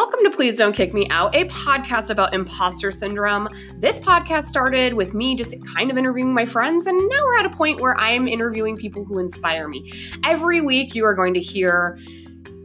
Welcome 0.00 0.20
to 0.24 0.30
Please 0.30 0.56
Don't 0.56 0.72
Kick 0.72 0.94
Me 0.94 1.06
Out, 1.10 1.36
a 1.36 1.44
podcast 1.48 2.08
about 2.08 2.32
imposter 2.32 2.90
syndrome. 2.90 3.48
This 3.74 4.00
podcast 4.00 4.44
started 4.44 4.94
with 4.94 5.12
me 5.12 5.36
just 5.36 5.54
kind 5.66 5.90
of 5.90 5.98
interviewing 5.98 6.32
my 6.32 6.46
friends, 6.46 6.86
and 6.86 6.96
now 6.96 7.22
we're 7.22 7.38
at 7.38 7.44
a 7.44 7.50
point 7.50 7.82
where 7.82 7.94
I'm 8.00 8.26
interviewing 8.26 8.78
people 8.78 9.04
who 9.04 9.18
inspire 9.18 9.68
me. 9.68 9.92
Every 10.24 10.62
week, 10.62 10.94
you 10.94 11.04
are 11.04 11.14
going 11.14 11.34
to 11.34 11.40
hear 11.40 11.98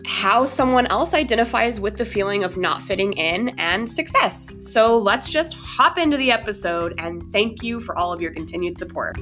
how 0.05 0.45
someone 0.45 0.87
else 0.87 1.13
identifies 1.13 1.77
with 1.77 1.97
the 1.97 2.05
feeling 2.05 2.45
of 2.45 2.55
not 2.55 2.81
fitting 2.81 3.11
in 3.13 3.49
and 3.59 3.89
success. 3.89 4.55
So 4.61 4.97
let's 4.97 5.29
just 5.29 5.55
hop 5.55 5.97
into 5.97 6.15
the 6.15 6.31
episode, 6.31 6.93
and 6.99 7.21
thank 7.33 7.61
you 7.61 7.81
for 7.81 7.97
all 7.97 8.13
of 8.13 8.21
your 8.21 8.31
continued 8.31 8.77
support. 8.77 9.19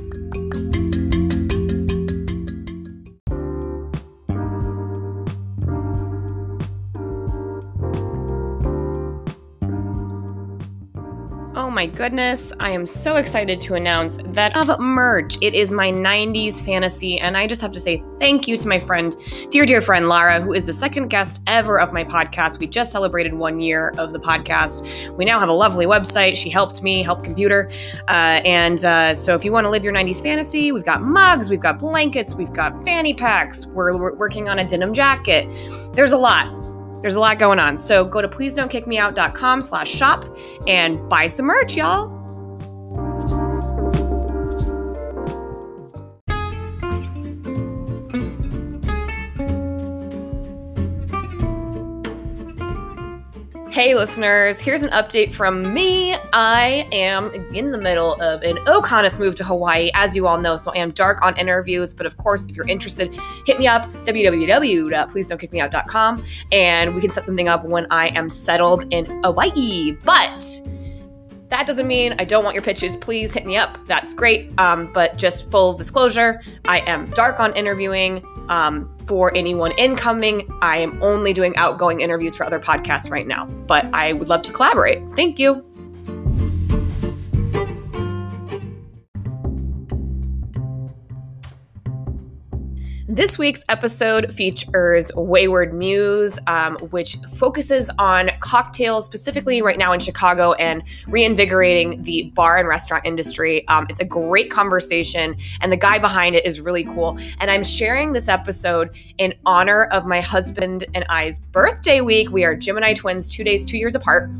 My 11.83 11.87
goodness, 11.87 12.53
I 12.61 12.69
am 12.69 12.87
so 12.87 13.17
excited 13.17 13.59
to 13.59 13.73
announce 13.73 14.17
that 14.27 14.55
of 14.55 14.79
merch. 14.79 15.37
It 15.41 15.53
is 15.53 15.69
my 15.69 15.91
90s 15.91 16.63
fantasy, 16.63 17.19
and 17.19 17.35
I 17.35 17.45
just 17.45 17.61
have 17.61 17.73
to 17.73 17.79
say 17.79 18.01
thank 18.19 18.47
you 18.47 18.55
to 18.55 18.67
my 18.69 18.79
friend, 18.79 19.13
dear, 19.51 19.65
dear 19.65 19.81
friend 19.81 20.07
Lara, 20.07 20.39
who 20.39 20.53
is 20.53 20.65
the 20.65 20.71
second 20.71 21.09
guest 21.09 21.41
ever 21.45 21.81
of 21.81 21.91
my 21.91 22.05
podcast. 22.05 22.57
We 22.57 22.67
just 22.67 22.93
celebrated 22.93 23.33
one 23.33 23.59
year 23.59 23.93
of 23.97 24.13
the 24.13 24.19
podcast. 24.19 25.17
We 25.17 25.25
now 25.25 25.41
have 25.41 25.49
a 25.49 25.53
lovely 25.53 25.85
website. 25.85 26.37
She 26.37 26.49
helped 26.49 26.81
me, 26.83 27.03
help 27.03 27.21
computer. 27.21 27.69
Uh, 28.07 28.39
and 28.45 28.85
uh, 28.85 29.13
so 29.13 29.35
if 29.35 29.43
you 29.43 29.51
want 29.51 29.65
to 29.65 29.69
live 29.69 29.83
your 29.83 29.93
90s 29.93 30.23
fantasy, 30.23 30.71
we've 30.71 30.85
got 30.85 31.01
mugs, 31.01 31.49
we've 31.49 31.59
got 31.59 31.79
blankets, 31.79 32.33
we've 32.33 32.53
got 32.53 32.81
fanny 32.85 33.13
packs, 33.13 33.65
we're, 33.65 33.97
we're 33.97 34.15
working 34.15 34.47
on 34.47 34.59
a 34.59 34.65
denim 34.65 34.93
jacket. 34.93 35.49
There's 35.93 36.13
a 36.13 36.17
lot. 36.17 36.72
There's 37.03 37.15
a 37.15 37.19
lot 37.19 37.37
going 37.37 37.59
on. 37.59 37.77
So 37.77 38.05
go 38.05 38.21
to 38.21 38.29
please 38.29 38.55
don't 38.55 38.71
kick 38.71 38.87
me 38.87 38.97
out.com 38.97 39.61
slash 39.61 39.91
shop 39.91 40.25
and 40.67 41.07
buy 41.09 41.27
some 41.27 41.45
merch, 41.45 41.75
y'all. 41.75 42.22
Hey, 53.73 53.95
listeners, 53.95 54.59
here's 54.59 54.83
an 54.83 54.91
update 54.91 55.33
from 55.33 55.73
me. 55.73 56.13
I 56.31 56.87
am 56.91 57.33
in 57.55 57.71
the 57.71 57.79
middle 57.79 58.13
of 58.21 58.43
an 58.43 58.57
OCONUS 58.67 59.17
move 59.17 59.33
to 59.37 59.43
Hawaii, 59.43 59.89
as 59.95 60.15
you 60.15 60.27
all 60.27 60.37
know, 60.37 60.57
so 60.57 60.71
I 60.75 60.77
am 60.77 60.91
dark 60.91 61.25
on 61.25 61.35
interviews. 61.37 61.91
But 61.91 62.05
of 62.05 62.15
course, 62.17 62.45
if 62.45 62.55
you're 62.55 62.67
interested, 62.67 63.15
hit 63.47 63.57
me 63.57 63.65
up, 63.65 63.91
www.pleasedon'tkickmeout.com, 64.03 66.23
and 66.51 66.93
we 66.93 67.01
can 67.01 67.09
set 67.09 67.25
something 67.25 67.49
up 67.49 67.65
when 67.65 67.87
I 67.89 68.09
am 68.09 68.29
settled 68.29 68.85
in 68.93 69.05
Hawaii. 69.23 69.97
But 70.03 70.61
that 71.49 71.65
doesn't 71.65 71.87
mean 71.87 72.13
I 72.19 72.25
don't 72.25 72.43
want 72.43 72.53
your 72.53 72.61
pitches. 72.61 72.95
Please 72.95 73.33
hit 73.33 73.47
me 73.47 73.57
up. 73.57 73.79
That's 73.87 74.13
great. 74.13 74.51
Um, 74.59 74.93
but 74.93 75.17
just 75.17 75.49
full 75.49 75.73
disclosure, 75.73 76.43
I 76.65 76.81
am 76.81 77.09
dark 77.09 77.39
on 77.39 77.55
interviewing 77.55 78.23
um, 78.49 78.89
for 79.05 79.35
anyone 79.35 79.71
incoming. 79.77 80.47
I 80.61 80.77
am 80.77 81.01
only 81.01 81.33
doing 81.33 81.55
outgoing 81.55 82.01
interviews 82.01 82.35
for 82.35 82.45
other 82.45 82.59
podcasts 82.59 83.09
right 83.09 83.27
now, 83.27 83.45
but 83.45 83.85
I 83.93 84.13
would 84.13 84.29
love 84.29 84.41
to 84.43 84.51
collaborate. 84.51 85.01
Thank 85.15 85.39
you. 85.39 85.65
This 93.13 93.37
week's 93.37 93.63
episode 93.69 94.33
features 94.33 95.11
Wayward 95.15 95.71
Muse, 95.71 96.39
um, 96.47 96.77
which 96.89 97.17
focuses 97.35 97.91
on 97.99 98.31
cocktails, 98.39 99.05
specifically 99.05 99.61
right 99.61 99.77
now 99.77 99.93
in 99.93 99.99
Chicago, 99.99 100.53
and 100.53 100.81
reinvigorating 101.07 102.01
the 102.01 102.31
bar 102.33 102.57
and 102.57 102.67
restaurant 102.67 103.05
industry. 103.05 103.67
Um, 103.67 103.85
it's 103.87 103.99
a 103.99 104.05
great 104.05 104.49
conversation, 104.49 105.35
and 105.61 105.71
the 105.71 105.77
guy 105.77 105.99
behind 105.99 106.35
it 106.35 106.43
is 106.43 106.59
really 106.59 106.85
cool. 106.85 107.19
And 107.39 107.51
I'm 107.51 107.63
sharing 107.63 108.13
this 108.13 108.27
episode 108.27 108.89
in 109.19 109.35
honor 109.45 109.83
of 109.91 110.07
my 110.07 110.19
husband 110.19 110.85
and 110.95 111.05
I's 111.07 111.37
birthday 111.37 112.01
week. 112.01 112.31
We 112.31 112.43
are 112.45 112.55
Gemini 112.55 112.95
twins, 112.95 113.29
two 113.29 113.43
days, 113.43 113.63
two 113.63 113.77
years 113.77 113.93
apart. 113.93 114.31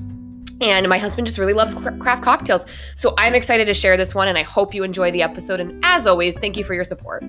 And 0.62 0.90
my 0.90 0.98
husband 0.98 1.28
just 1.28 1.38
really 1.38 1.54
loves 1.54 1.76
craft 1.76 2.24
cocktails. 2.24 2.66
So 2.96 3.14
I'm 3.20 3.36
excited 3.36 3.66
to 3.66 3.76
share 3.76 3.98
this 3.98 4.16
one, 4.16 4.30
and 4.30 4.38
I 4.38 4.42
hope 4.42 4.74
you 4.74 4.84
enjoy 4.84 5.12
the 5.12 5.22
episode. 5.22 5.60
And 5.60 5.80
as 5.86 6.08
always, 6.08 6.40
thank 6.40 6.58
you 6.58 6.64
for 6.64 6.74
your 6.74 6.86
support. 6.86 7.24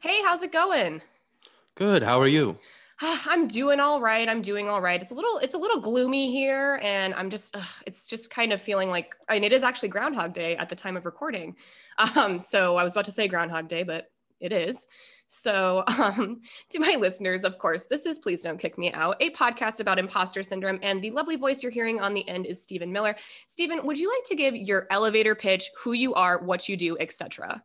Hey, 0.00 0.22
how's 0.22 0.42
it 0.42 0.50
going? 0.50 1.02
Good. 1.74 2.02
How 2.02 2.18
are 2.22 2.26
you? 2.26 2.56
I'm 3.02 3.46
doing 3.46 3.80
all 3.80 4.00
right. 4.00 4.26
I'm 4.26 4.40
doing 4.40 4.66
all 4.66 4.80
right. 4.80 4.98
It's 4.98 5.10
a 5.10 5.14
little 5.14 5.36
it's 5.38 5.52
a 5.52 5.58
little 5.58 5.78
gloomy 5.78 6.30
here 6.30 6.80
and 6.82 7.12
I'm 7.12 7.28
just 7.28 7.54
ugh, 7.54 7.68
it's 7.86 8.06
just 8.06 8.30
kind 8.30 8.50
of 8.50 8.62
feeling 8.62 8.88
like 8.88 9.14
I 9.28 9.34
mean 9.34 9.44
it 9.44 9.52
is 9.52 9.62
actually 9.62 9.90
Groundhog 9.90 10.32
Day 10.32 10.56
at 10.56 10.70
the 10.70 10.74
time 10.74 10.96
of 10.96 11.04
recording. 11.04 11.56
Um 12.16 12.38
so 12.38 12.76
I 12.76 12.82
was 12.82 12.94
about 12.94 13.04
to 13.04 13.12
say 13.12 13.28
Groundhog 13.28 13.68
Day 13.68 13.82
but 13.82 14.10
it 14.40 14.54
is. 14.54 14.86
So, 15.32 15.84
um, 15.98 16.40
to 16.70 16.80
my 16.80 16.96
listeners, 16.98 17.44
of 17.44 17.58
course, 17.58 17.86
this 17.86 18.06
is 18.06 18.18
Please 18.18 18.42
Don't 18.42 18.58
Kick 18.58 18.78
Me 18.78 18.90
Out, 18.92 19.16
a 19.20 19.30
podcast 19.30 19.78
about 19.78 19.98
imposter 19.98 20.42
syndrome. 20.42 20.80
And 20.82 21.00
the 21.00 21.12
lovely 21.12 21.36
voice 21.36 21.62
you're 21.62 21.70
hearing 21.70 22.00
on 22.00 22.14
the 22.14 22.28
end 22.28 22.46
is 22.46 22.60
Stephen 22.60 22.90
Miller. 22.90 23.14
Stephen, 23.46 23.86
would 23.86 23.98
you 23.98 24.10
like 24.12 24.24
to 24.24 24.34
give 24.34 24.56
your 24.56 24.88
elevator 24.90 25.36
pitch, 25.36 25.70
who 25.76 25.92
you 25.92 26.14
are, 26.14 26.42
what 26.42 26.68
you 26.68 26.76
do, 26.76 26.98
etc.? 26.98 27.62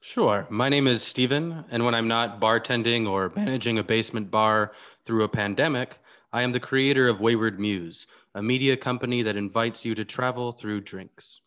Sure. 0.00 0.46
My 0.48 0.68
name 0.68 0.86
is 0.86 1.02
Stephen, 1.02 1.64
and 1.70 1.84
when 1.84 1.94
I'm 1.94 2.08
not 2.08 2.40
bartending 2.40 3.08
or 3.08 3.32
managing 3.34 3.78
a 3.78 3.82
basement 3.82 4.30
bar 4.30 4.72
through 5.04 5.24
a 5.24 5.28
pandemic, 5.28 5.98
I 6.32 6.42
am 6.42 6.52
the 6.52 6.60
creator 6.60 7.08
of 7.08 7.20
Wayward 7.20 7.58
Muse, 7.58 8.06
a 8.34 8.42
media 8.42 8.76
company 8.76 9.22
that 9.22 9.36
invites 9.36 9.84
you 9.84 9.94
to 9.96 10.04
travel 10.04 10.52
through 10.52 10.82
drinks. 10.82 11.40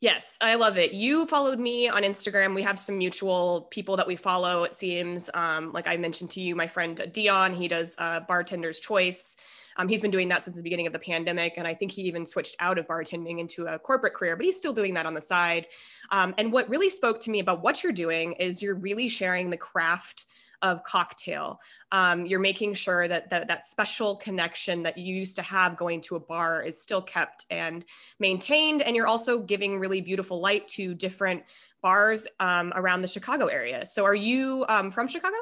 Yes, 0.00 0.36
I 0.40 0.54
love 0.54 0.78
it. 0.78 0.94
You 0.94 1.26
followed 1.26 1.58
me 1.58 1.90
on 1.90 2.02
Instagram. 2.02 2.54
We 2.54 2.62
have 2.62 2.80
some 2.80 2.96
mutual 2.96 3.68
people 3.70 3.98
that 3.98 4.06
we 4.06 4.16
follow, 4.16 4.64
it 4.64 4.72
seems. 4.72 5.28
Um, 5.34 5.72
like 5.72 5.86
I 5.86 5.98
mentioned 5.98 6.30
to 6.30 6.40
you, 6.40 6.56
my 6.56 6.68
friend 6.68 7.10
Dion, 7.12 7.52
he 7.52 7.68
does 7.68 7.96
uh, 7.98 8.20
Bartender's 8.20 8.80
Choice. 8.80 9.36
Um, 9.76 9.88
he's 9.88 10.02
been 10.02 10.10
doing 10.10 10.28
that 10.28 10.42
since 10.42 10.56
the 10.56 10.62
beginning 10.62 10.86
of 10.86 10.92
the 10.92 10.98
pandemic. 10.98 11.54
And 11.56 11.66
I 11.66 11.74
think 11.74 11.92
he 11.92 12.02
even 12.02 12.26
switched 12.26 12.56
out 12.60 12.78
of 12.78 12.86
bartending 12.86 13.38
into 13.38 13.66
a 13.66 13.78
corporate 13.78 14.14
career, 14.14 14.36
but 14.36 14.44
he's 14.44 14.56
still 14.56 14.72
doing 14.72 14.94
that 14.94 15.06
on 15.06 15.14
the 15.14 15.20
side. 15.20 15.66
Um, 16.10 16.34
and 16.38 16.52
what 16.52 16.68
really 16.68 16.90
spoke 16.90 17.20
to 17.20 17.30
me 17.30 17.40
about 17.40 17.62
what 17.62 17.82
you're 17.82 17.92
doing 17.92 18.32
is 18.34 18.62
you're 18.62 18.74
really 18.74 19.08
sharing 19.08 19.50
the 19.50 19.56
craft 19.56 20.26
of 20.62 20.82
cocktail. 20.84 21.60
Um, 21.90 22.26
you're 22.26 22.40
making 22.40 22.74
sure 22.74 23.08
that, 23.08 23.30
that 23.30 23.48
that 23.48 23.64
special 23.64 24.16
connection 24.16 24.82
that 24.82 24.98
you 24.98 25.14
used 25.14 25.36
to 25.36 25.42
have 25.42 25.76
going 25.76 26.00
to 26.02 26.16
a 26.16 26.20
bar 26.20 26.62
is 26.62 26.80
still 26.80 27.00
kept 27.00 27.46
and 27.50 27.84
maintained. 28.18 28.82
And 28.82 28.94
you're 28.94 29.06
also 29.06 29.40
giving 29.40 29.78
really 29.78 30.00
beautiful 30.00 30.40
light 30.40 30.68
to 30.68 30.94
different 30.94 31.44
bars 31.82 32.26
um, 32.40 32.72
around 32.76 33.02
the 33.02 33.08
Chicago 33.08 33.46
area. 33.46 33.86
So, 33.86 34.04
are 34.04 34.14
you 34.14 34.66
um, 34.68 34.90
from 34.90 35.08
Chicago? 35.08 35.36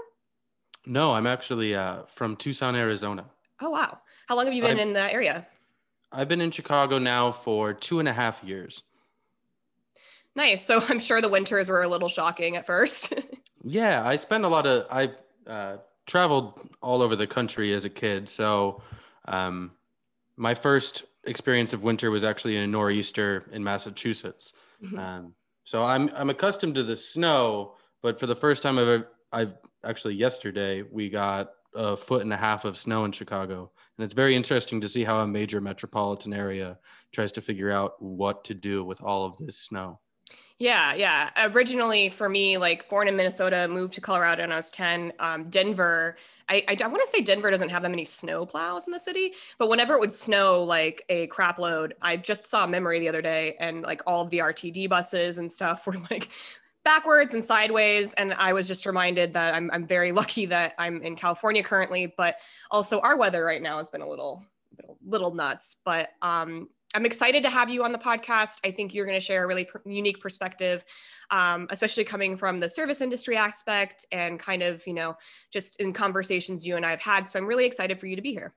No, 0.87 1.13
I'm 1.13 1.27
actually 1.27 1.75
uh, 1.75 2.03
from 2.09 2.37
Tucson, 2.37 2.77
Arizona. 2.77 3.27
Oh, 3.61 3.71
wow. 3.71 3.99
How 4.29 4.37
long 4.37 4.45
have 4.45 4.53
you 4.53 4.61
been 4.61 4.73
I've, 4.73 4.87
in 4.87 4.93
the 4.93 5.11
area? 5.11 5.47
I've 6.13 6.29
been 6.29 6.43
in 6.43 6.51
Chicago 6.51 6.99
now 6.99 7.31
for 7.31 7.73
two 7.73 7.99
and 7.99 8.07
a 8.07 8.13
half 8.13 8.45
years. 8.45 8.83
Nice. 10.37 10.63
So 10.65 10.85
I'm 10.89 11.01
sure 11.01 11.23
the 11.23 11.31
winters 11.31 11.71
were 11.71 11.81
a 11.81 11.89
little 11.89 12.11
shocking 12.11 12.55
at 12.55 12.67
first. 12.67 13.15
yeah, 13.65 14.07
I 14.07 14.17
spent 14.17 14.45
a 14.45 14.49
lot 14.49 14.67
of, 14.67 14.87
I 14.91 15.13
uh, 15.51 15.79
traveled 16.07 16.61
all 16.83 17.01
over 17.01 17.17
the 17.17 17.27
country 17.27 17.73
as 17.73 17.87
a 17.87 17.89
kid. 17.89 18.29
So 18.29 18.83
um, 19.25 19.71
my 20.37 20.53
first 20.53 21.05
experience 21.25 21.73
of 21.73 21.83
winter 21.83 22.11
was 22.11 22.23
actually 22.23 22.57
in 22.57 22.65
a 22.65 22.67
nor'easter 22.67 23.47
in 23.51 23.65
Massachusetts. 23.65 24.53
Mm-hmm. 24.85 24.99
Um, 24.99 25.35
so 25.65 25.85
I'm, 25.85 26.11
I'm 26.15 26.29
accustomed 26.29 26.75
to 26.75 26.83
the 26.83 26.97
snow, 26.97 27.77
but 28.03 28.21
for 28.21 28.27
the 28.27 28.37
first 28.37 28.63
time 28.63 28.79
I've, 28.79 29.07
I've 29.33 29.55
actually 29.85 30.17
yesterday, 30.17 30.83
we 30.83 31.09
got 31.09 31.53
a 31.75 31.97
foot 31.97 32.21
and 32.21 32.33
a 32.33 32.37
half 32.37 32.67
of 32.67 32.77
snow 32.77 33.07
in 33.07 33.13
Chicago. 33.13 33.71
And 33.99 34.05
it's 34.05 34.15
very 34.15 34.37
interesting 34.37 34.81
to 34.81 34.89
see 34.89 35.03
how 35.03 35.21
a 35.21 35.27
major 35.27 35.61
metropolitan 35.61 36.33
area 36.33 36.79
tries 37.13 37.33
to 37.33 37.41
figure 37.41 37.73
out 37.73 38.01
what 38.01 38.45
to 38.45 38.55
do 38.55 38.85
with 38.85 39.03
all 39.03 39.25
of 39.25 39.37
this 39.39 39.59
snow. 39.59 39.99
Yeah, 40.59 40.95
yeah. 40.95 41.31
Originally, 41.53 42.09
for 42.09 42.29
me, 42.29 42.59
like 42.59 42.89
born 42.89 43.07
in 43.07 43.17
Minnesota, 43.17 43.69
moved 43.69 43.95
to 43.95 44.01
Colorado 44.01 44.43
when 44.43 44.51
I 44.51 44.57
was 44.57 44.71
10. 44.73 45.13
Um, 45.21 45.49
Denver, 45.51 46.17
I, 46.49 46.65
I, 46.67 46.77
I 46.83 46.87
want 46.89 47.01
to 47.03 47.09
say 47.09 47.21
Denver 47.21 47.49
doesn't 47.51 47.69
have 47.69 47.83
that 47.83 47.91
many 47.91 48.05
snow 48.05 48.45
plows 48.45 48.89
in 48.89 48.93
the 48.93 48.99
city, 48.99 49.35
but 49.59 49.69
whenever 49.69 49.95
it 49.95 50.01
would 50.01 50.13
snow 50.13 50.65
like 50.65 51.05
a 51.09 51.29
crap 51.29 51.61
load, 51.61 51.95
I 52.03 52.17
just 52.17 52.51
saw 52.51 52.65
a 52.65 52.69
memory 52.69 52.99
the 52.99 53.09
other 53.09 53.23
day 53.23 53.55
and 53.61 53.83
like 53.83 54.03
all 54.05 54.23
of 54.23 54.31
the 54.31 54.39
RTD 54.39 54.89
buses 54.89 55.39
and 55.39 55.51
stuff 55.51 55.87
were 55.87 55.97
like 56.11 56.29
backwards 56.89 57.35
and 57.35 57.45
sideways. 57.45 58.15
And 58.15 58.33
I 58.33 58.55
was 58.55 58.67
just 58.67 58.87
reminded 58.87 59.35
that 59.35 59.53
I'm, 59.53 59.71
I'm 59.75 59.87
very 59.87 60.11
lucky 60.21 60.47
that 60.47 60.73
I'm 60.79 61.03
in 61.03 61.17
California 61.17 61.63
currently, 61.63 62.15
but 62.17 62.37
also 62.71 62.99
our 63.01 63.19
weather 63.19 63.45
right 63.45 63.61
now 63.61 63.77
has 63.77 63.91
been 63.91 64.01
a 64.01 64.09
little, 64.09 64.43
little, 65.07 65.35
nuts. 65.35 65.77
But 65.85 66.09
um, 66.23 66.71
I'm 66.95 67.05
excited 67.05 67.43
to 67.43 67.51
have 67.51 67.69
you 67.69 67.85
on 67.85 67.93
the 67.93 67.99
podcast. 67.99 68.61
I 68.65 68.71
think 68.71 68.95
you're 68.95 69.05
going 69.05 69.21
to 69.21 69.25
share 69.25 69.45
a 69.45 69.47
really 69.47 69.65
pr- 69.65 69.87
unique 69.87 70.19
perspective, 70.19 70.83
um, 71.31 71.67
especially 71.69 72.05
coming 72.05 72.39
from 72.39 72.59
the 72.59 72.71
service 72.71 73.03
industry 73.03 73.37
aspect 73.37 74.07
and 74.11 74.41
kind 74.41 74.63
of, 74.63 74.87
you 74.87 74.95
know, 74.95 75.15
just 75.53 75.81
in 75.81 75.93
conversations 75.93 76.67
you 76.67 76.77
and 76.77 76.87
I 76.87 76.91
have 76.91 77.03
had. 77.03 77.29
So 77.29 77.39
I'm 77.39 77.45
really 77.45 77.67
excited 77.67 78.01
for 78.01 78.07
you 78.07 78.17
to 78.17 78.23
be 78.23 78.33
here. 78.33 78.55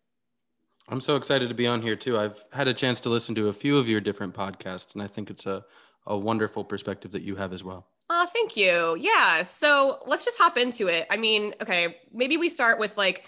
I'm 0.88 1.02
so 1.02 1.18
excited 1.18 1.50
to 1.50 1.56
be 1.56 1.68
on 1.68 1.82
here 1.82 1.98
too. 1.98 2.18
I've 2.18 2.46
had 2.54 2.70
a 2.70 2.74
chance 2.74 3.02
to 3.02 3.10
listen 3.10 3.36
to 3.36 3.50
a 3.50 3.54
few 3.54 3.78
of 3.78 3.90
your 3.90 4.00
different 4.00 4.34
podcasts, 4.34 4.94
and 4.94 5.04
I 5.04 5.08
think 5.08 5.30
it's 5.30 5.46
a, 5.46 5.66
a 6.08 6.18
wonderful 6.18 6.64
perspective 6.64 7.12
that 7.12 7.24
you 7.24 7.36
have 7.36 7.52
as 7.52 7.62
well. 7.62 7.88
Oh, 8.14 8.28
thank 8.34 8.58
you. 8.58 8.98
Yeah. 9.00 9.42
So 9.42 10.00
let's 10.06 10.26
just 10.26 10.38
hop 10.38 10.58
into 10.58 10.90
it. 10.90 11.08
I 11.10 11.16
mean, 11.16 11.56
okay, 11.62 12.02
maybe 12.14 12.36
we 12.36 12.50
start 12.50 12.78
with 12.78 12.98
like 12.98 13.24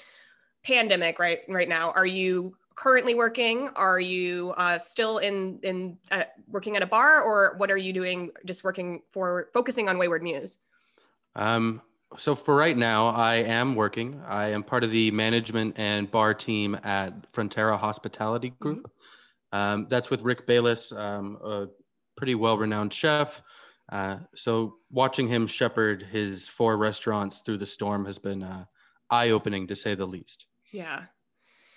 pandemic 0.65 1.19
right 1.19 1.39
right 1.47 1.69
now. 1.69 1.91
Are 1.91 2.05
you 2.05 2.57
currently 2.75 3.15
working? 3.15 3.69
Are 3.77 4.01
you 4.01 4.53
uh, 4.57 4.77
still 4.77 5.19
in 5.19 5.59
in 5.63 5.97
uh, 6.11 6.25
working 6.49 6.75
at 6.75 6.81
a 6.81 6.85
bar, 6.85 7.21
or 7.21 7.55
what 7.55 7.71
are 7.71 7.77
you 7.77 7.93
doing? 7.93 8.31
Just 8.43 8.65
working 8.65 9.01
for 9.13 9.47
focusing 9.53 9.87
on 9.87 9.97
Wayward 9.97 10.21
Muse. 10.21 10.57
Um, 11.37 11.81
so 12.17 12.35
for 12.35 12.53
right 12.53 12.75
now, 12.75 13.07
I 13.07 13.35
am 13.35 13.75
working. 13.75 14.21
I 14.27 14.49
am 14.49 14.63
part 14.63 14.83
of 14.83 14.91
the 14.91 15.11
management 15.11 15.75
and 15.77 16.11
bar 16.11 16.33
team 16.33 16.77
at 16.83 17.31
Frontera 17.31 17.79
Hospitality 17.79 18.49
mm-hmm. 18.49 18.63
Group. 18.63 18.91
Mm-hmm. 19.53 19.57
Um, 19.57 19.87
that's 19.89 20.09
with 20.09 20.23
Rick 20.23 20.45
Bayless, 20.45 20.91
um, 20.91 21.37
a 21.41 21.67
pretty 22.17 22.35
well-renowned 22.35 22.91
chef. 22.91 23.41
Uh, 23.91 24.17
so 24.35 24.75
watching 24.89 25.27
him 25.27 25.45
shepherd 25.45 26.03
his 26.03 26.47
four 26.47 26.77
restaurants 26.77 27.39
through 27.39 27.57
the 27.57 27.65
storm 27.65 28.05
has 28.05 28.17
been 28.17 28.41
uh, 28.41 28.65
eye-opening 29.09 29.67
to 29.67 29.75
say 29.75 29.93
the 29.93 30.05
least. 30.05 30.45
Yeah, 30.71 31.03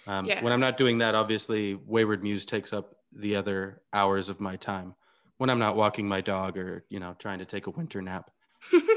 um, 0.07 0.25
yeah. 0.25 0.43
When 0.43 0.53
I'm 0.53 0.61
not 0.61 0.77
doing 0.77 0.99
that, 0.99 1.15
obviously, 1.15 1.75
Wayward 1.75 2.23
Muse 2.23 2.47
takes 2.47 2.73
up 2.73 2.97
the 3.13 3.35
other 3.35 3.83
hours 3.93 4.29
of 4.29 4.41
my 4.41 4.57
time 4.57 4.95
when 5.39 5.51
I'm 5.51 5.59
not 5.59 5.77
walking 5.77 6.09
my 6.09 6.21
dog 6.21 6.57
or, 6.57 6.85
you 6.89 7.01
know, 7.01 7.15
trying 7.19 7.39
to 7.41 7.45
take 7.45 7.67
a 7.67 7.71
winter 7.71 8.01
nap. 8.01 8.31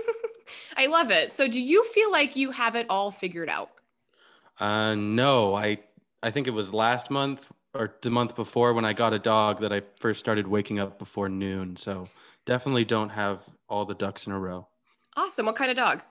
I 0.78 0.88
love 0.88 1.12
it. 1.12 1.32
So 1.32 1.48
do 1.48 1.62
you 1.62 1.84
feel 1.86 2.12
like 2.12 2.36
you 2.36 2.52
have 2.52 2.76
it 2.76 2.86
all 2.90 3.12
figured 3.12 3.50
out? 3.50 3.72
Uh, 4.60 4.96
no, 4.96 5.56
I, 5.56 5.80
I 6.22 6.32
think 6.32 6.48
it 6.48 6.52
was 6.52 6.74
last 6.74 7.10
month 7.10 7.50
or 7.74 7.96
the 8.02 8.10
month 8.10 8.36
before 8.36 8.74
when 8.74 8.86
I 8.86 8.94
got 8.94 9.14
a 9.14 9.20
dog 9.20 9.62
that 9.62 9.74
I 9.74 9.82
first 10.00 10.20
started 10.20 10.48
waking 10.48 10.80
up 10.80 11.00
before 11.00 11.30
noon. 11.30 11.76
So 11.76 12.08
definitely 12.50 12.84
don't 12.84 13.10
have 13.10 13.42
all 13.70 13.86
the 13.86 13.94
ducks 13.94 14.26
in 14.26 14.34
a 14.34 14.40
row. 14.40 14.68
Awesome. 15.16 15.46
What 15.46 15.56
kind 15.56 15.70
of 15.70 15.78
dog? 15.78 16.02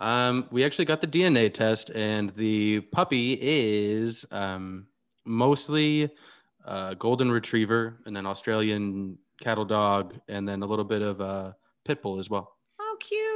Um, 0.00 0.46
we 0.50 0.66
actually 0.66 0.84
got 0.84 1.00
the 1.00 1.06
DNA 1.06 1.52
test, 1.52 1.88
and 1.94 2.28
the 2.36 2.80
puppy 2.92 3.38
is 3.40 4.26
um, 4.30 4.86
mostly 5.24 6.10
uh, 6.66 6.92
golden 6.94 7.32
retriever, 7.32 7.96
and 8.04 8.14
then 8.14 8.26
Australian 8.26 9.16
cattle 9.40 9.64
dog, 9.64 10.20
and 10.28 10.46
then 10.46 10.62
a 10.62 10.66
little 10.66 10.84
bit 10.84 11.00
of 11.00 11.22
uh, 11.22 11.52
pit 11.86 12.02
bull 12.02 12.18
as 12.18 12.28
well. 12.28 12.52
Oh, 12.78 12.96
cute! 13.00 13.35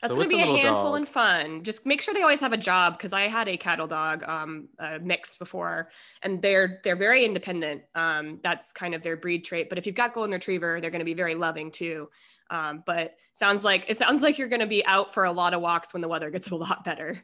That's 0.00 0.14
so 0.14 0.18
gonna 0.18 0.28
be 0.28 0.40
a 0.40 0.46
handful 0.46 0.92
dog. 0.92 0.96
and 0.96 1.08
fun. 1.08 1.64
Just 1.64 1.84
make 1.86 2.00
sure 2.00 2.14
they 2.14 2.22
always 2.22 2.40
have 2.40 2.52
a 2.52 2.58
job 2.58 2.96
because 2.96 3.12
I 3.12 3.22
had 3.22 3.48
a 3.48 3.56
cattle 3.56 3.86
dog 3.86 4.22
um, 4.28 4.68
uh, 4.78 4.98
mix 5.02 5.36
before, 5.36 5.90
and 6.22 6.40
they're 6.40 6.80
they're 6.84 6.96
very 6.96 7.24
independent. 7.24 7.82
Um, 7.94 8.40
that's 8.42 8.72
kind 8.72 8.94
of 8.94 9.02
their 9.02 9.16
breed 9.16 9.44
trait. 9.44 9.68
But 9.68 9.78
if 9.78 9.86
you've 9.86 9.94
got 9.96 10.14
golden 10.14 10.32
retriever, 10.32 10.80
they're 10.80 10.90
going 10.90 11.00
to 11.00 11.04
be 11.04 11.14
very 11.14 11.34
loving 11.34 11.70
too. 11.70 12.08
Um, 12.50 12.82
but 12.86 13.14
sounds 13.32 13.64
like 13.64 13.84
it 13.88 13.98
sounds 13.98 14.22
like 14.22 14.38
you're 14.38 14.48
going 14.48 14.60
to 14.60 14.66
be 14.66 14.84
out 14.86 15.12
for 15.12 15.24
a 15.24 15.32
lot 15.32 15.54
of 15.54 15.60
walks 15.60 15.92
when 15.92 16.00
the 16.00 16.08
weather 16.08 16.30
gets 16.30 16.50
a 16.50 16.54
lot 16.54 16.84
better. 16.84 17.22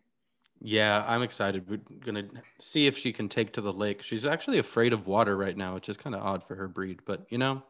Yeah, 0.61 1.05
I'm 1.06 1.23
excited. 1.23 1.69
We're 1.69 1.81
gonna 2.05 2.25
see 2.59 2.87
if 2.87 2.97
she 2.97 3.12
can 3.12 3.29
take 3.29 3.53
to 3.53 3.61
the 3.61 3.73
lake. 3.73 4.03
She's 4.03 4.25
actually 4.25 4.59
afraid 4.59 4.94
of 4.94 5.06
water 5.06 5.37
right 5.37 5.56
now, 5.56 5.75
which 5.75 5.91
is 5.91 5.97
kind 5.99 6.15
of 6.15 6.23
odd 6.23 6.43
for 6.47 6.55
her 6.55 6.69
breed, 6.69 7.00
but 7.05 7.26
you 7.29 7.37
know, 7.37 7.62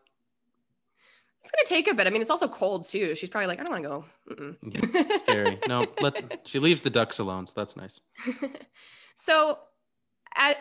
it's 1.44 1.52
gonna 1.52 1.66
take 1.66 1.88
a 1.88 1.94
bit. 1.94 2.06
I 2.06 2.10
mean, 2.10 2.22
it's 2.22 2.30
also 2.30 2.48
cold 2.48 2.86
too. 2.86 3.14
She's 3.14 3.28
probably 3.28 3.48
like, 3.48 3.60
I 3.60 3.64
don't 3.64 3.82
want 3.82 4.06
to 4.36 4.48
go. 4.48 4.96
Yeah, 5.02 5.18
scary. 5.18 5.58
no, 5.68 5.86
let 6.00 6.40
she 6.46 6.58
leaves 6.58 6.80
the 6.80 6.88
ducks 6.88 7.18
alone, 7.18 7.46
so 7.46 7.52
that's 7.54 7.76
nice. 7.76 8.00
so 9.16 9.58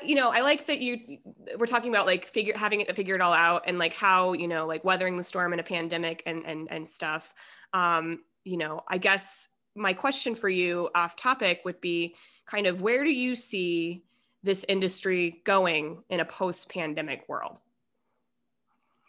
you 0.03 0.15
know, 0.15 0.29
I 0.29 0.41
like 0.41 0.67
that 0.67 0.79
you 0.79 1.19
we're 1.57 1.67
talking 1.67 1.89
about 1.89 2.05
like 2.05 2.27
figure 2.27 2.53
having 2.55 2.81
it 2.81 2.95
figure 2.95 3.15
it 3.15 3.21
all 3.21 3.33
out 3.33 3.63
and 3.65 3.79
like 3.79 3.93
how 3.93 4.33
you 4.33 4.47
know 4.47 4.67
like 4.67 4.83
weathering 4.83 5.17
the 5.17 5.23
storm 5.23 5.53
in 5.53 5.59
a 5.59 5.63
pandemic 5.63 6.21
and 6.25 6.45
and 6.45 6.69
and 6.69 6.87
stuff. 6.87 7.33
Um, 7.73 8.19
you 8.43 8.57
know, 8.57 8.81
I 8.87 8.97
guess 8.97 9.49
my 9.75 9.93
question 9.93 10.35
for 10.35 10.49
you 10.49 10.89
off 10.93 11.15
topic 11.15 11.61
would 11.63 11.79
be 11.79 12.15
kind 12.45 12.67
of 12.67 12.81
where 12.81 13.05
do 13.05 13.09
you 13.09 13.35
see 13.35 14.03
this 14.43 14.65
industry 14.67 15.41
going 15.45 16.03
in 16.09 16.19
a 16.19 16.25
post 16.25 16.69
pandemic 16.69 17.23
world? 17.29 17.57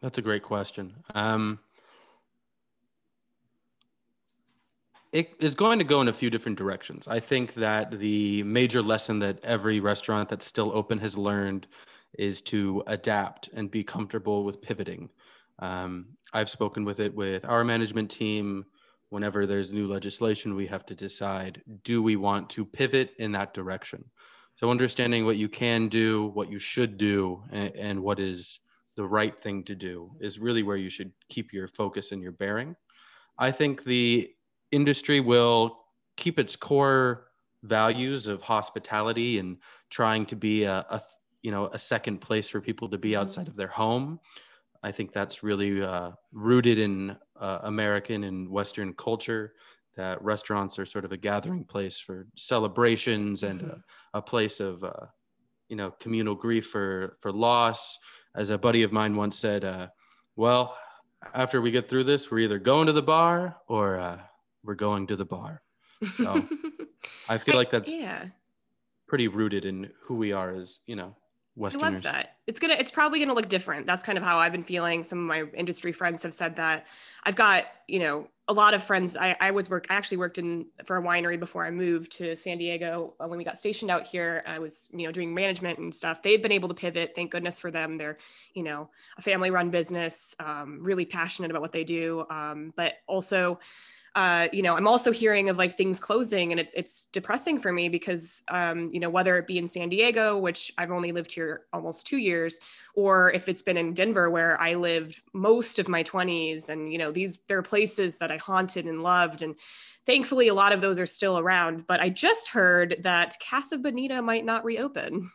That's 0.01 0.19
a 0.19 0.23
great 0.23 0.43
question. 0.43 0.95
Um, 1.15 1.59
it 5.15 5.33
is 5.39 5.55
going 5.55 5.79
to 5.79 5.85
go 5.85 6.01
in 6.01 6.09
a 6.09 6.13
few 6.13 6.29
different 6.29 6.59
directions. 6.59 7.07
I 7.07 7.21
think 7.21 7.55
that 7.55 8.01
the 8.01 8.43
major 8.43 8.83
lesson 8.83 9.21
that 9.21 9.39
every 9.45 9.79
restaurant 9.79 10.29
that's 10.29 10.45
still 10.45 10.73
open 10.75 10.99
has 10.99 11.17
learned 11.17 11.69
is 12.19 12.41
to 12.43 12.83
adapt 12.89 13.49
and 13.55 13.71
be 13.71 13.85
comfortable 13.85 14.43
with 14.43 14.61
pivoting. 14.61 15.09
Um, 15.61 16.07
I've 16.33 16.51
spoken 16.51 16.85
with 16.85 16.99
it 16.99 17.15
with 17.15 17.45
our 17.45 17.63
management 17.63 18.11
team. 18.11 18.67
Whenever 19.11 19.47
there's 19.47 19.73
new 19.73 19.87
legislation, 19.87 20.57
we 20.57 20.67
have 20.67 20.85
to 20.87 20.97
decide 20.97 21.63
do 21.85 22.03
we 22.03 22.17
want 22.17 22.51
to 22.51 22.65
pivot 22.65 23.13
in 23.21 23.31
that 23.33 23.55
direction? 23.55 24.05
So, 24.57 24.69
understanding 24.69 25.25
what 25.25 25.37
you 25.37 25.49
can 25.49 25.89
do, 25.89 26.33
what 26.35 26.51
you 26.51 26.59
should 26.59 26.99
do, 26.99 27.41
and, 27.53 27.73
and 27.77 28.03
what 28.03 28.19
is 28.19 28.59
the 28.97 29.07
right 29.07 29.41
thing 29.41 29.63
to 29.65 29.77
do 29.77 30.11
is 30.19 30.41
really 30.41 30.65
where 30.65 30.77
you 30.77 30.91
should 30.91 31.13
keep 31.29 31.53
your 31.53 31.69
focus 31.69 32.11
and 32.11 32.21
your 32.21 32.33
bearing. 32.33 32.75
I 33.39 33.53
think 33.53 33.85
the 33.85 34.34
industry 34.75 35.21
will 35.21 35.85
keep 36.17 36.39
its 36.39 36.57
core 36.57 37.29
values 37.63 38.27
of 38.27 38.43
hospitality 38.43 39.39
and 39.39 39.57
trying 39.91 40.27
to 40.27 40.37
be 40.37 40.65
a, 40.65 40.85
a 40.91 41.03
you 41.43 41.51
know 41.51 41.67
a 41.73 41.79
second 41.79 42.21
place 42.21 42.49
for 42.49 42.61
people 42.61 42.89
to 42.89 42.99
be 42.99 43.11
mm-hmm. 43.11 43.21
outside 43.21 43.49
of 43.49 43.57
their 43.57 43.69
home 43.69 44.21
i 44.83 44.93
think 44.93 45.13
that's 45.13 45.43
really 45.43 45.83
uh, 45.83 46.11
rooted 46.33 46.79
in 46.79 47.17
uh, 47.41 47.59
american 47.63 48.25
and 48.25 48.49
western 48.49 48.93
culture 48.95 49.55
that 49.97 50.21
restaurants 50.23 50.79
are 50.79 50.85
sort 50.85 51.05
of 51.05 51.13
a 51.13 51.17
gathering 51.17 51.65
place 51.65 52.01
for 52.01 52.27
celebrations 52.37 53.45
and 53.45 53.61
mm-hmm. 53.61 53.79
a, 54.15 54.19
a, 54.19 54.23
place 54.23 54.61
of 54.61 54.83
uh, 54.85 55.07
you 55.69 55.77
know 55.77 55.91
communal 56.01 56.35
grief 56.35 56.67
for 56.67 57.17
for 57.21 57.33
loss 57.33 57.99
as 58.35 58.51
a 58.51 58.59
buddy 58.59 58.83
of 58.83 58.93
mine 58.93 59.17
once 59.17 59.39
said 59.39 59.65
uh, 59.65 59.87
well 60.37 60.77
after 61.35 61.63
we 61.63 61.71
get 61.71 61.89
through 61.89 62.05
this 62.05 62.31
we're 62.31 62.41
either 62.41 62.59
going 62.59 62.87
to 62.87 62.93
the 62.93 63.03
bar 63.03 63.57
or 63.69 63.99
uh, 63.99 64.19
we're 64.65 64.75
going 64.75 65.07
to 65.09 65.17
the 65.17 65.25
bar. 65.25 65.63
So 66.17 66.47
I 67.29 67.39
feel 67.39 67.57
like 67.57 67.71
that's 67.71 67.93
yeah. 67.93 68.27
pretty 69.07 69.29
rooted 69.29 69.65
in 69.65 69.91
who 70.03 70.17
we 70.17 70.33
are 70.33 70.55
as, 70.55 70.81
you 70.87 70.97
know, 70.97 71.15
Westerners. 71.57 71.85
I 71.85 71.95
love 71.95 72.03
that. 72.03 72.37
It's 72.47 72.59
gonna 72.59 72.75
it's 72.75 72.91
probably 72.91 73.21
gonna 73.21 73.35
look 73.35 73.49
different. 73.49 73.87
That's 73.87 74.03
kind 74.03 74.19
of 74.19 74.25
how 74.25 74.39
I've 74.39 74.51
been 74.51 74.65
feeling. 74.65 75.05
Some 75.05 75.19
of 75.19 75.25
my 75.25 75.45
industry 75.57 75.93
friends 75.93 76.23
have 76.25 76.35
said 76.35 76.57
that. 76.57 76.87
I've 77.23 77.37
got, 77.37 77.67
you 77.87 78.01
know, 78.01 78.27
a 78.49 78.53
lot 78.53 78.75
of 78.75 78.83
friends. 78.83 79.17
I, 79.17 79.37
I 79.41 79.53
was 79.53 79.71
work 79.71 79.87
I 79.89 79.95
actually 79.95 80.17
worked 80.17 80.39
in 80.39 80.67
for 80.85 80.97
a 80.97 81.03
winery 81.03 81.39
before 81.39 81.65
I 81.65 81.71
moved 81.71 82.11
to 82.19 82.35
San 82.35 82.59
Diego. 82.59 83.15
Uh, 83.21 83.29
when 83.29 83.39
we 83.39 83.45
got 83.45 83.59
stationed 83.59 83.91
out 83.91 84.05
here, 84.05 84.43
I 84.47 84.59
was, 84.59 84.89
you 84.93 85.07
know, 85.07 85.13
doing 85.13 85.33
management 85.33 85.79
and 85.79 85.95
stuff. 85.95 86.23
They've 86.23 86.43
been 86.43 86.53
able 86.53 86.69
to 86.69 86.75
pivot. 86.75 87.13
Thank 87.15 87.31
goodness 87.31 87.59
for 87.59 87.71
them. 87.71 87.99
They're, 87.99 88.19
you 88.55 88.65
know, 88.65 88.91
a 89.17 89.23
family 89.23 89.51
run 89.51 89.71
business, 89.71 90.35
um, 90.41 90.81
really 90.83 91.05
passionate 91.05 91.53
about 91.53 91.63
what 91.63 91.73
they 91.73 91.85
do. 91.85 92.27
Um, 92.31 92.73
but 92.77 92.95
also 93.07 93.61
uh, 94.15 94.47
you 94.53 94.63
know, 94.63 94.77
I'm 94.77 94.87
also 94.87 95.11
hearing 95.11 95.49
of 95.49 95.59
like 95.59 95.77
things 95.77 95.99
closing, 95.99 96.53
and 96.53 96.61
it's 96.61 96.73
it's 96.75 97.07
depressing 97.07 97.59
for 97.59 97.73
me 97.73 97.89
because, 97.89 98.43
um, 98.49 98.89
you 98.93 99.01
know, 99.01 99.11
whether 99.11 99.37
it 99.39 99.47
be 99.47 99.59
in 99.59 99.67
San 99.67 99.89
Diego, 99.89 100.39
which 100.39 100.73
I've 100.79 100.93
only 100.93 101.11
lived 101.11 101.33
here 101.33 101.63
almost 101.73 102.07
two 102.07 102.19
years, 102.19 102.61
or 102.95 103.33
if 103.33 103.49
it's 103.49 103.63
been 103.63 103.77
in 103.77 103.93
Denver, 103.93 104.31
where 104.31 104.61
I 104.61 104.75
lived 104.75 105.21
most 105.33 105.81
of 105.81 105.89
my 105.89 106.05
20s, 106.05 106.69
and 106.69 106.93
you 106.93 106.99
know, 106.99 107.11
these 107.11 107.41
there 107.49 107.59
are 107.59 107.63
places 107.63 108.19
that 108.19 108.31
I 108.31 108.37
haunted 108.37 108.87
and 108.87 109.03
loved, 109.03 109.43
and 109.43 109.57
thankfully 110.07 110.47
a 110.47 110.55
lot 110.55 110.73
of 110.73 110.81
those 110.81 111.01
are 111.01 111.07
still 111.07 111.39
around. 111.39 111.87
But 111.89 112.01
I 112.01 112.09
just 112.09 112.49
heard 112.49 112.97
that 113.01 113.37
Casa 113.41 113.79
Bonita 113.79 114.23
might 114.23 114.45
not 114.45 114.65
reopen. 114.65 115.31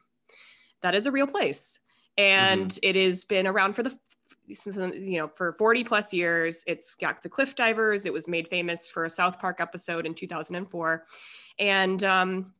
That 0.81 0.95
is 0.95 1.05
a 1.05 1.11
real 1.11 1.27
place 1.27 1.81
and 2.17 2.69
mm-hmm. 2.69 2.79
it 2.83 2.95
has 2.97 3.23
been 3.23 3.47
around 3.47 3.73
for 3.73 3.83
the 3.83 3.97
since 4.53 4.77
you 4.95 5.17
know 5.17 5.27
for 5.35 5.53
40 5.53 5.83
plus 5.83 6.13
years 6.13 6.63
it's 6.67 6.95
got 6.95 7.21
the 7.21 7.29
cliff 7.29 7.55
divers 7.55 8.05
it 8.05 8.13
was 8.13 8.27
made 8.27 8.47
famous 8.47 8.87
for 8.87 9.05
a 9.05 9.09
south 9.09 9.39
park 9.39 9.59
episode 9.59 10.05
in 10.05 10.13
2004 10.13 11.05
and 11.59 12.03
um, 12.03 12.53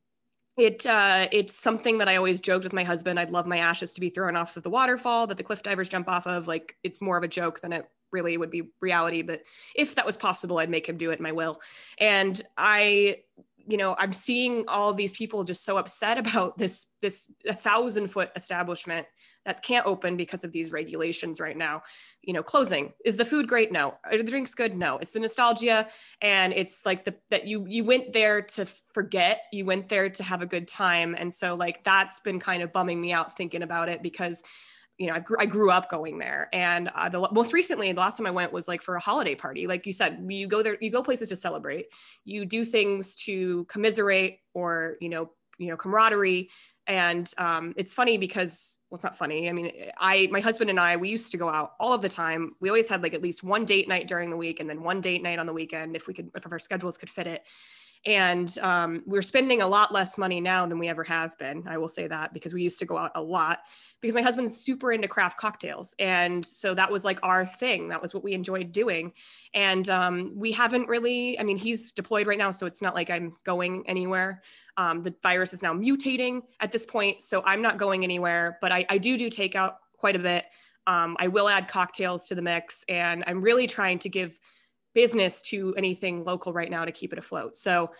it 0.56 0.86
uh, 0.86 1.28
it's 1.32 1.54
something 1.54 1.98
that 1.98 2.08
I 2.08 2.16
always 2.16 2.40
joked 2.40 2.64
with 2.64 2.72
my 2.72 2.84
husband. 2.84 3.18
I'd 3.18 3.30
love 3.30 3.46
my 3.46 3.58
ashes 3.58 3.94
to 3.94 4.00
be 4.00 4.10
thrown 4.10 4.36
off 4.36 4.56
of 4.56 4.62
the 4.62 4.70
waterfall 4.70 5.26
that 5.28 5.36
the 5.36 5.42
cliff 5.42 5.62
divers 5.62 5.88
jump 5.88 6.08
off 6.08 6.26
of. 6.26 6.46
Like 6.46 6.76
it's 6.82 7.00
more 7.00 7.16
of 7.16 7.22
a 7.22 7.28
joke 7.28 7.60
than 7.60 7.72
it 7.72 7.88
really 8.12 8.36
would 8.36 8.50
be 8.50 8.70
reality. 8.80 9.22
But 9.22 9.42
if 9.74 9.94
that 9.94 10.06
was 10.06 10.16
possible, 10.16 10.58
I'd 10.58 10.70
make 10.70 10.88
him 10.88 10.96
do 10.96 11.10
it 11.10 11.18
in 11.18 11.22
my 11.22 11.32
will. 11.32 11.60
And 11.98 12.40
I, 12.56 13.20
you 13.56 13.76
know, 13.76 13.94
I'm 13.98 14.12
seeing 14.12 14.64
all 14.68 14.92
these 14.92 15.12
people 15.12 15.44
just 15.44 15.64
so 15.64 15.78
upset 15.78 16.18
about 16.26 16.58
this 16.58 16.86
this 17.00 17.30
a 17.46 17.54
thousand 17.54 18.08
foot 18.08 18.30
establishment 18.36 19.06
that 19.46 19.62
can't 19.62 19.86
open 19.86 20.16
because 20.16 20.44
of 20.44 20.52
these 20.52 20.70
regulations 20.72 21.40
right 21.40 21.56
now 21.56 21.82
you 22.22 22.32
know 22.32 22.42
closing 22.42 22.92
is 23.04 23.16
the 23.16 23.24
food 23.24 23.48
great 23.48 23.72
no 23.72 23.94
are 24.04 24.16
the 24.16 24.24
drinks 24.24 24.54
good 24.54 24.76
no 24.76 24.98
it's 24.98 25.12
the 25.12 25.20
nostalgia 25.20 25.86
and 26.20 26.52
it's 26.52 26.84
like 26.84 27.04
the 27.04 27.14
that 27.30 27.46
you 27.46 27.64
you 27.68 27.84
went 27.84 28.12
there 28.12 28.42
to 28.42 28.66
forget 28.92 29.42
you 29.52 29.64
went 29.64 29.88
there 29.88 30.08
to 30.08 30.22
have 30.22 30.42
a 30.42 30.46
good 30.46 30.68
time 30.68 31.14
and 31.18 31.32
so 31.32 31.54
like 31.54 31.82
that's 31.84 32.20
been 32.20 32.38
kind 32.38 32.62
of 32.62 32.72
bumming 32.72 33.00
me 33.00 33.12
out 33.12 33.36
thinking 33.36 33.62
about 33.62 33.88
it 33.88 34.02
because 34.02 34.42
you 35.00 35.06
know, 35.06 35.14
I 35.14 35.20
grew, 35.20 35.36
I 35.40 35.46
grew 35.46 35.70
up 35.70 35.90
going 35.90 36.18
there. 36.18 36.50
And 36.52 36.90
uh, 36.94 37.08
the 37.08 37.26
most 37.32 37.54
recently, 37.54 37.90
the 37.90 38.00
last 38.00 38.18
time 38.18 38.26
I 38.26 38.30
went 38.30 38.52
was 38.52 38.68
like 38.68 38.82
for 38.82 38.96
a 38.96 39.00
holiday 39.00 39.34
party. 39.34 39.66
Like 39.66 39.86
you 39.86 39.94
said, 39.94 40.22
you 40.28 40.46
go 40.46 40.62
there, 40.62 40.76
you 40.78 40.90
go 40.90 41.02
places 41.02 41.30
to 41.30 41.36
celebrate, 41.36 41.86
you 42.26 42.44
do 42.44 42.66
things 42.66 43.16
to 43.24 43.64
commiserate 43.64 44.40
or, 44.52 44.98
you 45.00 45.08
know, 45.08 45.30
you 45.56 45.68
know, 45.68 45.76
camaraderie. 45.78 46.50
And 46.90 47.32
um, 47.38 47.72
it's 47.76 47.94
funny 47.94 48.18
because, 48.18 48.80
well, 48.90 48.96
it's 48.96 49.04
not 49.04 49.16
funny. 49.16 49.48
I 49.48 49.52
mean, 49.52 49.70
I, 49.96 50.28
my 50.32 50.40
husband 50.40 50.70
and 50.70 50.80
I, 50.80 50.96
we 50.96 51.08
used 51.08 51.30
to 51.30 51.36
go 51.36 51.48
out 51.48 51.74
all 51.78 51.92
of 51.92 52.02
the 52.02 52.08
time. 52.08 52.56
We 52.58 52.68
always 52.68 52.88
had 52.88 53.00
like 53.00 53.14
at 53.14 53.22
least 53.22 53.44
one 53.44 53.64
date 53.64 53.86
night 53.86 54.08
during 54.08 54.28
the 54.28 54.36
week 54.36 54.58
and 54.58 54.68
then 54.68 54.82
one 54.82 55.00
date 55.00 55.22
night 55.22 55.38
on 55.38 55.46
the 55.46 55.52
weekend 55.52 55.94
if 55.94 56.08
we 56.08 56.14
could, 56.14 56.32
if 56.34 56.50
our 56.50 56.58
schedules 56.58 56.98
could 56.98 57.08
fit 57.08 57.28
it 57.28 57.44
and 58.06 58.56
um, 58.58 59.02
we're 59.06 59.22
spending 59.22 59.62
a 59.62 59.66
lot 59.66 59.92
less 59.92 60.16
money 60.16 60.40
now 60.40 60.66
than 60.66 60.78
we 60.78 60.88
ever 60.88 61.04
have 61.04 61.36
been 61.38 61.62
i 61.66 61.76
will 61.76 61.88
say 61.88 62.06
that 62.06 62.32
because 62.32 62.54
we 62.54 62.62
used 62.62 62.78
to 62.78 62.86
go 62.86 62.96
out 62.96 63.12
a 63.14 63.22
lot 63.22 63.60
because 64.00 64.14
my 64.14 64.22
husband's 64.22 64.56
super 64.56 64.92
into 64.92 65.08
craft 65.08 65.38
cocktails. 65.38 65.94
And 65.98 66.44
so 66.44 66.74
that 66.74 66.90
was 66.90 67.04
like 67.04 67.18
our 67.22 67.44
thing. 67.44 67.88
That 67.88 68.00
was 68.00 68.14
what 68.14 68.24
we 68.24 68.32
enjoyed 68.32 68.72
doing. 68.72 69.12
And 69.52 69.88
um, 69.90 70.32
we 70.34 70.52
haven't 70.52 70.88
really 70.88 71.38
i 71.38 71.42
mean 71.42 71.56
he's 71.56 71.92
deployed 71.92 72.26
right 72.26 72.38
now 72.38 72.50
so 72.50 72.66
it's 72.66 72.82
not 72.82 72.94
like 72.94 73.10
i'm 73.10 73.36
going 73.44 73.84
anywhere. 73.86 74.42
Um, 74.76 75.02
the 75.02 75.14
virus 75.22 75.52
is 75.52 75.62
now 75.62 75.74
mutating 75.74 76.42
at 76.60 76.72
this 76.72 76.86
point 76.86 77.20
so 77.20 77.42
i'm 77.44 77.60
not 77.60 77.76
going 77.76 78.04
anywhere 78.04 78.56
but 78.60 78.72
i, 78.72 78.86
I 78.88 78.98
do 78.98 79.18
do 79.18 79.28
takeout 79.28 79.74
quite 79.96 80.16
a 80.16 80.18
bit. 80.18 80.46
Um, 80.86 81.16
i 81.18 81.28
will 81.28 81.48
add 81.48 81.68
cocktails 81.68 82.28
to 82.28 82.34
the 82.34 82.42
mix 82.42 82.84
and 82.88 83.22
i'm 83.26 83.42
really 83.42 83.66
trying 83.66 83.98
to 84.00 84.08
give 84.08 84.38
business 84.94 85.42
to 85.42 85.74
anything 85.76 86.24
local 86.24 86.52
right 86.52 86.70
now 86.70 86.84
to 86.84 86.92
keep 86.92 87.12
it 87.12 87.18
afloat. 87.18 87.56
So 87.56 87.90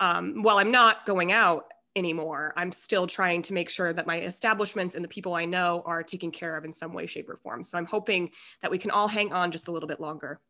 um, 0.00 0.42
while 0.42 0.58
I'm 0.58 0.70
not 0.70 1.06
going 1.06 1.32
out 1.32 1.72
anymore, 1.96 2.52
I'm 2.56 2.72
still 2.72 3.06
trying 3.06 3.42
to 3.42 3.54
make 3.54 3.70
sure 3.70 3.92
that 3.92 4.06
my 4.06 4.20
establishments 4.20 4.94
and 4.94 5.04
the 5.04 5.08
people 5.08 5.34
I 5.34 5.44
know 5.44 5.82
are 5.86 6.02
taken 6.02 6.30
care 6.30 6.56
of 6.56 6.64
in 6.64 6.72
some 6.72 6.92
way, 6.92 7.06
shape, 7.06 7.28
or 7.28 7.36
form. 7.36 7.62
So 7.62 7.78
I'm 7.78 7.86
hoping 7.86 8.30
that 8.62 8.70
we 8.70 8.78
can 8.78 8.90
all 8.90 9.08
hang 9.08 9.32
on 9.32 9.50
just 9.50 9.68
a 9.68 9.72
little 9.72 9.88
bit 9.88 10.00
longer. 10.00 10.40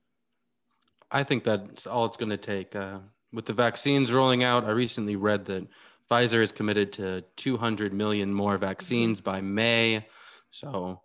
I 1.11 1.23
think 1.23 1.45
that's 1.45 1.87
all 1.87 2.07
it's 2.07 2.17
going 2.17 2.31
to 2.31 2.37
take. 2.37 2.75
Uh, 2.75 2.99
with 3.33 3.47
the 3.47 3.53
vaccines 3.53 4.13
rolling 4.13 4.43
out, 4.43 4.65
I 4.65 4.71
recently 4.71 5.17
read 5.17 5.45
that 5.47 5.67
Pfizer 6.11 6.43
is 6.43 6.53
committed 6.53 6.93
to 6.95 7.23
200 7.37 7.93
million 7.93 8.33
more 8.33 8.59
vaccines 8.59 9.21
mm-hmm. 9.21 9.31
by 9.31 9.41
May. 9.41 10.07
So 10.51 11.03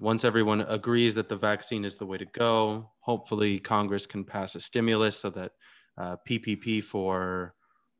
once 0.00 0.24
everyone 0.24 0.62
agrees 0.62 1.14
that 1.14 1.28
the 1.28 1.36
vaccine 1.36 1.84
is 1.84 1.94
the 1.94 2.06
way 2.06 2.16
to 2.16 2.24
go, 2.24 2.90
hopefully 3.00 3.58
Congress 3.58 4.06
can 4.06 4.24
pass 4.24 4.54
a 4.54 4.60
stimulus 4.60 5.18
so 5.18 5.28
that 5.28 5.52
uh, 5.98 6.16
PPP 6.26 6.82
for 6.82 7.54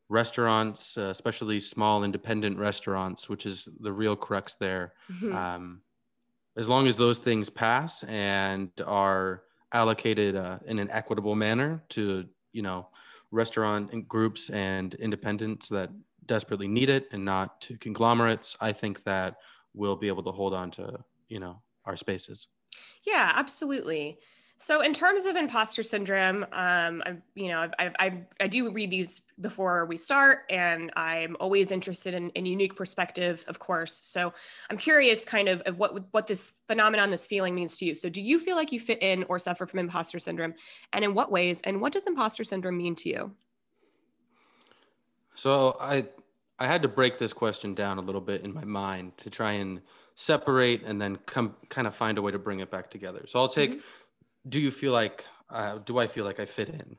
restaurants, 0.09 0.97
uh, 0.97 1.03
especially 1.03 1.61
small 1.61 2.03
independent 2.03 2.59
restaurants, 2.59 3.29
which 3.29 3.45
is 3.45 3.69
the 3.81 3.93
real 3.93 4.17
crux 4.17 4.55
there. 4.55 4.95
Mm-hmm. 5.13 5.37
Um, 5.37 5.83
as 6.57 6.69
long 6.69 6.89
as 6.89 6.97
those 6.97 7.19
things 7.19 7.51
pass 7.51 8.03
and 8.05 8.71
are 8.87 9.43
allocated 9.75 10.37
uh, 10.37 10.59
in 10.67 10.79
an 10.79 10.91
equitable 10.91 11.37
manner 11.37 11.83
to, 11.91 12.25
you 12.53 12.63
know, 12.63 12.89
restaurant 13.31 14.09
groups 14.09 14.49
and 14.51 14.95
independents 14.95 15.69
that 15.69 15.91
desperately 16.27 16.67
need 16.67 16.89
it 16.89 17.09
and 17.13 17.25
not 17.25 17.61
to 17.61 17.77
conglomerates, 17.77 18.57
I 18.61 18.73
think 18.73 19.05
that 19.05 19.37
we'll 19.75 19.97
be 19.97 20.09
able 20.09 20.23
to 20.25 20.33
hold 20.33 20.55
on 20.55 20.71
to, 20.73 20.99
you 21.29 21.39
know, 21.39 21.61
our 21.91 21.97
spaces. 21.97 22.47
Yeah, 23.05 23.33
absolutely. 23.35 24.19
So, 24.63 24.83
in 24.83 24.93
terms 24.93 25.25
of 25.25 25.37
imposter 25.37 25.83
syndrome, 25.83 26.45
um, 26.53 27.03
I, 27.07 27.17
you 27.35 27.49
know, 27.49 27.71
I, 27.79 27.93
I, 27.99 28.27
I 28.41 28.47
do 28.47 28.71
read 28.71 28.91
these 28.91 29.23
before 29.41 29.87
we 29.87 29.97
start, 29.97 30.41
and 30.51 30.93
I'm 30.97 31.35
always 31.41 31.73
interested 31.73 32.13
in, 32.13 32.29
in 32.31 32.45
unique 32.45 32.77
perspective, 32.77 33.43
of 33.49 33.59
course. 33.59 34.03
So, 34.05 34.35
I'm 34.69 34.77
curious, 34.77 35.25
kind 35.25 35.49
of, 35.49 35.63
of 35.63 35.79
what 35.79 36.13
what 36.13 36.27
this 36.27 36.57
phenomenon, 36.69 37.11
this 37.11 37.27
feeling 37.27 37.55
means 37.55 37.79
to 37.79 37.87
you. 37.87 37.95
So, 37.95 38.11
do 38.11 38.21
you 38.21 38.39
feel 38.39 38.55
like 38.55 38.71
you 38.71 38.81
fit 38.81 39.03
in 39.03 39.25
or 39.31 39.39
suffer 39.39 39.67
from 39.67 39.79
imposter 39.79 40.19
syndrome, 40.19 40.53
and 40.93 41.05
in 41.05 41.15
what 41.15 41.33
ways? 41.33 41.63
And 41.63 41.81
what 41.81 41.95
does 41.95 42.07
imposter 42.07 42.45
syndrome 42.45 42.77
mean 42.77 42.95
to 42.97 43.09
you? 43.09 43.33
So, 45.35 45.79
I 45.81 46.07
I 46.59 46.67
had 46.67 46.83
to 46.83 46.89
break 46.89 47.17
this 47.17 47.33
question 47.33 47.75
down 47.75 47.97
a 47.97 48.03
little 48.03 48.21
bit 48.21 48.45
in 48.45 48.53
my 48.53 48.65
mind 48.65 49.17
to 49.17 49.31
try 49.31 49.53
and 49.53 49.81
separate 50.21 50.83
and 50.85 51.01
then 51.01 51.17
come 51.25 51.57
kind 51.71 51.87
of 51.87 51.95
find 51.95 52.19
a 52.19 52.23
way 52.23 52.31
to 52.31 52.39
bring 52.39 52.61
it 52.61 52.71
back 52.71 52.91
together. 52.91 53.25
So 53.27 53.39
I'll 53.39 53.49
take, 53.49 53.71
mm-hmm. 53.71 54.51
do 54.51 54.61
you 54.61 54.71
feel 54.71 54.93
like, 54.93 55.25
uh, 55.49 55.79
do 55.79 55.99
I 55.99 56.07
feel 56.07 56.27
like 56.27 56.39
I 56.39 56.45
fit 56.45 56.69
in? 56.69 56.97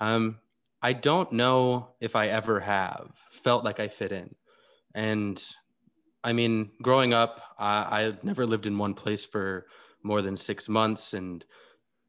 Um, 0.00 0.36
I 0.82 0.92
don't 0.92 1.32
know 1.32 1.88
if 2.00 2.14
I 2.14 2.28
ever 2.28 2.60
have 2.60 3.10
felt 3.30 3.64
like 3.64 3.80
I 3.80 3.88
fit 3.88 4.12
in. 4.12 4.34
And 4.94 5.42
I 6.22 6.34
mean, 6.34 6.70
growing 6.82 7.14
up, 7.14 7.40
I, 7.58 8.02
I 8.02 8.12
never 8.22 8.44
lived 8.44 8.66
in 8.66 8.76
one 8.76 8.92
place 8.94 9.24
for 9.24 9.66
more 10.02 10.20
than 10.20 10.36
six 10.36 10.68
months. 10.68 11.14
And 11.14 11.44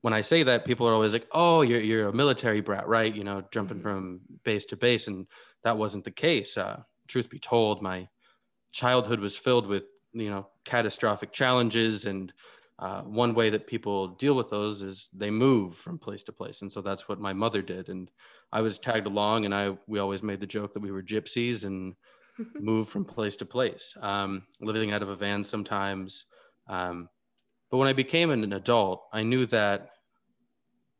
when 0.02 0.14
I 0.14 0.22
say 0.22 0.44
that, 0.44 0.66
people 0.66 0.88
are 0.88 0.94
always 0.94 1.14
like, 1.14 1.28
"Oh, 1.32 1.62
you're 1.62 1.82
you're 1.82 2.10
a 2.10 2.14
military 2.14 2.62
brat, 2.62 2.88
right? 2.88 3.14
You 3.14 3.24
know, 3.24 3.44
jumping 3.52 3.78
mm-hmm. 3.78 3.88
from 3.88 4.20
base 4.44 4.66
to 4.66 4.78
base." 4.78 5.08
And 5.08 5.26
that 5.64 5.78
wasn't 5.78 6.04
the 6.06 6.12
case. 6.12 6.58
Uh, 6.58 6.82
truth 7.08 7.30
be 7.30 7.40
told, 7.40 7.82
my 7.82 8.08
childhood 8.72 9.20
was 9.20 9.36
filled 9.36 9.68
with 9.68 9.84
you 10.14 10.30
know 10.30 10.48
catastrophic 10.66 11.32
challenges. 11.32 12.06
And 12.06 12.34
uh, 12.80 13.02
one 13.02 13.34
way 13.34 13.50
that 13.50 13.68
people 13.68 14.10
deal 14.10 14.36
with 14.36 14.50
those 14.50 14.82
is 14.82 15.10
they 15.14 15.30
move 15.30 15.76
from 15.76 15.98
place 15.98 16.24
to 16.24 16.32
place. 16.32 16.62
And 16.62 16.72
so 16.72 16.82
that's 16.82 17.10
what 17.10 17.20
my 17.20 17.34
mother 17.34 17.62
did. 17.62 17.90
And 17.90 18.10
i 18.52 18.62
was 18.62 18.80
tagged 18.80 19.08
along 19.08 19.46
and 19.46 19.54
i 19.54 19.76
we 19.88 20.00
always 20.00 20.24
made 20.24 20.40
the 20.40 20.48
joke 20.48 20.74
that 20.74 20.82
we 20.82 20.92
were 20.92 21.04
gypsies 21.04 21.64
and 21.64 21.94
moved 22.60 22.90
from 22.90 23.06
place 23.06 23.36
to 23.38 23.46
place 23.46 23.96
um, 24.02 24.44
living 24.62 24.92
out 24.92 25.02
of 25.02 25.10
a 25.10 25.16
van 25.16 25.44
sometimes. 25.44 26.26
Um, 26.68 27.10
but 27.70 27.78
when 27.78 27.88
i 27.88 27.94
became 27.94 28.32
an 28.32 28.54
adult 28.54 29.04
i 29.14 29.24
knew 29.24 29.46
that 29.48 29.90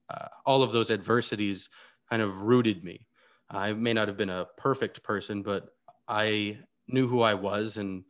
uh, 0.10 0.28
all 0.46 0.64
of 0.64 0.72
those 0.72 0.90
adversities 0.90 1.70
kind 2.10 2.22
of 2.24 2.42
rooted 2.42 2.84
me. 2.84 3.06
I 3.52 3.74
may 3.74 3.94
not 3.94 4.08
have 4.08 4.18
been 4.18 4.30
a 4.30 4.48
perfect 4.58 5.04
person 5.04 5.42
but 5.42 5.70
i 6.08 6.58
knew 6.88 7.08
who 7.08 7.22
i 7.22 7.34
was 7.34 7.78
and 7.78 8.04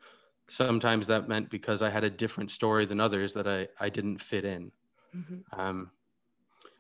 sometimes 0.50 1.08
that 1.08 1.28
meant 1.28 1.50
because 1.50 1.82
I 1.82 1.90
had 1.90 2.04
a 2.04 2.10
different 2.10 2.52
story 2.52 2.86
than 2.86 3.00
others 3.00 3.34
that 3.34 3.48
I, 3.48 3.68
I 3.80 3.90
didn't 3.90 4.20
fit 4.20 4.46
in. 4.46 4.72
Mm-hmm. 5.16 5.60
Um, 5.60 5.92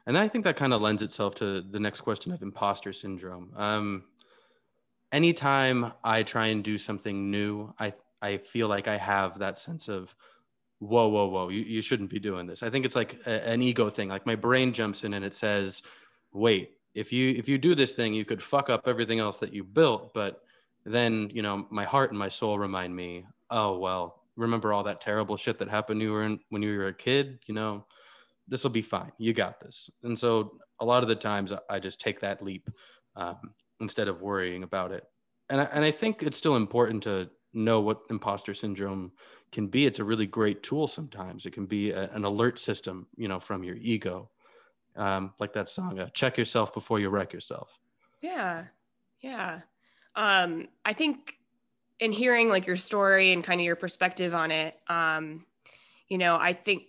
and 0.05 0.17
I 0.17 0.27
think 0.27 0.43
that 0.43 0.57
kind 0.57 0.73
of 0.73 0.81
lends 0.81 1.01
itself 1.01 1.35
to 1.35 1.61
the 1.61 1.79
next 1.79 2.01
question 2.01 2.31
of 2.31 2.41
imposter 2.41 2.93
syndrome. 2.93 3.53
Um, 3.55 4.03
anytime 5.11 5.93
I 6.03 6.23
try 6.23 6.47
and 6.47 6.63
do 6.63 6.77
something 6.77 7.29
new, 7.29 7.73
I, 7.79 7.93
I 8.21 8.37
feel 8.37 8.67
like 8.67 8.87
I 8.87 8.97
have 8.97 9.39
that 9.39 9.57
sense 9.57 9.87
of, 9.87 10.13
whoa, 10.79 11.07
whoa, 11.07 11.27
whoa, 11.27 11.49
you, 11.49 11.61
you 11.61 11.81
shouldn't 11.81 12.09
be 12.09 12.19
doing 12.19 12.47
this. 12.47 12.63
I 12.63 12.69
think 12.69 12.85
it's 12.85 12.95
like 12.95 13.19
a, 13.25 13.47
an 13.47 13.61
ego 13.61 13.89
thing. 13.89 14.09
Like 14.09 14.25
my 14.25 14.35
brain 14.35 14.73
jumps 14.73 15.03
in 15.03 15.13
and 15.13 15.23
it 15.23 15.35
says, 15.35 15.83
wait, 16.31 16.71
if 16.95 17.13
you 17.13 17.29
if 17.31 17.47
you 17.47 17.57
do 17.57 17.75
this 17.75 17.91
thing, 17.91 18.13
you 18.13 18.25
could 18.25 18.41
fuck 18.41 18.69
up 18.69 18.87
everything 18.87 19.19
else 19.19 19.37
that 19.37 19.53
you 19.53 19.63
built, 19.63 20.13
but 20.13 20.41
then 20.93 21.29
you 21.33 21.41
know 21.41 21.65
my 21.69 21.85
heart 21.85 22.09
and 22.09 22.19
my 22.19 22.29
soul 22.29 22.57
remind 22.59 22.95
me 22.95 23.25
oh 23.51 23.77
well 23.77 24.19
remember 24.39 24.73
all 24.73 24.83
that 24.83 25.01
terrible 25.01 25.35
shit 25.37 25.59
that 25.59 25.69
happened 25.69 26.01
you 26.01 26.11
were 26.11 26.23
in, 26.23 26.39
when 26.49 26.61
you 26.61 26.75
were 26.77 26.87
a 26.87 26.93
kid? 26.93 27.39
You 27.45 27.53
know 27.53 27.85
this 28.47 28.63
will 28.63 28.71
be 28.71 28.81
fine. 28.81 29.11
You 29.19 29.31
got 29.31 29.59
this. 29.59 29.91
And 30.01 30.17
so 30.17 30.57
a 30.79 30.85
lot 30.85 31.03
of 31.03 31.09
the 31.09 31.15
times 31.15 31.53
i 31.69 31.77
just 31.77 32.01
take 32.01 32.19
that 32.21 32.43
leap 32.43 32.67
um, 33.15 33.53
instead 33.79 34.07
of 34.07 34.21
worrying 34.21 34.63
about 34.63 34.91
it. 34.91 35.03
And 35.49 35.61
I, 35.61 35.65
and 35.65 35.85
I 35.85 35.91
think 35.91 36.23
it's 36.23 36.37
still 36.37 36.55
important 36.55 37.03
to 37.03 37.29
know 37.53 37.79
what 37.79 38.01
imposter 38.09 38.55
syndrome 38.55 39.11
can 39.51 39.67
be. 39.67 39.85
It's 39.85 39.99
a 39.99 40.03
really 40.03 40.25
great 40.25 40.63
tool 40.63 40.87
sometimes. 40.87 41.45
It 41.45 41.53
can 41.53 41.67
be 41.67 41.91
a, 41.91 42.09
an 42.11 42.23
alert 42.23 42.57
system 42.57 43.05
you 43.17 43.27
know 43.27 43.39
from 43.39 43.63
your 43.63 43.75
ego 43.75 44.29
um, 44.95 45.33
like 45.39 45.53
that 45.53 45.69
song 45.69 45.99
uh, 45.99 46.09
check 46.13 46.37
yourself 46.37 46.73
before 46.73 46.99
you 46.99 47.09
wreck 47.09 47.33
yourself. 47.33 47.77
Yeah. 48.21 48.65
Yeah 49.21 49.61
um, 50.15 50.67
i 50.85 50.93
think 50.93 51.35
in 51.99 52.11
hearing 52.11 52.49
like 52.49 52.65
your 52.65 52.77
story 52.77 53.33
and 53.33 53.43
kind 53.43 53.59
of 53.59 53.65
your 53.65 53.75
perspective 53.75 54.33
on 54.33 54.51
it, 54.51 54.75
um, 54.87 55.45
you 56.07 56.17
know, 56.17 56.35
I 56.35 56.53
think 56.53 56.83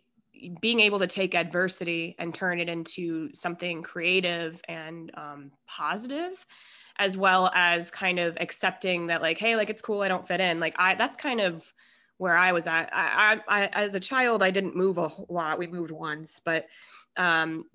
being 0.61 0.81
able 0.81 1.01
to 1.01 1.07
take 1.07 1.35
adversity 1.35 2.15
and 2.19 2.35
turn 2.35 2.61
it 2.61 2.69
into 2.69 3.33
something 3.35 3.83
creative 3.83 4.61
and 4.69 5.11
um, 5.15 5.51
positive 5.67 6.47
as 6.97 7.17
well 7.17 7.51
as 7.55 7.91
kind 7.91 8.19
of 8.19 8.37
accepting 8.41 9.07
that 9.07 9.23
like 9.23 9.39
hey 9.39 9.57
like 9.57 9.71
it's 9.71 9.81
cool 9.81 10.01
i 10.03 10.09
don't 10.09 10.27
fit 10.27 10.41
in. 10.41 10.61
Like 10.61 10.75
i 10.79 10.95
that's 10.95 11.17
kind 11.17 11.41
of 11.41 11.63
where 12.17 12.37
i 12.37 12.53
was 12.53 12.67
at. 12.67 12.89
I, 12.93 13.41
I, 13.49 13.63
I 13.63 13.67
as 13.67 13.95
a 13.95 14.01
child 14.01 14.43
i 14.43 14.51
didn't 14.51 14.77
move 14.77 14.97
a 14.97 15.11
lot. 15.29 15.59
We 15.59 15.67
moved 15.67 15.91
once 15.91 16.41
but 16.43 16.67
um 17.17 17.67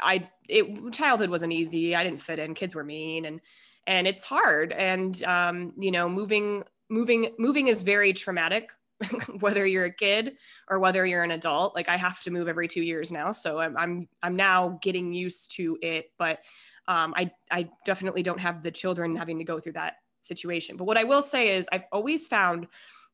i 0.00 0.28
it 0.48 0.92
childhood 0.92 1.30
wasn't 1.30 1.52
easy. 1.52 1.94
I 1.94 2.02
didn't 2.02 2.22
fit 2.22 2.40
in. 2.40 2.54
Kids 2.54 2.74
were 2.74 2.84
mean 2.84 3.24
and 3.24 3.40
and 3.86 4.06
it's 4.06 4.24
hard 4.24 4.72
and 4.72 5.22
um, 5.24 5.72
you 5.78 5.90
know 5.90 6.08
moving 6.08 6.64
moving 6.88 7.32
moving 7.38 7.68
is 7.68 7.82
very 7.82 8.12
traumatic 8.12 8.70
whether 9.40 9.66
you're 9.66 9.86
a 9.86 9.92
kid 9.92 10.36
or 10.68 10.78
whether 10.78 11.06
you're 11.06 11.22
an 11.22 11.30
adult. 11.30 11.74
Like 11.74 11.88
I 11.88 11.96
have 11.96 12.22
to 12.24 12.30
move 12.30 12.48
every 12.48 12.68
two 12.68 12.82
years 12.82 13.10
now, 13.10 13.32
so 13.32 13.58
I'm 13.58 13.76
I'm 13.76 14.08
I'm 14.22 14.36
now 14.36 14.78
getting 14.82 15.12
used 15.12 15.52
to 15.56 15.78
it. 15.82 16.12
But 16.18 16.40
um, 16.86 17.14
I 17.16 17.30
I 17.50 17.70
definitely 17.84 18.22
don't 18.22 18.40
have 18.40 18.62
the 18.62 18.70
children 18.70 19.16
having 19.16 19.38
to 19.38 19.44
go 19.44 19.60
through 19.60 19.72
that 19.74 19.96
situation. 20.22 20.76
But 20.76 20.84
what 20.84 20.98
I 20.98 21.04
will 21.04 21.22
say 21.22 21.56
is 21.56 21.68
I've 21.72 21.84
always 21.92 22.26
found 22.26 22.66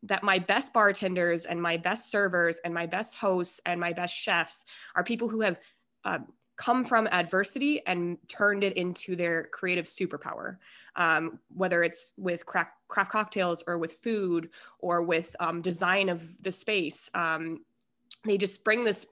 that 0.02 0.22
my 0.22 0.38
best 0.38 0.72
bartenders 0.72 1.46
and 1.46 1.60
my 1.60 1.76
best 1.76 2.10
servers 2.10 2.60
and 2.64 2.74
my 2.74 2.86
best 2.86 3.16
hosts 3.16 3.60
and 3.64 3.80
my 3.80 3.92
best 3.92 4.14
chefs 4.14 4.64
are 4.94 5.02
people 5.02 5.28
who 5.28 5.40
have 5.40 5.58
um, 6.04 6.26
come 6.56 6.84
from 6.84 7.06
adversity 7.10 7.86
and 7.86 8.18
turned 8.28 8.64
it 8.64 8.76
into 8.76 9.14
their 9.14 9.44
creative 9.44 9.86
superpower, 9.86 10.56
um, 10.96 11.38
whether 11.54 11.82
it's 11.82 12.12
with 12.16 12.46
craft, 12.46 12.70
craft 12.88 13.10
cocktails 13.10 13.62
or 13.66 13.78
with 13.78 13.92
food 13.92 14.50
or 14.78 15.02
with 15.02 15.36
um, 15.40 15.60
design 15.60 16.08
of 16.08 16.42
the 16.42 16.52
space. 16.52 17.10
Um, 17.14 17.60
they 18.24 18.38
just 18.38 18.64
bring 18.64 18.84
this 18.84 19.06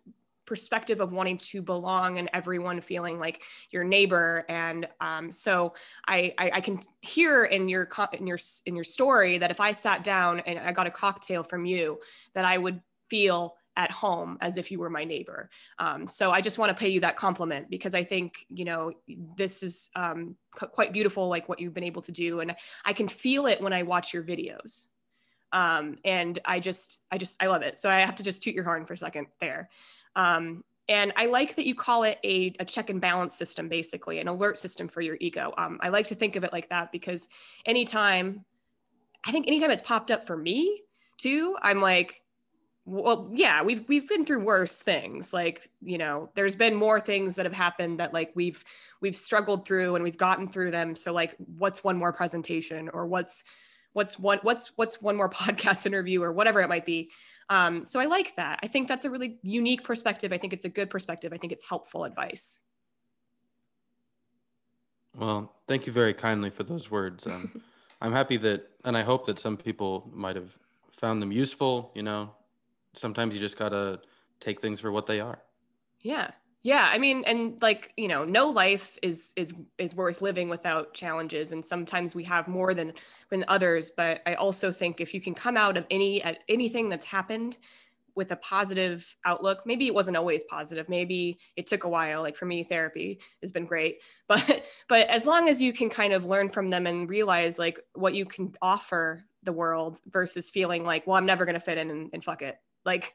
perspective 0.47 1.01
of 1.01 1.13
wanting 1.13 1.39
to 1.39 1.63
belong 1.63 2.19
and 2.19 2.29
everyone 2.33 2.81
feeling 2.81 3.19
like 3.19 3.43
your 3.71 3.85
neighbor 3.85 4.45
and 4.49 4.87
um, 5.01 5.33
so 5.33 5.75
I, 6.07 6.35
I, 6.39 6.51
I 6.55 6.61
can 6.61 6.81
hear 7.01 7.45
in 7.45 7.69
your 7.69 7.89
in 8.13 8.27
your 8.27 8.39
in 8.67 8.75
your 8.75 8.85
story 8.85 9.39
that 9.39 9.51
if 9.51 9.59
i 9.59 9.73
sat 9.73 10.05
down 10.05 10.41
and 10.41 10.59
i 10.59 10.71
got 10.73 10.87
a 10.87 10.91
cocktail 10.91 11.43
from 11.43 11.65
you 11.65 11.99
that 12.35 12.45
i 12.45 12.59
would 12.59 12.83
feel 13.09 13.57
at 13.77 13.91
home 13.91 14.39
as 14.41 14.57
if 14.57 14.71
you 14.71 14.79
were 14.79 14.91
my 14.91 15.05
neighbor. 15.05 15.51
Um, 15.79 16.07
so 16.07 16.31
I 16.31 16.41
just 16.41 16.59
want 16.59 16.71
to 16.71 16.75
pay 16.75 16.89
you 16.89 17.01
that 17.01 17.17
compliment 17.17 17.71
because 17.71 17.95
I 17.95 18.05
think, 18.05 18.47
you 18.49 18.65
know, 18.65 18.93
this 19.37 19.63
is 19.63 19.91
um, 19.97 20.37
quite 20.53 20.93
beautiful, 20.93 21.29
like 21.29 21.49
what 21.49 21.61
you've 21.61 21.75
been 21.75 21.85
able 21.85 22.03
to 22.03 22.13
do. 22.13 22.41
And 22.41 22.55
I 22.85 22.93
can 22.93 23.09
feel 23.09 23.47
it 23.47 23.61
when 23.61 23.73
I 23.73 23.83
watch 23.83 24.15
your 24.15 24.23
videos. 24.23 24.87
Um, 25.53 25.99
and 26.05 26.39
I 26.45 26.61
just, 26.61 27.05
I 27.11 27.19
just, 27.19 27.43
I 27.43 27.47
love 27.47 27.63
it. 27.63 27.79
So 27.79 27.89
I 27.89 28.01
have 28.01 28.17
to 28.17 28.23
just 28.23 28.43
toot 28.43 28.55
your 28.55 28.65
horn 28.65 28.87
for 28.87 28.95
a 28.95 28.99
second 28.99 29.27
there. 29.41 29.71
Um, 30.17 30.65
and 30.89 31.13
I 31.17 31.27
like 31.27 31.57
that 31.57 31.65
you 31.65 31.75
call 31.75 32.03
it 32.03 32.19
a, 32.25 32.55
a, 32.61 32.65
check 32.65 32.91
and 32.91 33.01
balance 33.01 33.35
system, 33.35 33.69
basically, 33.69 34.19
an 34.19 34.29
alert 34.29 34.59
system 34.59 34.87
for 34.87 35.01
your 35.01 35.17
ego. 35.21 35.55
Um, 35.57 35.79
I 35.81 35.89
like 35.89 36.09
to 36.09 36.15
think 36.15 36.37
of 36.37 36.45
it 36.45 36.53
like 36.53 36.69
that 36.69 36.93
because 36.93 37.31
anytime, 37.65 38.45
I 39.25 39.33
think 39.33 39.47
anytime 39.47 39.71
it's 39.71 39.83
popped 39.83 40.11
up 40.11 40.27
for 40.27 40.37
me 40.37 40.83
too, 41.17 41.57
I'm 41.63 41.81
like, 41.81 42.24
well 42.87 43.31
yeah 43.33 43.63
we've 43.63 43.85
we've 43.89 44.09
been 44.09 44.27
through 44.27 44.41
worse 44.41 44.83
things 44.83 45.33
like 45.33 45.71
you 45.81 45.97
know 45.97 46.29
there's 46.35 46.55
been 46.55 46.75
more 46.75 47.01
things 47.01 47.35
that 47.35 47.47
have 47.47 47.53
happened 47.55 47.99
that 47.99 48.13
like 48.13 48.31
we've 48.35 48.63
we've 49.05 49.17
struggled 49.17 49.67
through 49.67 49.95
and 49.95 50.03
we've 50.03 50.17
gotten 50.17 50.49
through 50.49 50.71
them. 50.71 50.97
So 50.97 51.13
like 51.13 51.37
what's 51.59 51.85
one 51.85 51.99
more 51.99 52.11
presentation 52.11 52.89
or 52.89 53.07
what's 53.07 53.45
what's 53.93 54.19
one 54.19 54.39
what's 54.41 54.73
what's 54.77 55.03
one 55.03 55.15
more 55.15 55.29
podcast 55.43 55.85
interview 55.85 56.23
or 56.23 56.33
whatever 56.33 56.61
it 56.63 56.69
might 56.69 56.87
be? 56.87 57.11
Um, 57.51 57.85
so 57.85 58.01
i 58.01 58.07
like 58.07 58.35
that. 58.37 58.59
I 58.63 58.67
think 58.67 58.89
that's 58.89 59.05
a 59.05 59.11
really 59.11 59.37
unique 59.43 59.85
perspective. 59.85 60.33
I 60.33 60.39
think 60.39 60.55
it's 60.55 60.65
a 60.65 60.71
good 60.71 60.89
perspective. 60.89 61.35
I 61.35 61.37
think 61.37 61.53
it's 61.53 61.69
helpful 61.69 62.05
advice. 62.05 62.61
Well 65.15 65.53
thank 65.69 65.87
you 65.87 65.93
very 65.93 66.15
kindly 66.15 66.49
for 66.49 66.65
those 66.65 66.91
words. 66.91 67.27
Um, 67.27 67.63
i'm 68.01 68.13
happy 68.13 68.37
that 68.37 68.69
and 68.85 68.97
i 68.97 69.03
hope 69.03 69.25
that 69.25 69.39
some 69.39 69.57
people 69.57 70.11
might 70.13 70.35
have 70.35 70.51
found 70.97 71.23
them 71.23 71.31
useful 71.31 71.93
you 71.95 72.03
know 72.03 72.29
sometimes 72.95 73.35
you 73.35 73.41
just 73.41 73.59
gotta 73.59 74.01
take 74.41 74.61
things 74.61 74.81
for 74.81 74.93
what 74.93 75.07
they 75.07 75.21
are. 75.21 75.43
Yeah. 76.01 76.31
Yeah, 76.65 76.89
I 76.91 76.97
mean, 76.97 77.25
and 77.27 77.61
like 77.61 77.93
you 77.99 78.09
know, 78.09 78.25
no 78.25 78.49
life 78.49 78.99
is 79.03 79.35
is 79.37 79.53
is 79.77 79.95
worth 79.95 80.23
living 80.23 80.49
without 80.49 80.95
challenges, 80.95 81.53
and 81.53 81.65
sometimes 81.65 82.15
we 82.15 82.25
have 82.25 82.49
more 82.49 82.73
than 82.73 82.95
than 83.29 83.45
others. 83.49 83.91
But 83.91 84.23
I 84.25 84.35
also 84.35 84.73
think 84.73 84.99
if 84.99 85.13
you 85.13 85.21
can 85.21 85.35
come 85.35 85.59
out 85.59 85.77
of 85.77 85.85
any 85.91 86.23
at 86.23 86.39
anything 86.49 86.89
that's 86.89 87.05
happened 87.05 87.59
with 88.15 88.31
a 88.33 88.37
positive 88.37 89.15
outlook, 89.27 89.67
maybe 89.67 89.87
it 89.87 89.95
wasn't 89.95 90.17
always 90.17 90.43
positive, 90.45 90.89
maybe 90.89 91.39
it 91.55 91.67
took 91.67 91.85
a 91.85 91.89
while. 91.89 92.23
Like 92.23 92.35
for 92.35 92.47
me, 92.47 92.65
therapy 92.65 93.21
has 93.43 93.53
been 93.53 93.67
great, 93.67 93.99
but 94.27 94.65
but 94.89 95.07
as 95.09 95.27
long 95.27 95.51
as 95.51 95.61
you 95.61 95.75
can 95.75 95.91
kind 95.91 96.15
of 96.15 96.25
learn 96.25 96.49
from 96.49 96.71
them 96.71 96.87
and 96.87 97.11
realize 97.11 97.59
like 97.59 97.79
what 97.93 98.15
you 98.15 98.25
can 98.25 98.55
offer 98.63 99.27
the 99.43 99.53
world 99.53 100.01
versus 100.07 100.49
feeling 100.49 100.83
like, 100.83 101.07
well, 101.07 101.17
I'm 101.19 101.27
never 101.27 101.45
gonna 101.45 101.61
fit 101.61 101.77
in 101.77 101.91
and, 101.91 102.09
and 102.15 102.25
fuck 102.25 102.41
it 102.41 102.57
like, 102.85 103.15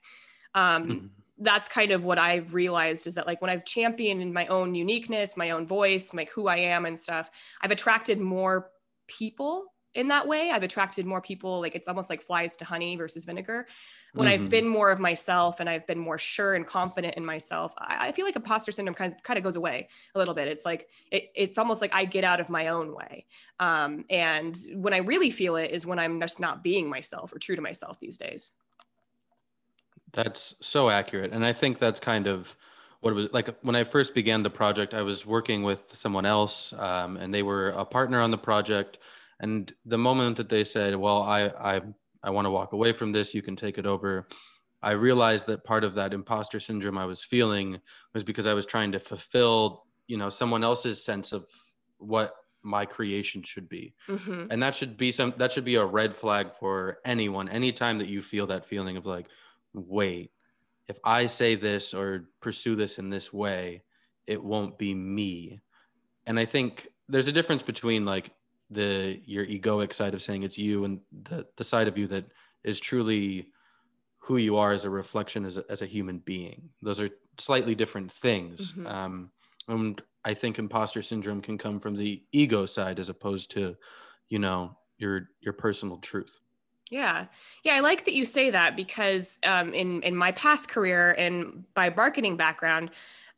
um, 0.55 0.83
mm-hmm. 0.83 1.07
that's 1.39 1.67
kind 1.67 1.91
of 1.91 2.03
what 2.03 2.17
I've 2.17 2.53
realized 2.53 3.07
is 3.07 3.15
that 3.15 3.27
like 3.27 3.41
when 3.41 3.49
I've 3.49 3.65
championed 3.65 4.33
my 4.33 4.47
own 4.47 4.75
uniqueness, 4.75 5.37
my 5.37 5.51
own 5.51 5.65
voice, 5.67 6.13
like 6.13 6.29
who 6.29 6.47
I 6.47 6.57
am 6.57 6.85
and 6.85 6.99
stuff, 6.99 7.29
I've 7.61 7.71
attracted 7.71 8.19
more 8.19 8.71
people 9.07 9.65
in 9.93 10.07
that 10.09 10.27
way. 10.27 10.51
I've 10.51 10.63
attracted 10.63 11.05
more 11.05 11.21
people. 11.21 11.59
Like 11.59 11.75
it's 11.75 11.87
almost 11.87 12.09
like 12.09 12.21
flies 12.21 12.55
to 12.57 12.65
honey 12.65 12.95
versus 12.95 13.25
vinegar. 13.25 13.67
When 14.13 14.27
mm-hmm. 14.27 14.43
I've 14.43 14.49
been 14.49 14.67
more 14.67 14.89
of 14.89 14.99
myself 14.99 15.59
and 15.59 15.69
I've 15.69 15.85
been 15.85 15.99
more 15.99 16.17
sure 16.17 16.55
and 16.55 16.65
confident 16.65 17.15
in 17.15 17.23
myself, 17.23 17.73
I, 17.77 18.07
I, 18.07 18.11
feel 18.11 18.25
like 18.25 18.35
imposter 18.35 18.71
syndrome 18.71 18.95
kind 18.95 19.13
of, 19.13 19.21
kind 19.21 19.37
of 19.37 19.43
goes 19.43 19.55
away 19.55 19.87
a 20.15 20.19
little 20.19 20.33
bit. 20.33 20.47
It's 20.47 20.65
like 20.65 20.89
it, 21.11 21.29
it's 21.35 21.59
almost 21.59 21.79
like 21.79 21.93
I 21.93 22.05
get 22.05 22.23
out 22.23 22.39
of 22.39 22.49
my 22.49 22.69
own 22.69 22.95
way. 22.95 23.25
Um, 23.59 24.05
and 24.09 24.57
when 24.73 24.95
I 24.95 24.97
really 24.97 25.29
feel 25.29 25.57
it 25.57 25.69
is 25.69 25.85
when 25.85 25.99
I'm 25.99 26.19
just 26.19 26.39
not 26.39 26.63
being 26.63 26.89
myself 26.89 27.33
or 27.33 27.37
true 27.37 27.55
to 27.55 27.61
myself 27.61 27.99
these 27.99 28.17
days. 28.17 28.53
That's 30.13 30.55
so 30.61 30.89
accurate. 30.89 31.31
And 31.31 31.45
I 31.45 31.53
think 31.53 31.79
that's 31.79 31.99
kind 31.99 32.27
of 32.27 32.55
what 33.01 33.11
it 33.11 33.13
was 33.13 33.29
like 33.31 33.55
when 33.61 33.75
I 33.75 33.83
first 33.83 34.13
began 34.13 34.43
the 34.43 34.49
project. 34.49 34.93
I 34.93 35.01
was 35.01 35.25
working 35.25 35.63
with 35.63 35.83
someone 35.93 36.25
else, 36.25 36.73
um, 36.73 37.17
and 37.17 37.33
they 37.33 37.43
were 37.43 37.69
a 37.69 37.85
partner 37.85 38.19
on 38.19 38.31
the 38.31 38.37
project. 38.37 38.99
And 39.39 39.73
the 39.85 39.97
moment 39.97 40.35
that 40.37 40.49
they 40.49 40.63
said, 40.63 40.95
"Well, 40.95 41.21
I 41.23 41.45
I 41.47 41.81
I 42.23 42.29
want 42.29 42.45
to 42.45 42.51
walk 42.51 42.73
away 42.73 42.91
from 42.91 43.11
this. 43.11 43.33
You 43.33 43.41
can 43.41 43.55
take 43.55 43.77
it 43.77 43.85
over," 43.85 44.27
I 44.81 44.91
realized 44.91 45.45
that 45.47 45.63
part 45.63 45.83
of 45.83 45.93
that 45.95 46.13
imposter 46.13 46.59
syndrome 46.59 46.97
I 46.97 47.05
was 47.05 47.23
feeling 47.23 47.79
was 48.13 48.23
because 48.23 48.47
I 48.47 48.53
was 48.53 48.65
trying 48.65 48.91
to 48.93 48.99
fulfill, 48.99 49.85
you 50.07 50.17
know, 50.17 50.29
someone 50.29 50.63
else's 50.63 51.03
sense 51.03 51.31
of 51.31 51.49
what 51.97 52.35
my 52.61 52.85
creation 52.85 53.41
should 53.41 53.69
be 53.69 53.93
mm-hmm. 54.09 54.45
and 54.49 54.61
that 54.61 54.75
should 54.75 54.97
be 54.97 55.13
some 55.13 55.33
that 55.37 55.49
should 55.49 55.63
be 55.63 55.75
a 55.75 55.85
red 55.85 56.13
flag 56.13 56.53
for 56.53 56.99
anyone 57.05 57.47
anytime 57.47 57.97
that 57.97 58.09
you 58.09 58.21
feel 58.21 58.45
that 58.45 58.65
feeling 58.65 58.97
of 58.97 59.05
like 59.05 59.27
wait, 59.73 60.31
if 60.87 60.97
I 61.03 61.27
say 61.27 61.55
this 61.55 61.93
or 61.93 62.29
pursue 62.41 62.75
this 62.75 62.97
in 62.97 63.09
this 63.09 63.31
way, 63.31 63.83
it 64.27 64.43
won't 64.43 64.77
be 64.77 64.93
me. 64.93 65.59
And 66.25 66.39
I 66.39 66.45
think 66.45 66.87
there's 67.07 67.27
a 67.27 67.31
difference 67.31 67.63
between 67.63 68.05
like 68.05 68.31
the 68.69 69.19
your 69.25 69.45
egoic 69.45 69.93
side 69.93 70.13
of 70.13 70.21
saying 70.21 70.43
it's 70.43 70.57
you 70.57 70.85
and 70.85 70.99
the 71.23 71.45
the 71.57 71.63
side 71.63 71.87
of 71.87 71.97
you 71.97 72.07
that 72.07 72.25
is 72.63 72.79
truly 72.79 73.47
who 74.17 74.37
you 74.37 74.57
are 74.57 74.71
as 74.71 74.85
a 74.85 74.89
reflection 74.89 75.45
as 75.45 75.57
a, 75.57 75.63
as 75.69 75.81
a 75.81 75.87
human 75.87 76.19
being. 76.19 76.69
Those 76.81 76.99
are 77.01 77.09
slightly 77.37 77.73
different 77.73 78.11
things. 78.11 78.73
Mm-hmm. 78.73 78.87
Um, 78.87 79.31
and 79.67 80.01
I 80.25 80.33
think 80.33 80.59
imposter 80.59 81.01
syndrome 81.01 81.41
can 81.41 81.57
come 81.57 81.79
from 81.79 81.95
the 81.95 82.21
ego 82.31 82.65
side 82.65 82.99
as 82.99 83.09
opposed 83.09 83.49
to, 83.51 83.75
you 84.29 84.39
know, 84.39 84.77
your 84.97 85.29
your 85.41 85.53
personal 85.53 85.97
truth. 85.97 86.39
Yeah. 86.89 87.25
Yeah. 87.63 87.75
I 87.75 87.79
like 87.81 88.05
that 88.05 88.13
you 88.13 88.25
say 88.25 88.49
that 88.49 88.75
because 88.75 89.37
um, 89.43 89.73
in, 89.73 90.01
in 90.03 90.15
my 90.15 90.31
past 90.31 90.69
career 90.69 91.15
and 91.17 91.63
my 91.75 91.89
marketing 91.91 92.35
background, 92.35 92.91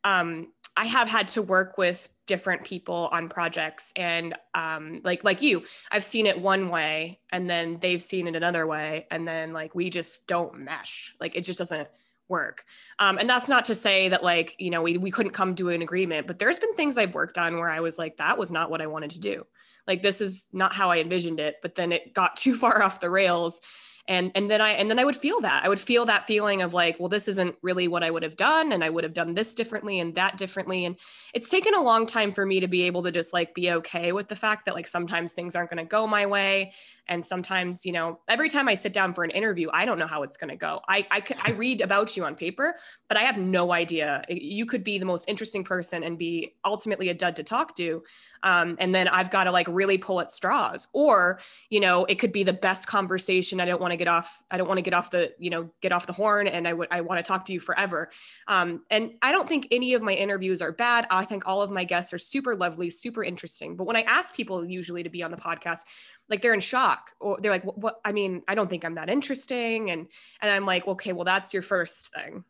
um, 0.04 0.48
I 0.76 0.86
have 0.86 1.08
had 1.08 1.28
to 1.28 1.42
work 1.42 1.76
with 1.76 2.08
different 2.26 2.64
people 2.64 3.08
on 3.12 3.28
projects 3.28 3.92
and 3.96 4.34
um, 4.54 5.00
like 5.04 5.24
like 5.24 5.42
you 5.42 5.62
i've 5.90 6.04
seen 6.04 6.26
it 6.26 6.40
one 6.40 6.68
way 6.68 7.18
and 7.30 7.50
then 7.50 7.78
they've 7.80 8.02
seen 8.02 8.28
it 8.28 8.36
another 8.36 8.66
way 8.66 9.06
and 9.10 9.26
then 9.26 9.52
like 9.52 9.74
we 9.74 9.90
just 9.90 10.26
don't 10.26 10.58
mesh 10.58 11.14
like 11.20 11.34
it 11.34 11.42
just 11.42 11.58
doesn't 11.58 11.88
work 12.28 12.64
um, 13.00 13.18
and 13.18 13.28
that's 13.28 13.48
not 13.48 13.64
to 13.64 13.74
say 13.74 14.08
that 14.08 14.22
like 14.22 14.54
you 14.58 14.70
know 14.70 14.80
we, 14.82 14.96
we 14.96 15.10
couldn't 15.10 15.32
come 15.32 15.54
to 15.54 15.68
an 15.70 15.82
agreement 15.82 16.26
but 16.26 16.38
there's 16.38 16.58
been 16.58 16.74
things 16.74 16.96
i've 16.96 17.14
worked 17.14 17.36
on 17.38 17.56
where 17.56 17.68
i 17.68 17.80
was 17.80 17.98
like 17.98 18.16
that 18.16 18.38
was 18.38 18.52
not 18.52 18.70
what 18.70 18.80
i 18.80 18.86
wanted 18.86 19.10
to 19.10 19.20
do 19.20 19.44
like 19.86 20.02
this 20.02 20.20
is 20.20 20.48
not 20.52 20.72
how 20.72 20.90
i 20.90 20.98
envisioned 20.98 21.40
it 21.40 21.56
but 21.62 21.74
then 21.74 21.92
it 21.92 22.12
got 22.14 22.36
too 22.36 22.54
far 22.54 22.82
off 22.82 23.00
the 23.00 23.10
rails. 23.10 23.60
And 24.08 24.32
and 24.34 24.50
then 24.50 24.60
i 24.60 24.70
and 24.70 24.90
then 24.90 24.98
i 24.98 25.04
would 25.04 25.14
feel 25.16 25.40
that. 25.42 25.64
I 25.64 25.68
would 25.68 25.78
feel 25.78 26.06
that 26.06 26.26
feeling 26.26 26.60
of 26.60 26.74
like 26.74 26.98
well 26.98 27.08
this 27.08 27.28
isn't 27.28 27.54
really 27.62 27.86
what 27.86 28.02
i 28.02 28.10
would 28.10 28.24
have 28.24 28.34
done 28.34 28.72
and 28.72 28.82
i 28.82 28.90
would 28.90 29.04
have 29.04 29.12
done 29.12 29.32
this 29.34 29.54
differently 29.54 30.00
and 30.00 30.12
that 30.16 30.36
differently. 30.36 30.84
And 30.86 30.96
it's 31.34 31.48
taken 31.48 31.72
a 31.72 31.80
long 31.80 32.04
time 32.08 32.32
for 32.32 32.44
me 32.44 32.58
to 32.58 32.66
be 32.66 32.82
able 32.82 33.04
to 33.04 33.12
just 33.12 33.32
like 33.32 33.54
be 33.54 33.70
okay 33.70 34.10
with 34.10 34.26
the 34.26 34.34
fact 34.34 34.66
that 34.66 34.74
like 34.74 34.88
sometimes 34.88 35.34
things 35.34 35.54
aren't 35.54 35.70
going 35.70 35.78
to 35.78 35.88
go 35.88 36.08
my 36.08 36.26
way. 36.26 36.72
And 37.06 37.24
sometimes 37.24 37.86
you 37.86 37.92
know 37.92 38.18
every 38.28 38.48
time 38.48 38.66
i 38.66 38.74
sit 38.74 38.92
down 38.92 39.14
for 39.14 39.22
an 39.22 39.30
interview 39.30 39.68
i 39.72 39.84
don't 39.84 40.00
know 40.00 40.08
how 40.08 40.24
it's 40.24 40.36
going 40.36 40.50
to 40.50 40.56
go. 40.56 40.80
I, 40.88 41.06
I 41.12 41.22
i 41.44 41.50
read 41.52 41.80
about 41.80 42.16
you 42.16 42.24
on 42.24 42.34
paper 42.34 42.74
but 43.08 43.16
i 43.16 43.20
have 43.20 43.38
no 43.38 43.72
idea. 43.72 44.24
You 44.28 44.66
could 44.66 44.82
be 44.82 44.98
the 44.98 45.06
most 45.06 45.28
interesting 45.28 45.62
person 45.62 46.02
and 46.02 46.18
be 46.18 46.56
ultimately 46.64 47.08
a 47.10 47.14
dud 47.14 47.36
to 47.36 47.44
talk 47.44 47.76
to 47.76 48.02
um, 48.42 48.76
and 48.78 48.94
then 48.94 49.08
i've 49.08 49.30
got 49.30 49.44
to 49.44 49.52
like 49.52 49.66
really 49.68 49.98
pull 49.98 50.20
at 50.20 50.30
straws. 50.30 50.88
Or 50.92 51.40
you 51.70 51.80
know 51.80 52.04
it 52.04 52.16
could 52.16 52.32
be 52.32 52.42
the 52.42 52.52
best 52.52 52.86
conversation 52.86 53.60
i 53.60 53.64
don't 53.64 53.80
want 53.80 53.92
to 53.92 53.96
get 53.96 54.08
off 54.08 54.42
i 54.50 54.56
don't 54.56 54.68
want 54.68 54.78
to 54.78 54.82
get 54.82 54.94
off 54.94 55.10
the 55.10 55.32
you 55.38 55.50
know 55.50 55.70
get 55.80 55.92
off 55.92 56.06
the 56.06 56.12
horn 56.12 56.46
and 56.46 56.66
i 56.66 56.72
would 56.72 56.88
i 56.90 57.00
want 57.00 57.18
to 57.18 57.22
talk 57.22 57.44
to 57.46 57.52
you 57.52 57.60
forever. 57.60 58.10
Um, 58.48 58.82
and 58.90 59.12
i 59.22 59.32
don't 59.32 59.48
think 59.48 59.68
any 59.70 59.94
of 59.94 60.02
my 60.02 60.12
interviews 60.12 60.62
are 60.62 60.72
bad. 60.72 61.06
I 61.10 61.24
think 61.24 61.44
all 61.46 61.62
of 61.62 61.70
my 61.70 61.84
guests 61.84 62.12
are 62.12 62.18
super 62.18 62.54
lovely 62.54 62.90
super 62.90 63.24
interesting. 63.24 63.76
But 63.76 63.84
when 63.84 63.96
i 63.96 64.02
ask 64.02 64.34
people 64.34 64.64
usually 64.64 65.02
to 65.02 65.10
be 65.10 65.22
on 65.22 65.30
the 65.30 65.36
podcast 65.36 65.80
like 66.28 66.40
they're 66.40 66.54
in 66.54 66.60
shock. 66.60 67.10
Or 67.20 67.38
they're 67.40 67.52
like 67.52 67.64
what, 67.64 67.78
what 67.78 68.00
i 68.04 68.12
mean 68.12 68.42
i 68.48 68.54
don't 68.54 68.70
think 68.70 68.84
i'm 68.84 68.94
that 68.94 69.10
interesting. 69.10 69.90
And 69.90 70.06
and 70.40 70.50
i'm 70.50 70.66
like 70.66 70.86
okay 70.86 71.12
well 71.12 71.24
that's 71.24 71.52
your 71.52 71.62
first 71.62 72.12
thing 72.14 72.44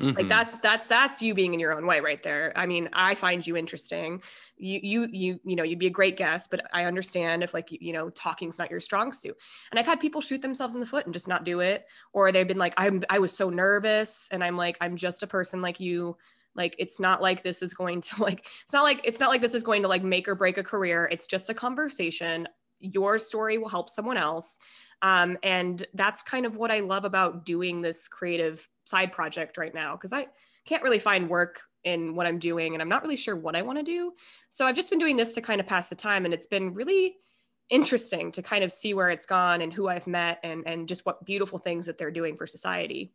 Mm-hmm. 0.00 0.16
Like 0.16 0.28
that's 0.28 0.58
that's 0.60 0.86
that's 0.86 1.20
you 1.20 1.34
being 1.34 1.52
in 1.52 1.60
your 1.60 1.76
own 1.76 1.86
way 1.86 2.00
right 2.00 2.22
there. 2.22 2.52
I 2.56 2.64
mean, 2.66 2.88
I 2.94 3.14
find 3.14 3.46
you 3.46 3.56
interesting. 3.56 4.22
You 4.56 4.80
you 4.82 5.08
you 5.12 5.40
you 5.44 5.54
know, 5.54 5.62
you'd 5.62 5.78
be 5.78 5.86
a 5.86 5.90
great 5.90 6.16
guest, 6.16 6.50
but 6.50 6.62
I 6.72 6.84
understand 6.84 7.42
if 7.42 7.52
like 7.52 7.70
you, 7.70 7.78
you 7.80 7.92
know, 7.92 8.08
talking's 8.10 8.58
not 8.58 8.70
your 8.70 8.80
strong 8.80 9.12
suit. 9.12 9.36
And 9.70 9.78
I've 9.78 9.86
had 9.86 10.00
people 10.00 10.22
shoot 10.22 10.40
themselves 10.40 10.74
in 10.74 10.80
the 10.80 10.86
foot 10.86 11.04
and 11.04 11.12
just 11.12 11.28
not 11.28 11.44
do 11.44 11.60
it 11.60 11.84
or 12.12 12.32
they've 12.32 12.48
been 12.48 12.58
like 12.58 12.74
I'm 12.78 13.02
I 13.10 13.18
was 13.18 13.36
so 13.36 13.50
nervous 13.50 14.28
and 14.32 14.42
I'm 14.42 14.56
like 14.56 14.78
I'm 14.80 14.96
just 14.96 15.22
a 15.22 15.26
person 15.26 15.60
like 15.60 15.78
you. 15.78 16.16
Like 16.54 16.74
it's 16.78 16.98
not 16.98 17.20
like 17.20 17.42
this 17.42 17.62
is 17.62 17.74
going 17.74 18.00
to 18.00 18.22
like 18.22 18.46
it's 18.64 18.72
not 18.72 18.84
like 18.84 19.02
it's 19.04 19.20
not 19.20 19.28
like 19.28 19.42
this 19.42 19.54
is 19.54 19.62
going 19.62 19.82
to 19.82 19.88
like 19.88 20.02
make 20.02 20.26
or 20.26 20.34
break 20.34 20.56
a 20.56 20.64
career. 20.64 21.06
It's 21.12 21.26
just 21.26 21.50
a 21.50 21.54
conversation. 21.54 22.48
Your 22.82 23.18
story 23.18 23.58
will 23.58 23.68
help 23.68 23.88
someone 23.88 24.16
else. 24.16 24.58
Um, 25.02 25.38
and 25.42 25.84
that's 25.94 26.22
kind 26.22 26.46
of 26.46 26.56
what 26.56 26.70
I 26.70 26.80
love 26.80 27.04
about 27.04 27.44
doing 27.44 27.80
this 27.80 28.06
creative 28.06 28.68
side 28.84 29.12
project 29.12 29.58
right 29.58 29.74
now 29.74 29.96
because 29.96 30.12
I 30.12 30.26
can't 30.64 30.82
really 30.82 30.98
find 30.98 31.28
work 31.28 31.62
in 31.84 32.14
what 32.14 32.26
I'm 32.26 32.38
doing 32.38 32.74
and 32.74 32.82
I'm 32.82 32.88
not 32.88 33.02
really 33.02 33.16
sure 33.16 33.34
what 33.34 33.56
I 33.56 33.62
want 33.62 33.78
to 33.78 33.84
do. 33.84 34.12
So 34.50 34.66
I've 34.66 34.76
just 34.76 34.90
been 34.90 35.00
doing 35.00 35.16
this 35.16 35.34
to 35.34 35.40
kind 35.40 35.60
of 35.60 35.66
pass 35.66 35.88
the 35.88 35.96
time 35.96 36.24
and 36.24 36.32
it's 36.32 36.46
been 36.46 36.72
really 36.72 37.16
interesting 37.70 38.30
to 38.32 38.42
kind 38.42 38.62
of 38.62 38.70
see 38.70 38.94
where 38.94 39.10
it's 39.10 39.26
gone 39.26 39.62
and 39.62 39.72
who 39.72 39.88
I've 39.88 40.06
met 40.06 40.38
and 40.42 40.62
and 40.66 40.86
just 40.86 41.06
what 41.06 41.24
beautiful 41.24 41.58
things 41.58 41.86
that 41.86 41.98
they're 41.98 42.10
doing 42.10 42.36
for 42.36 42.46
society. 42.46 43.12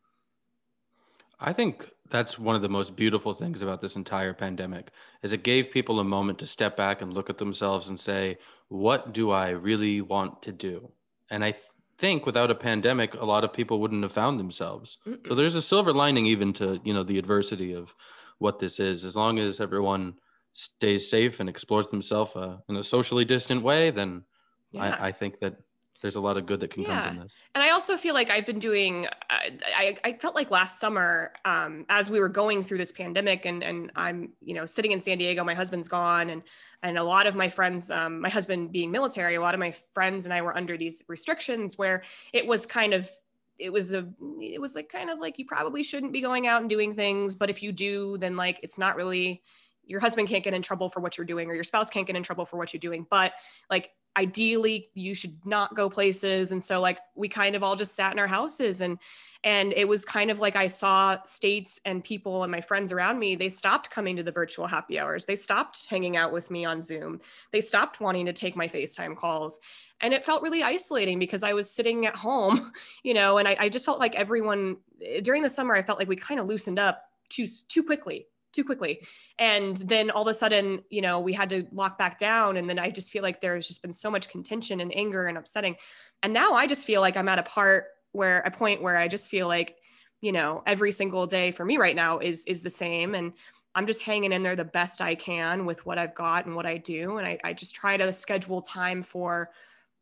I 1.40 1.54
think 1.54 1.88
that's 2.10 2.40
one 2.40 2.56
of 2.56 2.62
the 2.62 2.70
most 2.70 2.96
beautiful 2.96 3.34
things 3.34 3.62
about 3.62 3.82
this 3.82 3.96
entire 3.96 4.34
pandemic 4.34 4.92
is 5.24 5.34
it 5.34 5.44
gave 5.44 5.72
people 5.72 6.00
a 6.00 6.04
moment 6.04 6.40
to 6.40 6.46
step 6.46 6.78
back 6.78 7.02
and 7.02 7.14
look 7.14 7.30
at 7.30 7.38
themselves 7.38 7.90
and 7.90 8.00
say, 8.00 8.38
what 8.70 9.14
do 9.14 9.32
I 9.32 9.50
really 9.50 10.02
want 10.02 10.42
to 10.44 10.52
do? 10.52 10.90
And 11.30 11.44
I 11.44 11.54
think 11.98 12.26
without 12.26 12.52
a 12.52 12.56
pandemic, 12.56 13.16
a 13.16 13.26
lot 13.26 13.44
of 13.44 13.54
people 13.54 13.80
wouldn't 13.80 14.04
have 14.04 14.12
found 14.12 14.40
themselves. 14.40 14.98
So 15.28 15.36
there's 15.36 15.56
a 15.56 15.62
silver 15.62 15.94
lining 15.94 16.26
even 16.28 16.54
to 16.54 16.80
you 16.84 16.94
know 16.94 17.04
the 17.04 17.18
adversity 17.18 17.74
of 17.74 17.94
what 18.40 18.60
this 18.60 18.80
is. 18.80 19.04
As 19.04 19.16
long 19.16 19.40
as 19.40 19.60
everyone 19.60 20.16
stays 20.54 21.10
safe 21.10 21.40
and 21.40 21.50
explores 21.50 21.88
themselves 21.88 22.36
uh, 22.36 22.58
in 22.70 22.78
a 22.78 22.84
socially 22.84 23.26
distant 23.26 23.62
way, 23.62 23.90
then 23.90 24.24
yeah. 24.72 24.96
I, 25.00 25.08
I 25.08 25.12
think 25.12 25.40
that 25.40 25.58
there's 26.02 26.16
a 26.16 26.20
lot 26.20 26.38
of 26.38 26.46
good 26.46 26.60
that 26.60 26.72
can 26.72 26.84
yeah. 26.84 27.02
come 27.02 27.16
from 27.16 27.24
this. 27.24 27.34
And 27.56 27.64
I 27.64 27.72
also 27.72 27.98
feel 27.98 28.14
like 28.14 28.30
I've 28.30 28.46
been 28.46 28.60
doing, 28.60 29.08
I, 29.30 29.98
I 30.04 30.14
felt 30.14 30.36
like 30.36 30.52
last 30.52 30.80
summer, 30.80 31.34
um, 31.44 31.86
as 31.90 32.12
we 32.12 32.20
were 32.20 32.30
going 32.30 32.64
through 32.64 32.78
this 32.78 32.92
pandemic 32.92 33.46
and, 33.46 33.64
and 33.64 33.92
I'm, 33.96 34.34
you 34.42 34.54
know, 34.54 34.66
sitting 34.66 34.92
in 34.92 35.00
San 35.00 35.18
Diego, 35.18 35.44
my 35.44 35.56
husband's 35.56 35.88
gone 35.88 36.30
and, 36.30 36.44
and 36.84 36.98
a 36.98 37.04
lot 37.04 37.26
of 37.26 37.36
my 37.36 37.50
friends, 37.50 37.90
um, 37.90 38.22
my 38.22 38.30
husband 38.30 38.72
being 38.72 38.92
military, 38.92 39.36
a 39.36 39.42
lot 39.42 39.56
of 39.56 39.60
my 39.60 39.72
friends 39.94 40.26
and 40.26 40.34
I 40.34 40.42
were 40.42 40.56
under 40.56 40.78
these 40.78 41.04
restrictions 41.08 41.78
where 41.78 42.04
it 42.32 42.46
was 42.46 42.66
kind 42.66 42.94
of, 42.94 43.10
it 43.58 43.74
was 43.74 43.94
a, 43.94 44.08
it 44.40 44.62
was 44.62 44.76
like 44.76 44.90
kind 44.90 45.10
of 45.10 45.18
like, 45.18 45.40
you 45.40 45.46
probably 45.46 45.82
shouldn't 45.82 46.14
be 46.14 46.22
going 46.22 46.46
out 46.46 46.62
and 46.62 46.70
doing 46.70 46.94
things, 46.94 47.36
but 47.36 47.50
if 47.50 47.64
you 47.64 47.72
do, 47.72 48.18
then 48.20 48.36
like, 48.36 48.60
it's 48.62 48.78
not 48.78 48.96
really, 48.96 49.42
your 49.88 50.00
husband 50.00 50.28
can't 50.28 50.44
get 50.44 50.54
in 50.54 50.62
trouble 50.62 50.90
for 50.90 51.00
what 51.00 51.18
you're 51.18 51.26
doing 51.26 51.50
or 51.50 51.56
your 51.56 51.64
spouse 51.64 51.90
can't 51.90 52.06
get 52.08 52.16
in 52.16 52.24
trouble 52.24 52.46
for 52.46 52.58
what 52.58 52.74
you're 52.74 52.80
doing 52.80 53.06
but 53.10 53.34
like 53.70 53.92
ideally 54.18 54.90
you 54.96 55.14
should 55.14 55.38
not 55.46 55.76
go 55.76 55.90
places. 55.90 56.52
And 56.52 56.62
so 56.62 56.82
like 56.82 56.98
we 57.16 57.30
kind 57.30 57.56
of 57.56 57.64
all 57.64 57.76
just 57.76 57.96
sat 57.96 58.12
in 58.12 58.20
our 58.20 58.28
houses 58.28 58.82
and 58.82 58.98
and 59.44 59.72
it 59.74 59.88
was 59.88 60.04
kind 60.04 60.32
of 60.32 60.40
like 60.40 60.56
i 60.56 60.66
saw 60.66 61.16
states 61.24 61.80
and 61.86 62.04
people 62.04 62.42
and 62.42 62.52
my 62.52 62.60
friends 62.60 62.92
around 62.92 63.20
me 63.20 63.36
they 63.36 63.50
stopped 63.50 63.92
coming 63.92 64.16
to 64.16 64.24
the 64.24 64.32
virtual 64.32 64.66
happy 64.66 64.98
hours. 65.00 65.26
They 65.26 65.36
stopped 65.36 65.86
hanging 65.88 66.18
out 66.18 66.34
with 66.34 66.50
me 66.50 66.66
on 66.66 66.82
zoom. 66.82 67.22
They 67.52 67.62
stopped 67.62 68.02
wanting 68.02 68.26
to 68.26 68.34
take 68.34 68.56
my 68.56 68.68
facetime 68.68 69.16
calls. 69.16 69.60
And 70.02 70.14
it 70.14 70.26
felt 70.26 70.42
really 70.42 70.64
isolating 70.64 71.20
because 71.20 71.44
i 71.44 71.54
was 71.54 71.70
sitting 71.70 72.06
at 72.08 72.16
home 72.16 72.72
you 73.04 73.14
know 73.14 73.38
and 73.38 73.48
i, 73.48 73.56
I 73.60 73.70
just 73.70 73.86
felt 73.86 74.00
like 74.00 74.16
everyone 74.16 74.78
during 75.22 75.44
the 75.44 75.50
summer 75.50 75.76
i 75.76 75.84
felt 75.84 76.00
like 76.00 76.08
we 76.08 76.16
kind 76.16 76.40
of 76.40 76.48
loosened 76.48 76.80
up 76.80 77.04
too 77.30 77.46
too 77.68 77.84
quickly 77.84 78.28
too 78.58 78.64
quickly. 78.64 79.06
And 79.38 79.78
then 79.78 80.10
all 80.10 80.24
of 80.24 80.28
a 80.28 80.34
sudden, 80.34 80.82
you 80.90 81.02
know, 81.02 81.20
we 81.20 81.32
had 81.32 81.50
to 81.52 81.68
lock 81.72 81.98
back 82.00 82.18
down. 82.18 82.58
And 82.58 82.68
then 82.68 82.80
I 82.80 82.90
just 82.90 83.12
feel 83.12 83.22
like 83.22 83.40
there's 83.40 83.68
just 83.68 83.84
been 83.84 83.94
so 83.94 84.10
much 84.10 84.30
contention 84.30 84.82
and 84.82 84.96
anger 84.96 85.28
and 85.28 85.38
upsetting. 85.38 85.76
And 86.24 86.34
now 86.34 86.54
I 86.54 86.66
just 86.66 86.86
feel 86.86 87.02
like 87.02 87.16
I'm 87.16 87.30
at 87.30 87.38
a 87.38 87.44
part 87.44 87.86
where 88.14 88.40
a 88.40 88.52
point 88.52 88.82
where 88.82 88.98
I 88.98 89.08
just 89.08 89.30
feel 89.30 89.48
like, 89.48 89.76
you 90.22 90.32
know, 90.32 90.64
every 90.66 90.92
single 90.92 91.28
day 91.28 91.52
for 91.52 91.64
me 91.64 91.78
right 91.78 91.96
now 91.96 92.18
is 92.18 92.44
is 92.46 92.64
the 92.64 92.70
same. 92.72 93.14
And 93.14 93.34
I'm 93.76 93.86
just 93.86 94.02
hanging 94.02 94.32
in 94.32 94.42
there 94.42 94.56
the 94.56 94.66
best 94.66 95.02
I 95.02 95.14
can 95.14 95.68
with 95.68 95.86
what 95.86 96.00
I've 96.00 96.16
got 96.16 96.48
and 96.48 96.56
what 96.56 96.66
I 96.66 96.78
do. 96.78 97.18
And 97.18 97.28
I, 97.28 97.38
I 97.44 97.54
just 97.54 97.76
try 97.76 97.96
to 97.96 98.12
schedule 98.12 98.62
time 98.62 99.04
for 99.04 99.52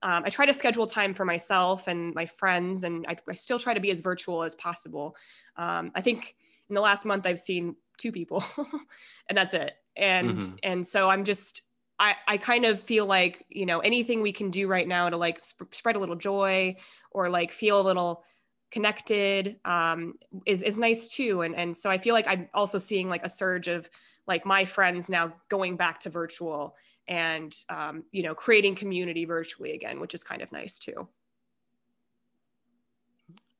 um, 0.01 0.23
I 0.25 0.29
try 0.29 0.45
to 0.45 0.53
schedule 0.53 0.87
time 0.87 1.13
for 1.13 1.25
myself 1.25 1.87
and 1.87 2.13
my 2.13 2.25
friends, 2.25 2.83
and 2.83 3.05
I, 3.09 3.17
I 3.27 3.33
still 3.33 3.57
try 3.57 3.73
to 3.73 3.79
be 3.79 3.91
as 3.91 4.01
virtual 4.01 4.43
as 4.43 4.53
possible. 4.53 5.15
Um, 5.57 5.91
I 5.95 6.01
think 6.01 6.35
in 6.69 6.75
the 6.75 6.81
last 6.81 7.05
month, 7.05 7.25
I've 7.25 7.39
seen 7.39 7.75
two 7.97 8.11
people 8.11 8.43
and 9.29 9.37
that's 9.37 9.53
it. 9.53 9.73
And 9.97 10.39
mm-hmm. 10.39 10.55
and 10.63 10.85
so 10.85 11.09
i'm 11.09 11.23
just 11.23 11.61
i 11.99 12.15
i 12.27 12.37
kind 12.37 12.65
of 12.65 12.81
feel 12.81 13.05
like 13.05 13.45
you 13.49 13.65
know 13.65 13.79
anything 13.79 14.21
we 14.21 14.33
can 14.33 14.51
do 14.51 14.67
right 14.67 14.87
now 14.87 15.09
to 15.09 15.17
like 15.17 15.39
sp- 15.39 15.71
spread 15.71 15.95
a 15.95 15.99
little 15.99 16.15
joy 16.15 16.75
or 17.11 17.29
like 17.29 17.51
feel 17.51 17.79
a 17.79 17.83
little 17.83 18.23
connected 18.71 19.57
um 19.63 20.15
is 20.45 20.61
is 20.61 20.77
nice 20.77 21.07
too. 21.07 21.41
And 21.41 21.55
and 21.55 21.77
so 21.77 21.89
i 21.89 21.97
feel 21.97 22.13
like 22.13 22.27
i'm 22.27 22.49
also 22.53 22.77
seeing 22.77 23.09
like 23.09 23.25
a 23.25 23.29
surge 23.29 23.69
of 23.69 23.89
like 24.27 24.45
my 24.45 24.65
friends 24.65 25.09
now 25.09 25.33
going 25.49 25.77
back 25.77 25.99
to 26.01 26.09
virtual 26.09 26.75
and 27.07 27.55
um, 27.69 28.03
you 28.11 28.23
know 28.23 28.33
creating 28.33 28.75
community 28.75 29.25
virtually 29.25 29.73
again 29.73 29.99
which 29.99 30.13
is 30.13 30.23
kind 30.23 30.41
of 30.41 30.51
nice 30.51 30.79
too. 30.79 31.07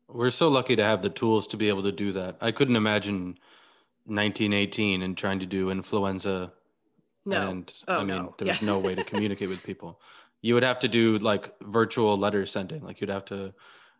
We're 0.07 0.29
so 0.29 0.47
lucky 0.47 0.75
to 0.75 0.83
have 0.83 1.01
the 1.01 1.09
tools 1.09 1.47
to 1.47 1.57
be 1.57 1.67
able 1.67 1.83
to 1.83 1.91
do 1.91 2.11
that. 2.13 2.37
I 2.39 2.51
couldn't 2.51 2.75
imagine 2.75 3.37
1918 4.05 5.01
and 5.01 5.17
trying 5.17 5.39
to 5.39 5.45
do 5.45 5.69
influenza. 5.69 6.51
No. 7.25 7.49
And 7.49 7.73
oh, 7.87 7.95
I 7.95 8.03
mean, 8.03 8.07
no. 8.07 8.35
there 8.37 8.47
was 8.47 8.61
yeah. 8.61 8.67
no 8.67 8.79
way 8.79 8.95
to 8.95 9.03
communicate 9.11 9.49
with 9.49 9.63
people. 9.63 9.99
You 10.41 10.53
would 10.53 10.63
have 10.63 10.79
to 10.79 10.87
do 10.87 11.17
like 11.19 11.51
virtual 11.63 12.17
letter 12.17 12.45
sending. 12.45 12.83
Like 12.83 13.01
you'd 13.01 13.09
have 13.09 13.25
to, 13.25 13.53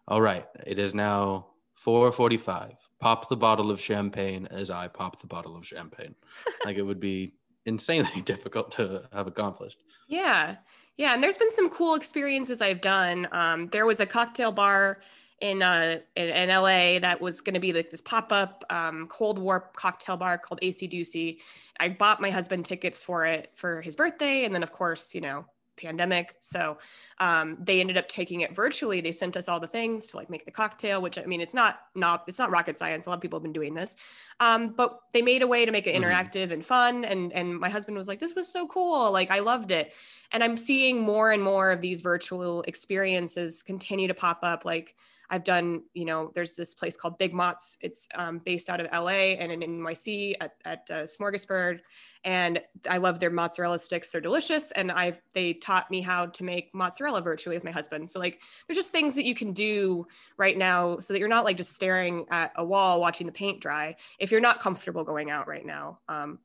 all 0.08 0.22
right, 0.22 0.46
it 0.66 0.78
is 0.78 0.94
now 0.94 1.48
445. 1.74 2.74
Pop 3.00 3.30
the 3.30 3.36
bottle 3.36 3.72
of 3.72 3.82
champagne 3.82 4.48
as 4.52 4.70
I 4.70 4.88
pop 4.88 5.20
the 5.20 5.28
bottle 5.28 5.56
of 5.56 5.66
champagne. 5.66 6.16
like 6.66 6.78
it 6.78 6.84
would 6.84 7.00
be 7.00 7.34
insanely 7.66 8.22
difficult 8.26 8.72
to 8.74 9.04
have 9.12 9.28
accomplished. 9.28 9.78
Yeah. 10.08 10.58
Yeah. 10.98 11.14
And 11.14 11.24
there's 11.24 11.38
been 11.38 11.52
some 11.52 11.70
cool 11.70 11.96
experiences 11.96 12.62
I've 12.62 12.82
done. 12.82 13.28
Um, 13.32 13.68
there 13.68 13.86
was 13.86 14.00
a 14.00 14.06
cocktail 14.06 14.52
bar 14.52 15.02
in 15.42 15.62
uh 15.62 16.00
in, 16.16 16.30
in 16.30 16.50
LA 16.50 17.00
that 17.00 17.20
was 17.20 17.42
going 17.42 17.54
to 17.54 17.60
be 17.60 17.74
like 17.74 17.92
this 17.92 18.02
pop 18.02 18.32
up 18.32 18.64
um, 18.70 19.08
Cold 19.08 19.40
War 19.40 19.70
cocktail 19.76 20.18
bar 20.18 20.38
called 20.38 20.60
AC 20.62 20.88
Ducey. 20.88 21.40
I 21.80 21.90
bought 21.90 22.22
my 22.22 22.32
husband 22.32 22.66
tickets 22.66 23.04
for 23.04 23.26
it 23.26 23.52
for 23.56 23.82
his 23.82 23.96
birthday, 23.96 24.46
and 24.46 24.56
then 24.56 24.64
of 24.64 24.72
course 24.72 25.14
you 25.14 25.22
know 25.22 25.46
pandemic 25.78 26.36
so 26.40 26.78
um, 27.20 27.58
they 27.60 27.80
ended 27.80 27.98
up 27.98 28.08
taking 28.08 28.42
it 28.42 28.56
virtually 28.56 29.02
they 29.02 29.12
sent 29.12 29.38
us 29.38 29.48
all 29.48 29.60
the 29.60 29.68
things 29.68 30.08
to 30.08 30.18
like 30.18 30.30
make 30.30 30.46
the 30.46 30.52
cocktail 30.52 31.02
which 31.02 31.18
i 31.18 31.26
mean 31.26 31.42
it's 31.42 31.54
not 31.54 31.82
not 31.96 32.24
it's 32.28 32.40
not 32.40 32.52
rocket 32.52 32.78
science 32.78 33.06
a 33.06 33.10
lot 33.10 33.16
of 33.16 33.22
people 33.22 33.38
have 33.38 33.44
been 33.44 33.54
doing 33.54 33.74
this 33.74 33.96
um, 34.42 34.74
but 34.76 35.00
they 35.14 35.22
made 35.22 35.42
a 35.42 35.48
way 35.48 35.66
to 35.66 35.72
make 35.72 35.88
it 35.88 35.96
mm-hmm. 35.96 36.04
interactive 36.04 36.46
mm-hmm. 36.46 36.54
and 36.54 36.66
fun 36.66 37.06
and 37.06 37.32
and 37.34 37.58
my 37.58 37.70
husband 37.70 37.98
was 37.98 38.08
like 38.08 38.20
this 38.20 38.36
was 38.36 38.48
so 38.48 38.68
cool 38.68 39.12
like 39.12 39.32
i 39.32 39.40
loved 39.40 39.72
it 39.72 39.94
and 40.32 40.44
i'm 40.44 40.58
seeing 40.58 41.00
more 41.00 41.32
and 41.32 41.44
more 41.44 41.72
of 41.72 41.82
these 41.82 42.02
virtual 42.02 42.62
experiences 42.64 43.64
continue 43.64 44.08
to 44.08 44.14
pop 44.14 44.40
up 44.44 44.66
like 44.66 44.96
I've 45.30 45.44
done, 45.44 45.84
you 45.94 46.06
know, 46.06 46.32
there's 46.36 46.56
this 46.56 46.74
place 46.74 46.96
called 46.96 47.18
Big 47.18 47.34
Mozz. 47.34 47.78
It's 47.82 48.08
um, 48.16 48.40
based 48.40 48.70
out 48.70 48.80
of 48.80 48.88
LA 48.92 49.36
and 49.40 49.52
in 49.52 49.60
NYC 49.60 50.36
at, 50.40 50.54
at 50.66 50.88
uh, 50.92 51.04
Smorgasburg. 51.04 51.80
And 52.24 52.62
I 52.90 52.98
love 52.98 53.20
their 53.20 53.30
mozzarella 53.30 53.80
sticks. 53.80 54.12
They're 54.12 54.22
delicious. 54.22 54.72
And 54.72 54.92
I've, 54.92 55.22
they 55.34 55.54
taught 55.54 55.92
me 55.92 56.02
how 56.02 56.28
to 56.28 56.44
make 56.44 56.74
mozzarella 56.74 57.22
virtually 57.22 57.56
with 57.56 57.64
my 57.64 57.72
husband. 57.72 58.10
So 58.10 58.20
like, 58.20 58.42
there's 58.68 58.78
just 58.78 58.92
things 58.92 59.16
that 59.16 59.26
you 59.26 59.36
can 59.36 59.54
do 59.54 60.08
right 60.38 60.58
now 60.58 61.00
so 61.00 61.14
that 61.14 61.20
you're 61.20 61.28
not 61.28 61.46
like 61.46 61.58
just 61.58 61.76
staring 61.76 62.26
at 62.32 62.52
a 62.56 62.66
wall 62.66 63.00
watching 63.00 63.28
the 63.28 63.34
paint 63.34 63.62
dry 63.62 63.96
if 64.20 64.32
you're 64.32 64.42
not 64.42 64.60
comfortable 64.60 65.04
going 65.04 65.30
out 65.30 65.48
right 65.48 65.66
now. 65.66 66.00
Um, 66.10 66.40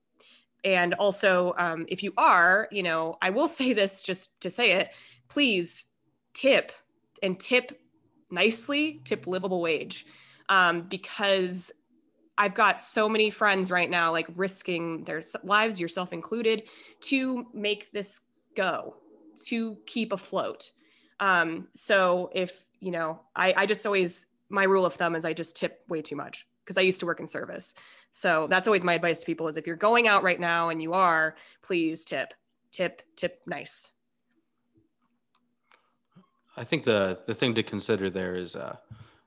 and 0.64 0.94
also, 0.94 1.54
um, 1.56 1.86
if 1.88 2.02
you 2.02 2.12
are, 2.16 2.68
you 2.70 2.82
know, 2.82 3.16
I 3.22 3.30
will 3.30 3.48
say 3.60 3.72
this 3.72 4.02
just 4.02 4.40
to 4.40 4.50
say 4.50 4.72
it, 4.72 4.90
please 5.28 5.86
tip 6.34 6.72
and 7.22 7.38
tip 7.38 7.79
nicely, 8.30 9.00
tip 9.04 9.26
livable 9.26 9.60
wage. 9.60 10.06
Um, 10.48 10.82
because 10.82 11.70
I've 12.36 12.54
got 12.54 12.80
so 12.80 13.08
many 13.08 13.30
friends 13.30 13.70
right 13.70 13.90
now, 13.90 14.10
like 14.12 14.26
risking 14.34 15.04
their 15.04 15.22
lives, 15.44 15.80
yourself 15.80 16.12
included, 16.12 16.62
to 17.02 17.46
make 17.52 17.92
this 17.92 18.22
go, 18.56 18.96
to 19.46 19.76
keep 19.86 20.12
afloat. 20.12 20.72
Um, 21.20 21.68
so 21.74 22.30
if, 22.34 22.68
you 22.80 22.90
know, 22.90 23.20
I, 23.36 23.54
I 23.56 23.66
just 23.66 23.84
always, 23.84 24.26
my 24.48 24.64
rule 24.64 24.86
of 24.86 24.94
thumb 24.94 25.14
is 25.14 25.24
I 25.24 25.34
just 25.34 25.54
tip 25.54 25.82
way 25.88 26.00
too 26.00 26.16
much 26.16 26.48
because 26.64 26.78
I 26.78 26.80
used 26.80 27.00
to 27.00 27.06
work 27.06 27.20
in 27.20 27.26
service. 27.26 27.74
So 28.10 28.46
that's 28.48 28.66
always 28.66 28.84
my 28.84 28.94
advice 28.94 29.20
to 29.20 29.26
people 29.26 29.46
is 29.48 29.56
if 29.56 29.66
you're 29.66 29.76
going 29.76 30.08
out 30.08 30.22
right 30.22 30.40
now 30.40 30.70
and 30.70 30.82
you 30.82 30.94
are, 30.94 31.36
please 31.62 32.04
tip, 32.04 32.32
tip, 32.72 33.02
tip 33.16 33.42
nice. 33.46 33.90
I 36.60 36.64
think 36.64 36.84
the 36.84 37.18
the 37.26 37.34
thing 37.34 37.54
to 37.54 37.62
consider 37.62 38.10
there 38.10 38.34
is 38.34 38.54
uh, 38.54 38.76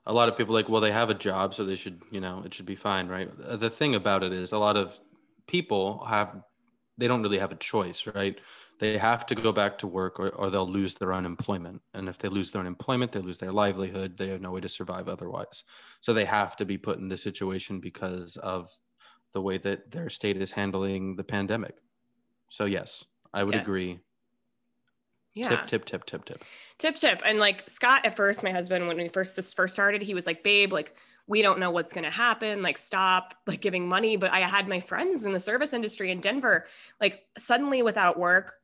a 0.06 0.12
lot 0.12 0.28
of 0.28 0.36
people 0.36 0.54
like, 0.54 0.68
well, 0.68 0.80
they 0.80 0.92
have 0.92 1.10
a 1.10 1.14
job, 1.14 1.52
so 1.54 1.64
they 1.64 1.74
should, 1.74 2.00
you 2.12 2.20
know, 2.20 2.42
it 2.46 2.54
should 2.54 2.66
be 2.66 2.76
fine, 2.76 3.08
right? 3.08 3.28
The 3.60 3.70
thing 3.70 3.96
about 3.96 4.22
it 4.22 4.32
is 4.32 4.52
a 4.52 4.58
lot 4.58 4.76
of 4.76 5.00
people 5.48 6.04
have, 6.04 6.42
they 6.96 7.08
don't 7.08 7.22
really 7.22 7.38
have 7.38 7.52
a 7.52 7.56
choice, 7.56 8.06
right? 8.14 8.38
They 8.78 8.98
have 8.98 9.26
to 9.26 9.34
go 9.34 9.50
back 9.50 9.78
to 9.78 9.86
work 9.88 10.20
or, 10.20 10.28
or 10.30 10.50
they'll 10.50 10.70
lose 10.70 10.94
their 10.94 11.12
unemployment. 11.12 11.80
And 11.94 12.08
if 12.08 12.18
they 12.18 12.28
lose 12.28 12.50
their 12.50 12.60
unemployment, 12.60 13.12
they 13.12 13.20
lose 13.20 13.38
their 13.38 13.52
livelihood. 13.52 14.16
They 14.16 14.28
have 14.28 14.40
no 14.40 14.52
way 14.52 14.60
to 14.60 14.68
survive 14.68 15.08
otherwise. 15.08 15.64
So 16.02 16.12
they 16.12 16.24
have 16.26 16.54
to 16.56 16.64
be 16.64 16.78
put 16.78 16.98
in 16.98 17.08
this 17.08 17.22
situation 17.22 17.80
because 17.80 18.36
of 18.36 18.70
the 19.32 19.40
way 19.40 19.58
that 19.58 19.90
their 19.90 20.10
state 20.10 20.40
is 20.40 20.50
handling 20.50 21.16
the 21.16 21.24
pandemic. 21.24 21.76
So, 22.50 22.66
yes, 22.66 23.04
I 23.32 23.42
would 23.42 23.54
yes. 23.54 23.62
agree 23.62 24.00
yeah. 25.34 25.48
Tip, 25.48 25.66
tip, 25.66 25.84
tip, 25.84 26.06
tip, 26.06 26.24
tip. 26.24 26.44
Tip, 26.78 26.96
tip. 26.96 27.22
And 27.24 27.38
like 27.38 27.68
Scott, 27.68 28.06
at 28.06 28.16
first, 28.16 28.42
my 28.42 28.50
husband, 28.50 28.86
when 28.86 28.96
we 28.96 29.08
first 29.08 29.36
this 29.36 29.52
first 29.52 29.74
started, 29.74 30.00
he 30.00 30.14
was 30.14 30.26
like, 30.26 30.42
babe, 30.42 30.72
like, 30.72 30.94
we 31.26 31.42
don't 31.42 31.58
know 31.58 31.70
what's 31.70 31.92
going 31.92 32.04
to 32.04 32.10
happen. 32.10 32.62
Like, 32.62 32.78
stop 32.78 33.34
like 33.46 33.60
giving 33.60 33.88
money. 33.88 34.16
But 34.16 34.32
I 34.32 34.40
had 34.40 34.68
my 34.68 34.80
friends 34.80 35.26
in 35.26 35.32
the 35.32 35.40
service 35.40 35.72
industry 35.72 36.10
in 36.10 36.20
Denver, 36.20 36.66
like, 37.00 37.24
suddenly 37.36 37.82
without 37.82 38.18
work, 38.18 38.54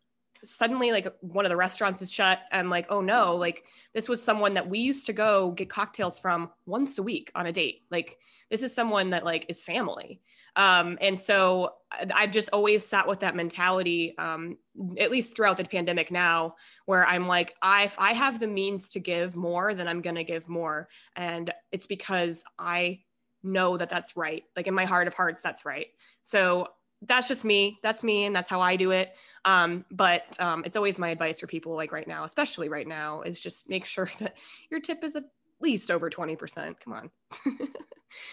suddenly 0.42 0.92
like 0.92 1.12
one 1.20 1.44
of 1.44 1.50
the 1.50 1.57
restaurants 1.57 2.03
is 2.03 2.12
shut. 2.12 2.38
I'm 2.50 2.70
like, 2.70 2.87
oh 2.90 3.00
no, 3.00 3.37
like, 3.37 3.64
this 3.94 4.09
was 4.09 4.22
someone 4.22 4.55
that 4.55 4.68
we 4.68 4.79
used 4.79 5.07
to 5.07 5.12
go 5.12 5.50
get 5.50 5.68
cocktails 5.68 6.18
from 6.18 6.50
once 6.66 6.98
a 6.98 7.03
week 7.03 7.31
on 7.35 7.46
a 7.46 7.53
date. 7.53 7.83
Like, 7.90 8.18
this 8.50 8.62
is 8.62 8.74
someone 8.74 9.11
that 9.11 9.24
like 9.24 9.46
is 9.48 9.62
family. 9.62 10.20
Um, 10.57 10.98
and 11.00 11.18
so 11.18 11.74
I've 12.12 12.33
just 12.33 12.50
always 12.53 12.85
sat 12.85 13.07
with 13.07 13.20
that 13.20 13.37
mentality, 13.37 14.16
um, 14.18 14.59
at 14.98 15.11
least 15.11 15.37
throughout 15.37 15.57
the 15.57 15.64
pandemic 15.64 16.11
now, 16.11 16.57
where 16.87 17.05
I'm 17.07 17.29
like, 17.29 17.55
I, 17.62 17.85
if 17.85 17.94
I 17.98 18.14
have 18.14 18.40
the 18.40 18.48
means 18.48 18.90
to 18.90 19.00
give 19.00 19.37
more, 19.37 19.74
then 19.74 19.87
I'm 19.87 20.00
going 20.00 20.16
to 20.16 20.24
give 20.24 20.48
more. 20.48 20.88
And 21.14 21.53
it's 21.70 21.87
because 21.87 22.44
I 22.59 23.03
know 23.42 23.76
that 23.76 23.90
that's 23.90 24.16
right. 24.16 24.42
Like 24.57 24.66
in 24.66 24.74
my 24.74 24.87
heart 24.87 25.07
of 25.07 25.14
hearts, 25.14 25.40
that's 25.40 25.64
right. 25.64 25.87
So 26.20 26.68
that's 27.02 27.28
just 27.28 27.44
me. 27.44 27.78
That's 27.82 28.02
me. 28.02 28.26
And 28.26 28.36
that's 28.36 28.48
how 28.48 28.60
I 28.60 28.76
do 28.76 28.90
it. 28.90 29.14
Um, 29.44 29.84
but 29.90 30.36
um, 30.38 30.62
it's 30.66 30.76
always 30.76 30.98
my 30.98 31.08
advice 31.08 31.40
for 31.40 31.46
people 31.46 31.74
like 31.74 31.92
right 31.92 32.06
now, 32.06 32.24
especially 32.24 32.68
right 32.68 32.86
now, 32.86 33.22
is 33.22 33.40
just 33.40 33.68
make 33.68 33.86
sure 33.86 34.10
that 34.20 34.36
your 34.70 34.80
tip 34.80 35.02
is 35.04 35.16
at 35.16 35.24
least 35.60 35.90
over 35.90 36.10
20%. 36.10 36.74
Come 36.80 36.92
on. 36.92 37.10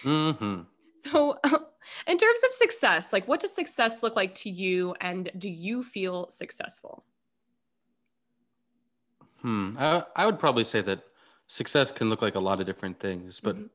mm-hmm. 0.03 0.61
So, 1.03 1.37
in 2.07 2.17
terms 2.17 2.43
of 2.43 2.51
success, 2.51 3.13
like 3.13 3.27
what 3.27 3.39
does 3.39 3.53
success 3.53 4.03
look 4.03 4.15
like 4.15 4.35
to 4.35 4.49
you 4.49 4.95
and 4.99 5.31
do 5.37 5.49
you 5.49 5.83
feel 5.83 6.29
successful? 6.29 7.05
Hmm. 9.41 9.73
I, 9.77 10.03
I 10.15 10.25
would 10.25 10.39
probably 10.39 10.63
say 10.63 10.81
that 10.81 11.01
success 11.47 11.91
can 11.91 12.09
look 12.09 12.21
like 12.21 12.35
a 12.35 12.39
lot 12.39 12.59
of 12.59 12.65
different 12.65 12.99
things, 12.99 13.39
but 13.39 13.55
mm-hmm. 13.55 13.67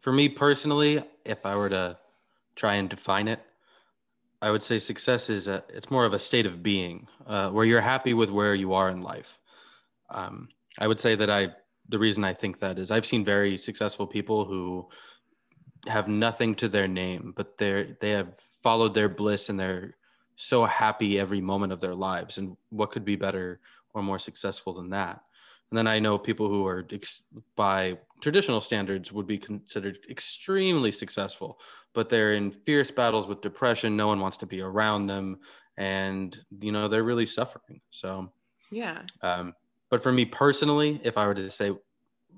for 0.00 0.12
me 0.12 0.28
personally, 0.28 1.02
if 1.24 1.46
I 1.46 1.56
were 1.56 1.70
to 1.70 1.96
try 2.56 2.74
and 2.74 2.90
define 2.90 3.28
it, 3.28 3.40
I 4.44 4.50
would 4.50 4.62
say 4.62 4.78
success 4.78 5.30
is 5.30 5.48
a, 5.48 5.64
it's 5.70 5.90
more 5.90 6.04
of 6.04 6.12
a 6.12 6.18
state 6.18 6.44
of 6.44 6.62
being 6.62 7.08
uh, 7.26 7.48
where 7.48 7.64
you're 7.64 7.80
happy 7.80 8.12
with 8.12 8.28
where 8.28 8.54
you 8.54 8.74
are 8.74 8.90
in 8.90 9.00
life. 9.00 9.38
Um, 10.10 10.50
I 10.78 10.86
would 10.86 11.00
say 11.00 11.14
that 11.14 11.30
I, 11.30 11.48
the 11.88 11.98
reason 11.98 12.24
I 12.24 12.34
think 12.34 12.60
that 12.60 12.78
is 12.78 12.90
I've 12.90 13.06
seen 13.06 13.24
very 13.24 13.56
successful 13.56 14.06
people 14.06 14.44
who 14.44 14.86
have 15.86 16.08
nothing 16.08 16.54
to 16.56 16.68
their 16.68 16.86
name, 16.86 17.32
but 17.34 17.56
they're 17.56 17.96
they 18.02 18.10
have 18.10 18.34
followed 18.62 18.92
their 18.92 19.08
bliss 19.08 19.48
and 19.48 19.58
they're 19.58 19.96
so 20.36 20.66
happy 20.66 21.18
every 21.18 21.40
moment 21.40 21.72
of 21.72 21.80
their 21.80 21.94
lives. 21.94 22.36
And 22.36 22.54
what 22.68 22.90
could 22.90 23.04
be 23.04 23.16
better 23.16 23.60
or 23.94 24.02
more 24.02 24.18
successful 24.18 24.74
than 24.74 24.90
that? 24.90 25.22
And 25.70 25.78
then 25.78 25.86
I 25.86 25.98
know 25.98 26.18
people 26.18 26.48
who 26.48 26.66
are 26.66 26.86
ex- 26.92 27.24
by 27.56 27.98
traditional 28.20 28.60
standards 28.60 29.12
would 29.12 29.26
be 29.26 29.38
considered 29.38 29.98
extremely 30.08 30.92
successful, 30.92 31.58
but 31.94 32.08
they're 32.08 32.34
in 32.34 32.52
fierce 32.52 32.90
battles 32.90 33.26
with 33.26 33.40
depression. 33.40 33.96
No 33.96 34.06
one 34.06 34.20
wants 34.20 34.36
to 34.38 34.46
be 34.46 34.60
around 34.60 35.06
them, 35.06 35.38
and 35.76 36.38
you 36.60 36.70
know 36.70 36.86
they're 36.86 37.02
really 37.02 37.26
suffering. 37.26 37.80
So 37.90 38.32
yeah. 38.70 39.02
Um, 39.22 39.54
but 39.90 40.02
for 40.02 40.12
me 40.12 40.24
personally, 40.24 41.00
if 41.04 41.16
I 41.16 41.26
were 41.26 41.34
to 41.34 41.50
say 41.50 41.72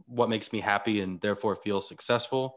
what 0.07 0.29
makes 0.29 0.53
me 0.53 0.61
happy 0.61 1.01
and 1.01 1.21
therefore 1.21 1.57
feel 1.57 1.81
successful, 1.81 2.57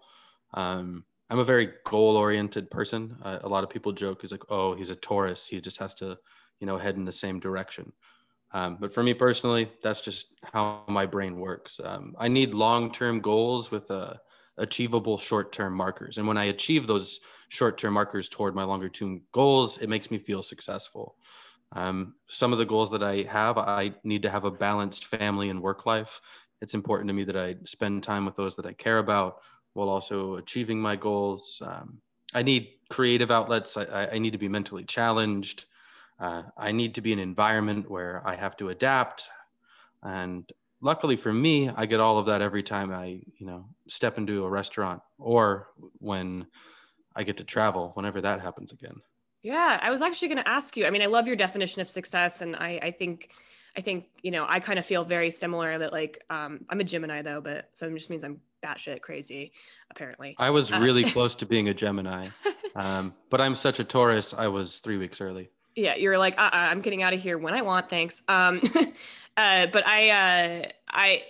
um, 0.54 1.04
I'm 1.30 1.40
a 1.40 1.44
very 1.44 1.74
goal 1.86 2.18
oriented 2.18 2.70
person. 2.72 3.16
Uh, 3.24 3.40
a 3.42 3.50
lot 3.50 3.64
of 3.64 3.70
people 3.70 3.92
joke, 3.92 4.22
he's 4.22 4.32
like, 4.32 4.44
oh, 4.50 4.74
he's 4.76 4.90
a 4.90 4.96
Taurus. 4.96 5.48
He 5.48 5.62
just 5.62 5.78
has 5.78 5.94
to, 5.96 6.18
you 6.60 6.68
know, 6.68 6.78
head 6.78 6.96
in 6.96 7.06
the 7.06 7.12
same 7.12 7.40
direction. 7.40 7.92
Um, 8.52 8.78
but 8.80 8.94
for 8.94 9.04
me 9.04 9.14
personally, 9.14 9.72
that's 9.84 10.02
just 10.02 10.28
how 10.44 10.84
my 10.88 11.06
brain 11.06 11.40
works. 11.40 11.80
Um, 11.84 12.16
I 12.18 12.28
need 12.28 12.54
long 12.54 12.92
term 12.92 13.22
goals 13.22 13.70
with 13.70 13.90
uh, 13.92 14.16
achievable 14.58 15.18
short 15.18 15.52
term 15.52 15.74
markers. 15.74 16.18
And 16.18 16.28
when 16.28 16.38
I 16.38 16.46
achieve 16.46 16.88
those 16.88 17.20
short 17.50 17.78
term 17.78 17.94
markers 17.94 18.30
toward 18.30 18.56
my 18.56 18.64
longer 18.64 18.90
term 18.90 19.22
goals, 19.32 19.78
it 19.78 19.88
makes 19.88 20.10
me 20.10 20.18
feel 20.18 20.44
successful. 20.44 21.16
Um, 21.76 22.16
some 22.28 22.52
of 22.52 22.60
the 22.60 22.66
goals 22.66 22.90
that 22.92 23.04
I 23.04 23.24
have, 23.30 23.58
I 23.58 23.94
need 24.04 24.24
to 24.24 24.30
have 24.30 24.46
a 24.46 24.52
balanced 24.52 25.06
family 25.06 25.50
and 25.50 25.62
work 25.62 25.86
life. 25.86 26.20
It's 26.62 26.74
important 26.74 27.08
to 27.10 27.14
me 27.14 27.24
that 27.26 27.38
I 27.38 27.56
spend 27.66 28.04
time 28.04 28.26
with 28.26 28.36
those 28.36 28.56
that 28.56 28.66
I 28.66 28.74
care 28.74 28.98
about 28.98 29.38
while 29.74 29.90
also 29.90 30.36
achieving 30.36 30.82
my 30.82 30.96
goals. 30.96 31.62
Um, 31.66 32.02
I 32.34 32.44
need 32.44 32.70
creative 32.90 33.32
outlets. 33.32 33.78
I, 33.78 34.10
I, 34.12 34.18
need 34.18 34.32
to 34.32 34.38
be 34.38 34.48
mentally 34.48 34.84
challenged. 34.84 35.66
Uh, 36.20 36.44
I 36.58 36.72
need 36.72 36.96
to 36.96 37.02
be 37.02 37.14
in 37.14 37.20
an 37.20 37.24
environment 37.24 37.90
where 37.90 38.22
I 38.26 38.36
have 38.36 38.58
to 38.58 38.70
adapt. 38.70 39.24
And 40.04 40.50
luckily 40.82 41.16
for 41.16 41.32
me, 41.32 41.70
I 41.70 41.86
get 41.86 42.00
all 42.00 42.18
of 42.18 42.26
that 42.26 42.42
every 42.42 42.64
time 42.64 42.92
I, 42.92 43.22
you 43.38 43.46
know, 43.46 43.66
step 43.88 44.18
into 44.18 44.44
a 44.46 44.50
restaurant 44.50 45.02
or 45.18 45.68
when 46.00 46.48
I 47.16 47.24
get 47.24 47.38
to 47.38 47.44
travel, 47.44 47.92
whenever 47.94 48.22
that 48.22 48.42
happens 48.42 48.72
again. 48.72 48.96
Yeah, 49.42 49.80
I 49.82 49.90
was 49.90 50.02
actually 50.02 50.28
going 50.30 50.44
to 50.44 50.48
ask 50.50 50.76
you. 50.76 50.86
I 50.86 50.90
mean, 50.90 51.02
I 51.02 51.06
love 51.06 51.26
your 51.26 51.38
definition 51.38 51.82
of 51.82 51.90
success, 51.90 52.42
and 52.42 52.58
I, 52.58 52.80
I 52.82 52.92
think, 52.92 53.30
I 53.78 53.82
think, 53.82 54.08
you 54.22 54.32
know, 54.32 54.46
I 54.48 54.60
kind 54.60 54.78
of 54.78 54.86
feel 54.86 55.06
very 55.06 55.32
similar. 55.32 55.78
That 55.78 55.94
like, 55.94 56.24
um, 56.30 56.66
I'm 56.70 56.82
a 56.82 56.84
Gemini 56.84 57.22
though, 57.22 57.40
but 57.40 57.70
so 57.74 57.88
it 57.88 57.94
just 57.94 58.10
means 58.10 58.26
I'm 58.26 58.42
batshit 58.66 59.00
crazy, 59.02 59.54
apparently. 59.92 60.36
I 60.38 60.50
was 60.50 60.74
uh, 60.74 60.80
really 60.80 61.04
close 61.12 61.36
to 61.36 61.46
being 61.46 61.70
a 61.70 61.74
Gemini, 61.74 62.28
um, 62.76 63.14
but 63.30 63.40
I'm 63.40 63.56
such 63.56 63.80
a 63.80 63.86
Taurus. 63.86 64.34
I 64.34 64.48
was 64.48 64.80
three 64.80 64.98
weeks 64.98 65.22
early. 65.22 65.50
Yeah, 65.80 65.96
you're 65.96 66.18
like, 66.18 66.38
uh-uh, 66.38 66.50
I'm 66.52 66.82
getting 66.82 67.04
out 67.04 67.14
of 67.14 67.22
here 67.22 67.38
when 67.38 67.54
I 67.54 67.62
want, 67.62 67.90
thanks. 67.90 68.22
Um, 68.28 68.62
uh, 69.38 69.68
but 69.68 69.88
I, 69.88 70.10
uh, 70.10 70.70
I, 70.90 71.24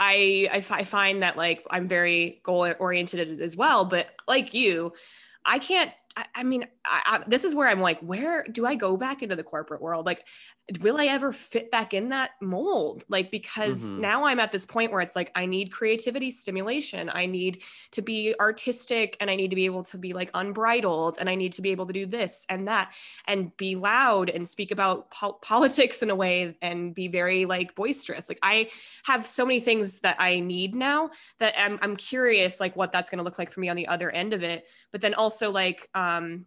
I, 0.00 0.48
I 0.70 0.84
find 0.84 1.22
that 1.22 1.36
like 1.36 1.64
I'm 1.70 1.88
very 1.88 2.40
goal 2.44 2.72
oriented 2.78 3.40
as 3.40 3.56
well. 3.56 3.84
But 3.84 4.08
like 4.28 4.54
you, 4.54 4.92
I 5.44 5.58
can't 5.58 5.92
I, 6.18 6.24
I 6.34 6.42
mean, 6.42 6.66
I, 6.84 7.02
I, 7.06 7.24
this 7.28 7.44
is 7.44 7.54
where 7.54 7.68
I'm 7.68 7.80
like, 7.80 8.00
where 8.00 8.44
do 8.50 8.66
I 8.66 8.74
go 8.74 8.96
back 8.96 9.22
into 9.22 9.36
the 9.36 9.44
corporate 9.44 9.80
world? 9.80 10.04
Like, 10.04 10.24
will 10.80 11.00
I 11.00 11.06
ever 11.06 11.32
fit 11.32 11.70
back 11.70 11.94
in 11.94 12.10
that 12.10 12.32
mold? 12.42 13.04
Like, 13.08 13.30
because 13.30 13.82
mm-hmm. 13.82 14.00
now 14.02 14.24
I'm 14.24 14.38
at 14.38 14.52
this 14.52 14.66
point 14.66 14.92
where 14.92 15.00
it's 15.00 15.16
like, 15.16 15.32
I 15.34 15.46
need 15.46 15.72
creativity 15.72 16.30
stimulation. 16.30 17.10
I 17.12 17.24
need 17.24 17.62
to 17.92 18.02
be 18.02 18.34
artistic 18.38 19.16
and 19.20 19.30
I 19.30 19.36
need 19.36 19.48
to 19.48 19.56
be 19.56 19.64
able 19.64 19.82
to 19.84 19.96
be 19.96 20.12
like 20.12 20.30
unbridled 20.34 21.16
and 21.18 21.28
I 21.28 21.36
need 21.36 21.54
to 21.54 21.62
be 21.62 21.70
able 21.70 21.86
to 21.86 21.92
do 21.92 22.04
this 22.04 22.44
and 22.50 22.68
that 22.68 22.92
and 23.26 23.56
be 23.56 23.76
loud 23.76 24.28
and 24.28 24.46
speak 24.46 24.70
about 24.70 25.10
po- 25.10 25.38
politics 25.40 26.02
in 26.02 26.10
a 26.10 26.14
way 26.14 26.56
and 26.60 26.94
be 26.94 27.08
very 27.08 27.46
like 27.46 27.74
boisterous. 27.74 28.28
Like, 28.28 28.40
I 28.42 28.70
have 29.04 29.26
so 29.26 29.46
many 29.46 29.60
things 29.60 30.00
that 30.00 30.16
I 30.18 30.40
need 30.40 30.74
now 30.74 31.10
that 31.38 31.54
I'm, 31.58 31.78
I'm 31.80 31.96
curious, 31.96 32.60
like, 32.60 32.76
what 32.76 32.92
that's 32.92 33.08
going 33.08 33.18
to 33.18 33.24
look 33.24 33.38
like 33.38 33.50
for 33.50 33.60
me 33.60 33.70
on 33.70 33.76
the 33.76 33.88
other 33.88 34.10
end 34.10 34.34
of 34.34 34.42
it. 34.42 34.66
But 34.92 35.00
then 35.00 35.14
also, 35.14 35.50
like, 35.50 35.88
um, 35.94 36.46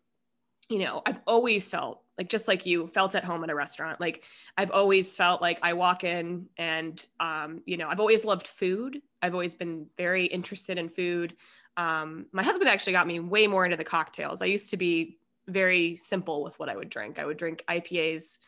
you 0.72 0.80
know, 0.80 1.02
I've 1.06 1.20
always 1.28 1.68
felt 1.68 2.02
like 2.18 2.30
just 2.30 2.48
like 2.48 2.66
you 2.66 2.88
felt 2.88 3.14
at 3.14 3.26
home 3.26 3.44
in 3.44 3.50
a 3.50 3.56
restaurant. 3.56 4.00
Like 4.00 4.24
I've 4.58 4.72
always 4.72 5.16
felt 5.16 5.42
like 5.42 5.60
I 5.62 5.74
walk 5.74 6.04
in 6.04 6.48
and 6.58 7.06
um, 7.20 7.62
you 7.66 7.78
know, 7.78 7.90
I've 7.90 8.00
always 8.00 8.24
loved 8.24 8.48
food. 8.48 9.02
I've 9.22 9.34
always 9.34 9.54
been 9.54 9.88
very 9.98 10.26
interested 10.26 10.78
in 10.78 10.88
food. 10.88 11.36
Um, 11.78 12.28
my 12.32 12.44
husband 12.44 12.70
actually 12.70 12.94
got 12.94 13.08
me 13.08 13.20
way 13.20 13.48
more 13.48 13.66
into 13.66 13.78
the 13.78 13.84
cocktails. 13.84 14.42
I 14.42 14.46
used 14.46 14.70
to 14.70 14.78
be 14.78 15.18
very 15.48 15.98
simple 15.98 16.44
with 16.44 16.58
what 16.58 16.70
I 16.70 16.76
would 16.76 16.90
drink. 16.90 17.20
I 17.20 17.26
would 17.26 17.38
drink 17.38 17.66
IPAs. 17.68 18.40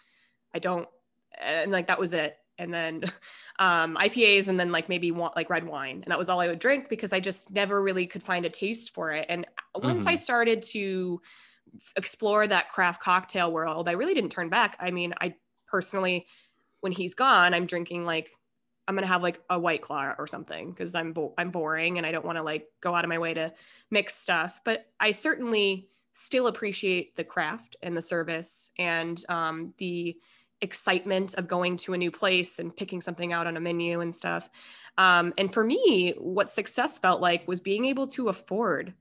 I 0.55 0.59
don't 0.59 0.88
and 1.41 1.71
like 1.71 1.88
that 1.88 1.99
was 1.99 2.13
it. 2.13 2.38
And 2.57 2.73
then 2.73 3.03
um, 3.59 3.97
IPAs 3.97 4.47
and 4.47 4.57
then 4.57 4.71
like 4.71 4.88
maybe 4.88 5.12
want 5.12 5.36
like 5.36 5.49
red 5.49 5.67
wine. 5.67 6.01
And 6.03 6.12
that 6.12 6.19
was 6.19 6.29
all 6.29 6.39
I 6.39 6.47
would 6.47 6.59
drink 6.59 6.88
because 6.88 7.12
I 7.12 7.19
just 7.19 7.51
never 7.51 7.81
really 7.81 8.07
could 8.07 8.23
find 8.23 8.45
a 8.45 8.49
taste 8.49 8.93
for 8.93 9.12
it. 9.12 9.25
And 9.27 9.45
once 9.75 10.01
mm-hmm. 10.01 10.09
I 10.09 10.15
started 10.15 10.63
to 10.73 11.21
explore 11.95 12.47
that 12.47 12.71
craft 12.71 13.01
cocktail 13.01 13.51
world, 13.51 13.88
I 13.88 13.93
really 13.93 14.13
didn't 14.13 14.31
turn 14.31 14.49
back. 14.49 14.75
I 14.79 14.91
mean, 14.91 15.13
I 15.21 15.36
personally, 15.67 16.25
when 16.81 16.91
he's 16.91 17.15
gone, 17.15 17.53
I'm 17.53 17.65
drinking 17.65 18.05
like 18.05 18.29
I'm 18.88 18.95
gonna 18.95 19.07
have 19.07 19.23
like 19.23 19.41
a 19.49 19.59
white 19.59 19.81
claw 19.81 20.13
or 20.17 20.27
something 20.27 20.71
because 20.71 20.93
I'm 20.93 21.13
bo- 21.13 21.33
I'm 21.38 21.51
boring 21.51 21.97
and 21.97 22.05
I 22.05 22.12
don't 22.12 22.25
want 22.25 22.38
to 22.38 22.43
like 22.43 22.67
go 22.81 22.93
out 22.93 23.05
of 23.05 23.09
my 23.09 23.17
way 23.17 23.33
to 23.33 23.53
mix 23.91 24.15
stuff. 24.15 24.59
But 24.65 24.88
I 24.99 25.12
certainly 25.12 25.88
still 26.13 26.47
appreciate 26.47 27.15
the 27.15 27.23
craft 27.23 27.75
and 27.81 27.95
the 27.97 28.01
service 28.01 28.71
and 28.77 29.23
um, 29.29 29.73
the 29.77 30.17
excitement 30.62 31.33
of 31.36 31.47
going 31.47 31.75
to 31.75 31.93
a 31.93 31.97
new 31.97 32.12
place 32.12 32.59
and 32.59 32.75
picking 32.75 33.01
something 33.01 33.33
out 33.33 33.47
on 33.47 33.57
a 33.57 33.59
menu 33.59 33.99
and 34.01 34.15
stuff. 34.15 34.49
Um, 34.97 35.33
and 35.38 35.51
for 35.51 35.63
me, 35.63 36.13
what 36.17 36.49
success 36.49 36.97
felt 36.97 37.19
like 37.19 37.47
was 37.47 37.59
being 37.59 37.86
able 37.86 38.07
to 38.07 38.29
afford 38.29 38.93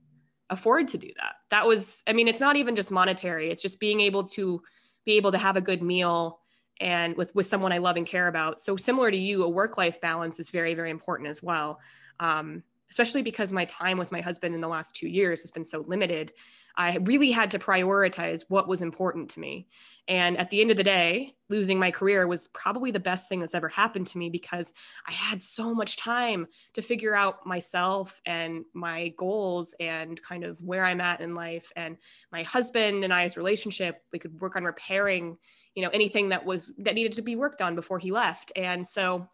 afford 0.49 0.87
to 0.89 0.97
do 0.97 1.09
that. 1.17 1.35
That 1.49 1.67
was, 1.67 2.03
I 2.07 2.13
mean, 2.13 2.27
it's 2.27 2.39
not 2.39 2.55
even 2.55 2.75
just 2.75 2.91
monetary. 2.91 3.49
It's 3.49 3.61
just 3.61 3.79
being 3.79 4.01
able 4.01 4.23
to 4.25 4.61
be 5.05 5.13
able 5.13 5.31
to 5.31 5.37
have 5.37 5.55
a 5.55 5.61
good 5.61 5.81
meal 5.81 6.39
and 6.79 7.15
with 7.15 7.33
with 7.35 7.47
someone 7.47 7.71
I 7.71 7.77
love 7.77 7.97
and 7.97 8.05
care 8.05 8.27
about. 8.27 8.59
So 8.59 8.75
similar 8.75 9.11
to 9.11 9.17
you, 9.17 9.43
a 9.43 9.49
work 9.49 9.77
life 9.77 10.01
balance 10.01 10.39
is 10.39 10.49
very 10.49 10.73
very 10.73 10.89
important 10.89 11.29
as 11.29 11.43
well. 11.43 11.79
Um, 12.19 12.63
especially 12.89 13.23
because 13.23 13.51
my 13.51 13.65
time 13.65 13.97
with 13.97 14.11
my 14.11 14.21
husband 14.21 14.53
in 14.53 14.61
the 14.61 14.67
last 14.67 14.95
two 14.95 15.07
years 15.07 15.41
has 15.41 15.51
been 15.51 15.65
so 15.65 15.83
limited. 15.87 16.31
I 16.75 16.97
really 16.97 17.31
had 17.31 17.51
to 17.51 17.59
prioritize 17.59 18.45
what 18.47 18.67
was 18.67 18.81
important 18.81 19.29
to 19.31 19.39
me. 19.39 19.67
And 20.07 20.37
at 20.37 20.49
the 20.49 20.59
end 20.59 20.71
of 20.71 20.77
the 20.77 20.83
day, 20.83 21.35
losing 21.49 21.79
my 21.79 21.91
career 21.91 22.27
was 22.27 22.49
probably 22.49 22.91
the 22.91 22.99
best 22.99 23.29
thing 23.29 23.39
that's 23.39 23.53
ever 23.53 23.69
happened 23.69 24.07
to 24.07 24.17
me 24.17 24.29
because 24.29 24.73
I 25.07 25.11
had 25.11 25.41
so 25.41 25.73
much 25.73 25.97
time 25.97 26.47
to 26.73 26.81
figure 26.81 27.15
out 27.15 27.45
myself 27.45 28.19
and 28.25 28.65
my 28.73 29.09
goals 29.17 29.75
and 29.79 30.21
kind 30.21 30.43
of 30.43 30.59
where 30.61 30.83
I'm 30.83 30.99
at 30.99 31.21
in 31.21 31.35
life. 31.35 31.71
And 31.75 31.97
my 32.31 32.43
husband 32.43 33.03
and 33.03 33.13
I's 33.13 33.37
relationship, 33.37 34.01
we 34.11 34.19
could 34.19 34.41
work 34.41 34.55
on 34.55 34.63
repairing, 34.63 35.37
you 35.75 35.83
know, 35.83 35.89
anything 35.93 36.29
that 36.29 36.43
was 36.43 36.73
that 36.79 36.95
needed 36.95 37.13
to 37.13 37.21
be 37.21 37.35
worked 37.35 37.61
on 37.61 37.75
before 37.75 37.99
he 37.99 38.11
left. 38.11 38.51
And 38.55 38.85
so 38.85 39.29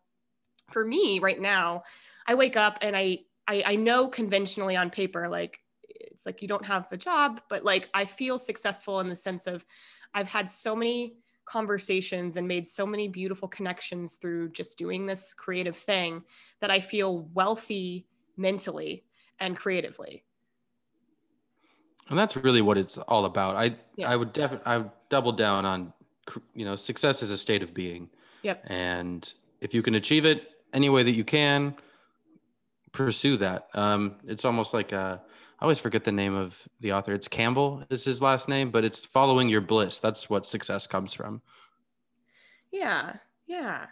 for 0.71 0.85
me 0.85 1.19
right 1.19 1.39
now, 1.39 1.83
I 2.27 2.35
wake 2.35 2.57
up 2.57 2.77
and 2.81 2.95
I 2.95 3.19
I, 3.47 3.63
I 3.65 3.75
know 3.77 4.07
conventionally 4.07 4.75
on 4.75 4.91
paper, 4.91 5.27
like 5.27 5.59
it's 6.19 6.25
like 6.25 6.41
you 6.41 6.49
don't 6.49 6.65
have 6.65 6.91
a 6.91 6.97
job, 6.97 7.39
but 7.47 7.63
like 7.63 7.89
I 7.93 8.03
feel 8.03 8.37
successful 8.37 8.99
in 8.99 9.07
the 9.07 9.15
sense 9.15 9.47
of 9.47 9.65
I've 10.13 10.27
had 10.27 10.51
so 10.51 10.75
many 10.75 11.13
conversations 11.45 12.35
and 12.35 12.45
made 12.45 12.67
so 12.67 12.85
many 12.85 13.07
beautiful 13.07 13.47
connections 13.47 14.15
through 14.15 14.49
just 14.49 14.77
doing 14.77 15.05
this 15.05 15.33
creative 15.33 15.77
thing 15.77 16.21
that 16.59 16.69
I 16.69 16.81
feel 16.81 17.19
wealthy 17.33 18.05
mentally 18.35 19.05
and 19.39 19.55
creatively. 19.55 20.25
And 22.09 22.19
that's 22.19 22.35
really 22.35 22.61
what 22.61 22.77
it's 22.77 22.97
all 22.97 23.23
about. 23.23 23.55
I 23.55 23.77
yeah. 23.95 24.09
I 24.09 24.17
would 24.17 24.33
definitely 24.33 24.65
I 24.65 24.79
would 24.79 24.91
double 25.07 25.31
down 25.31 25.65
on 25.65 25.93
you 26.53 26.65
know 26.65 26.75
success 26.75 27.23
is 27.23 27.31
a 27.31 27.37
state 27.37 27.63
of 27.63 27.73
being. 27.73 28.09
Yep. 28.41 28.65
And 28.67 29.33
if 29.61 29.73
you 29.73 29.81
can 29.81 29.95
achieve 29.95 30.25
it 30.25 30.49
any 30.73 30.89
way 30.89 31.01
that 31.01 31.15
you 31.15 31.23
can, 31.23 31.77
pursue 32.91 33.37
that. 33.37 33.69
Um, 33.73 34.15
it's 34.27 34.43
almost 34.43 34.73
like 34.73 34.91
a 34.91 35.21
I 35.59 35.65
always 35.65 35.79
forget 35.79 36.05
the 36.05 36.11
name 36.11 36.35
of 36.35 36.61
the 36.79 36.93
author. 36.93 37.13
It's 37.13 37.27
Campbell 37.27 37.83
is 37.89 38.05
his 38.05 38.21
last 38.21 38.47
name, 38.47 38.71
but 38.71 38.85
it's 38.85 39.03
following 39.03 39.49
your 39.49 39.61
bliss. 39.61 39.99
That's 39.99 40.29
what 40.29 40.47
success 40.47 40.87
comes 40.87 41.13
from. 41.13 41.41
Yeah, 42.71 43.17
yeah. 43.45 43.87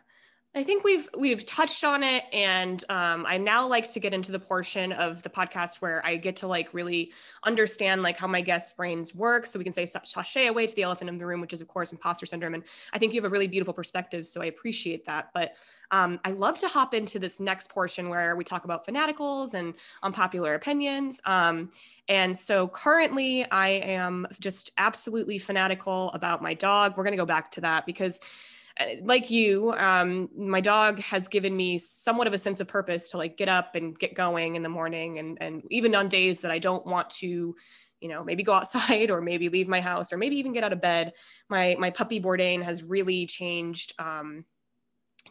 I 0.56 0.64
think 0.64 0.84
we've 0.84 1.08
we've 1.16 1.46
touched 1.46 1.84
on 1.84 2.04
it, 2.04 2.24
and 2.32 2.84
um, 2.90 3.26
I 3.28 3.38
now 3.38 3.68
like 3.68 3.92
to 3.92 4.00
get 4.00 4.14
into 4.14 4.32
the 4.32 4.40
portion 4.40 4.92
of 4.94 5.22
the 5.22 5.30
podcast 5.30 5.82
where 5.82 6.04
I 6.06 6.16
get 6.16 6.38
to 6.38 6.48
like 6.48 6.74
really 6.74 7.12
understand 7.44 8.02
like 8.02 8.18
how 8.18 8.28
my 8.28 8.42
guests' 8.42 8.74
brains 8.74 9.14
work, 9.14 9.46
so 9.46 9.60
we 9.60 9.66
can 9.66 9.74
say 9.74 9.86
sashay 9.86 10.48
away 10.48 10.66
to 10.66 10.76
the 10.76 10.84
elephant 10.84 11.10
in 11.10 11.18
the 11.18 11.26
room, 11.26 11.42
which 11.42 11.54
is 11.54 11.62
of 11.62 11.68
course 11.68 11.92
imposter 11.92 12.26
syndrome. 12.26 12.56
And 12.56 12.64
I 12.94 12.98
think 12.98 13.14
you 13.14 13.22
have 13.22 13.30
a 13.30 13.32
really 13.32 13.46
beautiful 13.46 13.74
perspective, 13.74 14.26
so 14.26 14.42
I 14.42 14.46
appreciate 14.46 15.06
that. 15.06 15.30
But 15.34 15.54
um, 15.92 16.20
I 16.26 16.32
love 16.32 16.58
to 16.60 16.68
hop 16.68 16.94
into 16.94 17.20
this 17.20 17.40
next 17.40 17.70
portion 17.70 18.10
where 18.10 18.36
we 18.36 18.44
talk 18.44 18.66
about 18.66 18.86
fanaticals 18.86 19.54
and 19.54 19.74
unpopular 20.04 20.54
opinions. 20.56 21.22
Um, 21.26 21.72
and 22.10 22.38
so 22.38 22.68
currently, 22.68 23.50
I 23.50 23.70
am 23.70 24.28
just 24.40 24.72
absolutely 24.78 25.40
fanatical 25.40 26.12
about 26.12 26.42
my 26.42 26.54
dog. 26.54 26.98
We're 26.98 27.04
going 27.04 27.14
to 27.14 27.18
go 27.22 27.26
back 27.26 27.52
to 27.52 27.62
that 27.62 27.86
because 27.86 28.20
uh, 28.80 28.86
like 29.04 29.32
you 29.32 29.74
um, 29.78 30.30
my 30.38 30.62
dog 30.62 31.00
has 31.00 31.28
given 31.28 31.56
me 31.56 31.78
somewhat 31.78 32.28
of 32.28 32.34
a 32.34 32.38
sense 32.38 32.60
of 32.60 32.68
purpose 32.68 33.10
to 33.10 33.18
like 33.18 33.38
get 33.38 33.50
up 33.50 33.76
and 33.76 33.98
get 33.98 34.14
going 34.14 34.56
in 34.56 34.64
the 34.64 34.70
morning 34.70 35.20
and 35.20 35.38
and 35.42 35.64
even 35.72 35.96
on 35.96 36.08
days 36.08 36.42
that 36.42 36.52
i 36.52 36.60
don't 36.60 36.86
want 36.86 37.10
to 37.10 37.56
you 38.02 38.10
know 38.10 38.24
maybe 38.24 38.44
go 38.44 38.54
outside 38.60 39.10
or 39.10 39.20
maybe 39.20 39.50
leave 39.50 39.68
my 39.68 39.82
house 39.82 40.14
or 40.14 40.18
maybe 40.18 40.36
even 40.36 40.54
get 40.54 40.64
out 40.64 40.74
of 40.74 40.82
bed 40.82 41.14
my 41.50 41.76
my 41.80 41.90
puppy 41.90 42.22
bourdain 42.22 42.62
has 42.62 42.84
really 42.84 43.26
changed 43.26 43.94
um, 44.00 44.46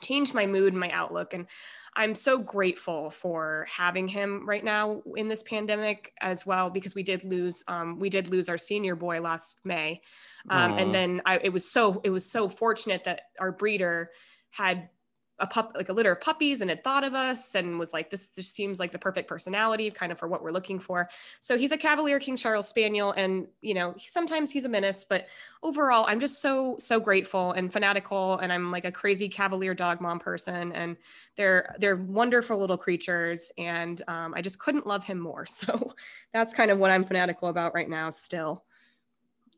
changed 0.01 0.35
my 0.35 0.47
mood 0.47 0.73
and 0.73 0.81
my 0.81 0.91
outlook. 0.91 1.35
And 1.35 1.47
I'm 1.95 2.15
so 2.15 2.37
grateful 2.39 3.11
for 3.11 3.67
having 3.71 4.07
him 4.07 4.47
right 4.47 4.63
now 4.63 5.03
in 5.17 5.29
this 5.29 5.43
pandemic 5.43 6.13
as 6.21 6.45
well, 6.45 6.69
because 6.69 6.95
we 6.95 7.03
did 7.03 7.25
lose, 7.25 7.65
um, 7.69 7.99
we 7.99 8.11
did 8.11 8.29
lose 8.29 8.49
our 8.49 8.59
senior 8.59 8.97
boy 8.97 9.21
last 9.21 9.61
May. 9.65 10.03
Um, 10.51 10.79
and 10.79 10.95
then 10.95 11.23
I, 11.25 11.39
it 11.39 11.53
was 11.53 11.73
so, 11.73 12.01
it 12.05 12.11
was 12.11 12.31
so 12.31 12.49
fortunate 12.49 13.05
that 13.05 13.23
our 13.41 13.51
breeder 13.51 14.11
had 14.51 14.91
a 15.39 15.47
pup 15.47 15.73
like 15.75 15.89
a 15.91 15.93
litter 15.93 16.13
of 16.13 16.21
puppies 16.21 16.61
and 16.61 16.71
had 16.71 16.83
thought 16.83 17.05
of 17.05 17.15
us 17.15 17.55
and 17.55 17.79
was 17.79 17.93
like 17.93 18.11
this 18.11 18.29
just 18.29 18.55
seems 18.55 18.81
like 18.81 18.91
the 18.91 18.99
perfect 18.99 19.29
personality 19.29 19.91
kind 19.91 20.11
of 20.11 20.19
for 20.19 20.29
what 20.29 20.43
we're 20.43 20.51
looking 20.51 20.79
for. 20.79 21.09
So 21.41 21.59
he's 21.59 21.73
a 21.73 21.79
cavalier 21.79 22.19
king 22.19 22.37
charles 22.37 22.69
spaniel 22.69 23.13
and 23.13 23.47
you 23.61 23.75
know 23.75 23.95
he, 23.97 24.09
sometimes 24.09 24.51
he's 24.51 24.65
a 24.65 24.69
menace 24.69 25.05
but 25.05 25.27
overall 25.63 26.05
i'm 26.09 26.21
just 26.21 26.41
so 26.41 26.77
so 26.79 26.99
grateful 26.99 27.53
and 27.53 27.73
fanatical 27.73 28.39
and 28.39 28.53
i'm 28.53 28.71
like 28.71 28.85
a 28.85 28.93
crazy 28.93 29.29
cavalier 29.29 29.75
dog 29.75 30.01
mom 30.01 30.19
person 30.19 30.73
and 30.73 30.97
they're 31.37 31.75
they're 31.79 31.97
wonderful 31.97 32.59
little 32.59 32.79
creatures 32.79 33.53
and 33.59 34.03
um, 34.09 34.33
i 34.35 34.41
just 34.41 34.59
couldn't 34.59 34.87
love 34.87 35.05
him 35.05 35.19
more. 35.19 35.47
So 35.57 35.95
that's 36.33 36.53
kind 36.53 36.71
of 36.71 36.79
what 36.79 36.91
i'm 36.91 37.05
fanatical 37.05 37.49
about 37.49 37.75
right 37.75 37.89
now 37.89 38.11
still. 38.11 38.65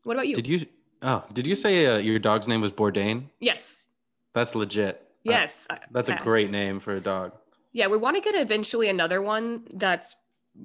What 0.03 0.13
about 0.13 0.27
you? 0.27 0.35
Did 0.35 0.47
you 0.47 0.65
oh 1.01 1.23
did 1.33 1.45
you 1.45 1.55
say 1.55 1.85
uh, 1.85 1.97
your 1.97 2.19
dog's 2.19 2.47
name 2.47 2.61
was 2.61 2.71
bourdain? 2.71 3.25
Yes. 3.39 3.87
That's 4.33 4.55
legit 4.55 5.08
Yes. 5.23 5.67
that's 5.91 6.09
a 6.09 6.19
great 6.23 6.51
name 6.51 6.79
for 6.79 6.95
a 6.95 6.99
dog. 6.99 7.33
Yeah, 7.71 7.87
we 7.87 7.97
want 7.97 8.15
to 8.15 8.21
get 8.21 8.35
eventually 8.35 8.89
another 8.89 9.21
one 9.21 9.63
that's 9.73 10.15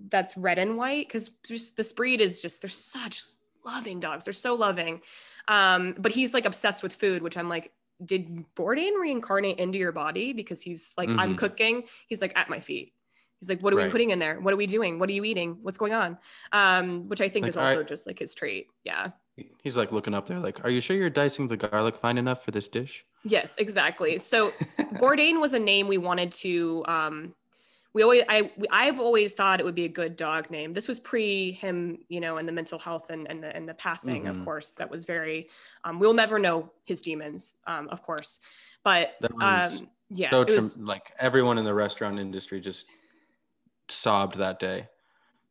that's 0.08 0.36
red 0.36 0.58
and 0.58 0.76
white 0.76 1.06
because 1.06 1.30
just 1.46 1.76
this 1.76 1.92
breed 1.92 2.20
is 2.20 2.40
just 2.40 2.62
they're 2.62 2.70
such 2.70 3.20
loving 3.64 4.00
dogs. 4.00 4.24
They're 4.24 4.34
so 4.34 4.54
loving. 4.54 5.00
Um, 5.48 5.94
but 5.98 6.12
he's 6.12 6.34
like 6.34 6.46
obsessed 6.46 6.82
with 6.82 6.94
food, 6.94 7.22
which 7.22 7.36
I'm 7.36 7.48
like, 7.48 7.72
did 8.04 8.44
Bourdain 8.56 8.98
reincarnate 8.98 9.58
into 9.58 9.78
your 9.78 9.92
body? 9.92 10.32
Because 10.32 10.62
he's 10.62 10.94
like, 10.96 11.08
mm-hmm. 11.08 11.20
I'm 11.20 11.36
cooking. 11.36 11.84
He's 12.08 12.20
like 12.20 12.32
at 12.36 12.48
my 12.48 12.60
feet. 12.60 12.92
He's 13.40 13.48
like, 13.48 13.62
what 13.62 13.72
are 13.72 13.76
right. 13.76 13.86
we 13.86 13.90
putting 13.90 14.10
in 14.10 14.18
there? 14.18 14.40
What 14.40 14.54
are 14.54 14.56
we 14.56 14.66
doing? 14.66 14.98
What 14.98 15.08
are 15.08 15.12
you 15.12 15.24
eating? 15.24 15.58
What's 15.62 15.76
going 15.76 15.92
on? 15.92 16.18
Um, 16.52 17.08
which 17.08 17.20
I 17.20 17.28
think 17.28 17.44
like, 17.44 17.50
is 17.50 17.56
also 17.56 17.80
I, 17.80 17.82
just 17.82 18.06
like 18.06 18.18
his 18.18 18.34
trait. 18.34 18.68
Yeah. 18.84 19.10
He's 19.62 19.76
like 19.76 19.92
looking 19.92 20.14
up 20.14 20.26
there, 20.26 20.38
like, 20.38 20.64
are 20.64 20.70
you 20.70 20.80
sure 20.80 20.96
you're 20.96 21.10
dicing 21.10 21.46
the 21.48 21.56
garlic 21.56 21.96
fine 21.96 22.18
enough 22.18 22.44
for 22.44 22.52
this 22.52 22.68
dish? 22.68 23.04
Yes, 23.24 23.56
exactly. 23.56 24.18
So 24.24 24.52
Bourdain 24.78 25.40
was 25.40 25.52
a 25.52 25.58
name 25.58 25.88
we 25.88 25.98
wanted 25.98 26.32
to. 26.32 26.84
Um, 26.86 27.34
we 27.92 28.02
always, 28.02 28.22
I, 28.28 28.50
I've 28.70 28.98
always 28.98 29.34
thought 29.34 29.60
it 29.60 29.64
would 29.64 29.74
be 29.74 29.84
a 29.84 29.88
good 29.88 30.16
dog 30.16 30.50
name. 30.50 30.72
This 30.72 30.88
was 30.88 30.98
pre 30.98 31.52
him, 31.52 31.98
you 32.08 32.20
know, 32.20 32.38
and 32.38 32.48
the 32.48 32.52
mental 32.52 32.78
health 32.78 33.10
and 33.10 33.28
and 33.30 33.42
the 33.42 33.54
and 33.54 33.68
the 33.68 33.74
passing, 33.74 34.24
mm-hmm. 34.24 34.40
of 34.40 34.44
course. 34.44 34.72
That 34.72 34.90
was 34.90 35.04
very. 35.04 35.48
Um, 35.84 36.00
we'll 36.00 36.14
never 36.14 36.38
know 36.38 36.70
his 36.84 37.02
demons, 37.02 37.54
um, 37.66 37.88
of 37.88 38.02
course, 38.02 38.40
but 38.82 39.14
um, 39.40 39.88
yeah, 40.10 40.30
so 40.30 40.44
trim- 40.44 40.56
was, 40.56 40.76
like 40.76 41.12
everyone 41.18 41.58
in 41.58 41.64
the 41.64 41.74
restaurant 41.74 42.18
industry 42.18 42.60
just 42.60 42.86
sobbed 43.88 44.38
that 44.38 44.58
day. 44.58 44.88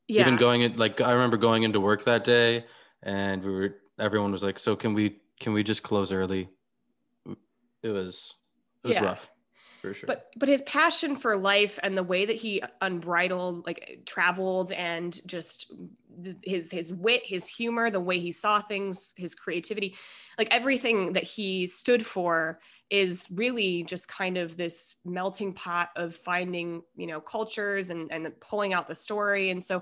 Yeah. 0.07 0.21
Even 0.21 0.35
going 0.35 0.61
in, 0.61 0.75
like 0.75 0.99
I 0.99 1.11
remember 1.11 1.37
going 1.37 1.63
into 1.63 1.79
work 1.79 2.03
that 2.05 2.23
day 2.23 2.65
and 3.03 3.43
we 3.43 3.51
were 3.51 3.75
everyone 3.99 4.31
was 4.31 4.43
like, 4.43 4.59
"So 4.59 4.75
can 4.75 4.93
we 4.93 5.17
can 5.39 5.53
we 5.53 5.63
just 5.63 5.83
close 5.83 6.11
early?" 6.11 6.49
It 7.83 7.89
was 7.89 8.35
it 8.83 8.87
was 8.87 8.95
yeah. 8.95 9.05
rough. 9.05 9.27
For 9.81 9.93
sure. 9.93 10.07
But 10.07 10.31
but 10.37 10.47
his 10.47 10.61
passion 10.61 11.17
for 11.17 11.35
life 11.35 11.77
and 11.83 11.97
the 11.97 12.03
way 12.03 12.25
that 12.25 12.37
he 12.37 12.63
unbridled 12.81 13.65
like 13.65 13.99
traveled 14.05 14.71
and 14.71 15.19
just 15.27 15.73
his 16.41 16.71
his 16.71 16.93
wit, 16.93 17.21
his 17.25 17.47
humor, 17.47 17.89
the 17.89 17.99
way 17.99 18.17
he 18.17 18.31
saw 18.31 18.61
things, 18.61 19.13
his 19.17 19.35
creativity, 19.35 19.95
like 20.37 20.47
everything 20.51 21.13
that 21.13 21.23
he 21.23 21.67
stood 21.67 22.05
for 22.05 22.61
is 22.89 23.27
really 23.31 23.83
just 23.83 24.07
kind 24.07 24.37
of 24.37 24.55
this 24.55 24.95
melting 25.03 25.51
pot 25.51 25.89
of 25.95 26.15
finding 26.15 26.83
you 26.95 27.07
know 27.07 27.19
cultures 27.19 27.89
and 27.89 28.11
and 28.11 28.31
pulling 28.39 28.71
out 28.71 28.87
the 28.87 28.93
story 28.93 29.49
and 29.49 29.63
so 29.63 29.81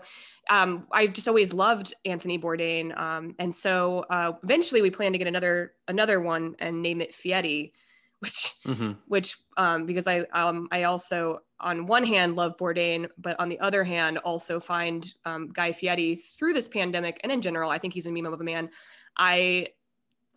um, 0.49 0.87
i've 0.93 1.11
just 1.11 1.27
always 1.27 1.51
loved 1.51 1.93
anthony 2.05 2.39
bourdain 2.39 2.97
um, 2.97 3.35
and 3.37 3.53
so 3.53 4.05
uh, 4.09 4.31
eventually 4.43 4.81
we 4.81 4.89
plan 4.89 5.11
to 5.11 5.17
get 5.17 5.27
another 5.27 5.73
another 5.89 6.21
one 6.21 6.55
and 6.59 6.81
name 6.81 7.01
it 7.01 7.13
fieri 7.13 7.73
which 8.21 8.53
mm-hmm. 8.65 8.91
which 9.07 9.37
um, 9.57 9.85
because 9.85 10.07
i 10.07 10.19
um, 10.33 10.67
i 10.71 10.83
also 10.83 11.39
on 11.59 11.85
one 11.85 12.03
hand 12.03 12.35
love 12.35 12.57
bourdain 12.57 13.07
but 13.17 13.39
on 13.39 13.49
the 13.49 13.59
other 13.59 13.83
hand 13.83 14.17
also 14.19 14.59
find 14.59 15.13
um, 15.25 15.49
guy 15.53 15.71
fieri 15.71 16.15
through 16.15 16.53
this 16.53 16.67
pandemic 16.67 17.19
and 17.23 17.31
in 17.31 17.41
general 17.41 17.69
i 17.69 17.77
think 17.77 17.93
he's 17.93 18.05
a 18.05 18.11
meme 18.11 18.25
of 18.25 18.39
a 18.39 18.43
man 18.43 18.69
i 19.17 19.67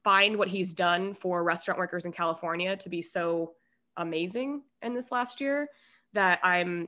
find 0.04 0.36
what 0.36 0.48
he's 0.48 0.74
done 0.74 1.14
for 1.14 1.42
restaurant 1.42 1.78
workers 1.78 2.04
in 2.04 2.12
California 2.12 2.76
to 2.76 2.90
be 2.90 3.00
so 3.00 3.54
amazing 3.96 4.62
in 4.82 4.94
this 4.94 5.10
last 5.10 5.40
year 5.40 5.68
that 6.12 6.38
I'm 6.42 6.86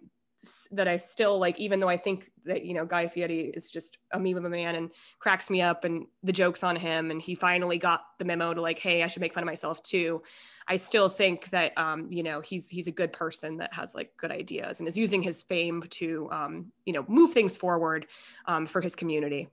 that 0.72 0.88
I 0.88 0.96
still 0.96 1.38
like, 1.38 1.58
even 1.58 1.80
though 1.80 1.88
I 1.88 1.96
think 1.96 2.30
that, 2.44 2.64
you 2.64 2.74
know, 2.74 2.84
Guy 2.84 3.08
Fieri 3.08 3.52
is 3.54 3.70
just 3.70 3.98
a 4.12 4.18
meme 4.18 4.36
of 4.36 4.44
a 4.44 4.50
man 4.50 4.74
and 4.74 4.90
cracks 5.18 5.50
me 5.50 5.62
up 5.62 5.84
and 5.84 6.06
the 6.22 6.32
joke's 6.32 6.62
on 6.62 6.76
him. 6.76 7.10
And 7.10 7.20
he 7.20 7.34
finally 7.34 7.78
got 7.78 8.04
the 8.18 8.24
memo 8.24 8.54
to 8.54 8.60
like, 8.60 8.78
hey, 8.78 9.02
I 9.02 9.08
should 9.08 9.20
make 9.20 9.34
fun 9.34 9.42
of 9.42 9.46
myself 9.46 9.82
too. 9.82 10.22
I 10.68 10.76
still 10.76 11.08
think 11.08 11.50
that, 11.50 11.76
um, 11.78 12.10
you 12.10 12.22
know, 12.22 12.40
he's, 12.40 12.68
he's 12.68 12.88
a 12.88 12.92
good 12.92 13.12
person 13.12 13.58
that 13.58 13.72
has 13.72 13.94
like 13.94 14.16
good 14.16 14.30
ideas 14.30 14.80
and 14.80 14.88
is 14.88 14.98
using 14.98 15.22
his 15.22 15.42
fame 15.42 15.84
to, 15.90 16.28
um, 16.30 16.72
you 16.84 16.92
know, 16.92 17.04
move 17.08 17.32
things 17.32 17.56
forward 17.56 18.06
um, 18.46 18.66
for 18.66 18.80
his 18.80 18.96
community. 18.96 19.48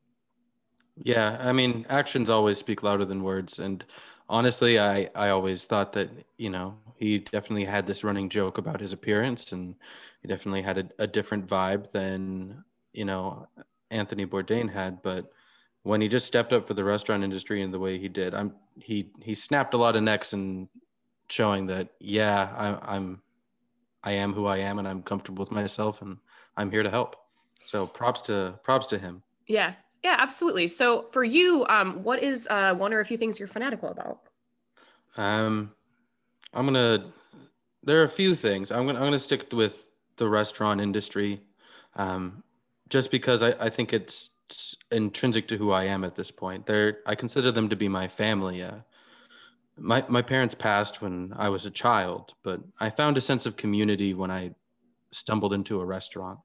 Yeah. 1.04 1.38
I 1.40 1.52
mean, 1.54 1.86
actions 1.90 2.30
always 2.30 2.58
speak 2.58 2.84
louder 2.84 3.06
than 3.06 3.24
words. 3.24 3.60
And 3.60 3.84
honestly, 4.30 4.80
I, 4.80 5.10
I 5.16 5.30
always 5.30 5.66
thought 5.66 5.94
that, 5.94 6.10
you 6.38 6.50
know, 6.50 6.78
he 6.98 7.20
definitely 7.20 7.66
had 7.66 7.86
this 7.86 8.04
running 8.04 8.30
joke 8.30 8.58
about 8.58 8.80
his 8.80 8.94
appearance 8.94 9.52
and 9.52 9.76
he 10.22 10.28
definitely 10.28 10.62
had 10.62 10.78
a, 10.78 11.04
a 11.04 11.08
different 11.08 11.48
vibe 11.48 11.92
than 11.92 12.64
you 12.94 13.06
know 13.06 13.48
Anthony 13.92 14.26
Bourdain 14.26 14.72
had, 14.72 15.02
but 15.04 15.32
when 15.84 16.00
he 16.00 16.08
just 16.08 16.26
stepped 16.26 16.54
up 16.54 16.66
for 16.66 16.74
the 16.74 16.84
restaurant 16.84 17.24
industry 17.24 17.62
in 17.62 17.72
the 17.72 17.80
way 17.80 18.00
he 18.00 18.08
did, 18.08 18.34
I'm 18.34 18.54
he 18.80 19.10
he 19.22 19.36
snapped 19.36 19.74
a 19.74 19.78
lot 19.78 19.96
of 19.96 20.04
necks 20.04 20.34
and 20.34 20.70
showing 21.28 21.66
that 21.68 21.90
yeah, 22.00 22.54
I, 22.58 22.96
I'm 22.96 23.22
I 24.04 24.14
am 24.14 24.34
who 24.34 24.46
I 24.46 24.58
am 24.58 24.80
and 24.80 24.88
I'm 24.88 25.04
comfortable 25.04 25.44
with 25.44 25.52
myself 25.52 26.02
and 26.02 26.18
I'm 26.58 26.72
here 26.72 26.84
to 26.84 26.90
help. 26.90 27.18
So 27.66 27.86
props 27.86 28.22
to 28.22 28.58
props 28.64 28.88
to 28.88 28.98
him. 28.98 29.24
Yeah, 29.48 29.74
yeah, 30.04 30.18
absolutely. 30.20 30.68
So 30.68 31.08
for 31.12 31.24
you, 31.24 31.66
um, 31.70 32.04
what 32.04 32.22
is 32.22 32.46
uh, 32.50 32.76
one 32.76 32.94
or 32.94 33.00
a 33.00 33.06
few 33.06 33.18
things 33.18 33.40
you're 33.40 33.48
fanatical 33.48 33.90
about? 33.90 34.20
Um, 35.16 35.72
I'm 36.54 36.66
gonna. 36.66 37.12
There 37.84 38.00
are 38.02 38.04
a 38.04 38.10
few 38.10 38.36
things. 38.36 38.72
I'm 38.72 38.86
gonna 38.86 39.00
I'm 39.00 39.06
gonna 39.06 39.20
stick 39.20 39.52
with 39.54 39.86
the 40.18 40.28
restaurant 40.28 40.82
industry, 40.82 41.42
um, 41.96 42.44
just 42.90 43.12
because 43.12 43.44
I, 43.44 43.52
I 43.60 43.70
think 43.70 43.94
it's 43.94 44.30
intrinsic 44.92 45.48
to 45.48 45.58
who 45.58 45.72
I 45.72 45.86
am 45.86 46.04
at 46.04 46.16
this 46.16 46.32
point. 46.32 46.66
They're 46.66 47.00
I 47.06 47.16
consider 47.16 47.52
them 47.52 47.70
to 47.70 47.76
be 47.76 47.88
my 47.88 48.08
family. 48.08 48.62
Uh, 48.62 48.78
my 49.78 50.04
my 50.10 50.22
parents 50.22 50.54
passed 50.54 51.02
when 51.02 51.34
I 51.38 51.48
was 51.48 51.66
a 51.66 51.72
child, 51.72 52.34
but 52.44 52.62
I 52.80 52.90
found 52.90 53.18
a 53.18 53.22
sense 53.22 53.46
of 53.46 53.56
community 53.56 54.14
when 54.14 54.32
I 54.32 54.52
stumbled 55.12 55.54
into 55.54 55.80
a 55.80 55.86
restaurant. 55.86 56.40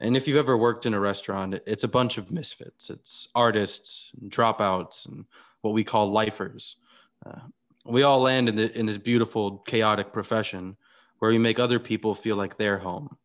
And 0.00 0.16
if 0.16 0.28
you've 0.28 0.36
ever 0.36 0.56
worked 0.56 0.86
in 0.86 0.94
a 0.94 1.00
restaurant, 1.00 1.54
it's 1.66 1.84
a 1.84 1.88
bunch 1.88 2.18
of 2.18 2.30
misfits. 2.30 2.90
It's 2.90 3.28
artists, 3.34 4.10
and 4.20 4.30
dropouts, 4.30 5.06
and 5.06 5.24
what 5.62 5.72
we 5.72 5.84
call 5.84 6.08
lifers. 6.08 6.76
Uh, 7.24 7.40
we 7.84 8.02
all 8.02 8.20
land 8.20 8.48
in, 8.48 8.56
the, 8.56 8.78
in 8.78 8.86
this 8.86 8.98
beautiful, 8.98 9.58
chaotic 9.58 10.12
profession 10.12 10.76
where 11.18 11.30
we 11.30 11.38
make 11.38 11.58
other 11.58 11.78
people 11.78 12.14
feel 12.14 12.36
like 12.36 12.56
they're 12.56 12.78
home. 12.78 13.16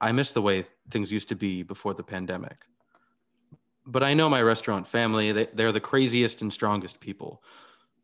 I 0.00 0.12
miss 0.12 0.30
the 0.30 0.42
way 0.42 0.66
things 0.90 1.10
used 1.10 1.28
to 1.28 1.34
be 1.34 1.62
before 1.62 1.94
the 1.94 2.02
pandemic. 2.02 2.64
But 3.86 4.02
I 4.02 4.12
know 4.14 4.28
my 4.28 4.42
restaurant 4.42 4.88
family, 4.88 5.32
they, 5.32 5.48
they're 5.54 5.72
the 5.72 5.80
craziest 5.80 6.42
and 6.42 6.52
strongest 6.52 7.00
people. 7.00 7.42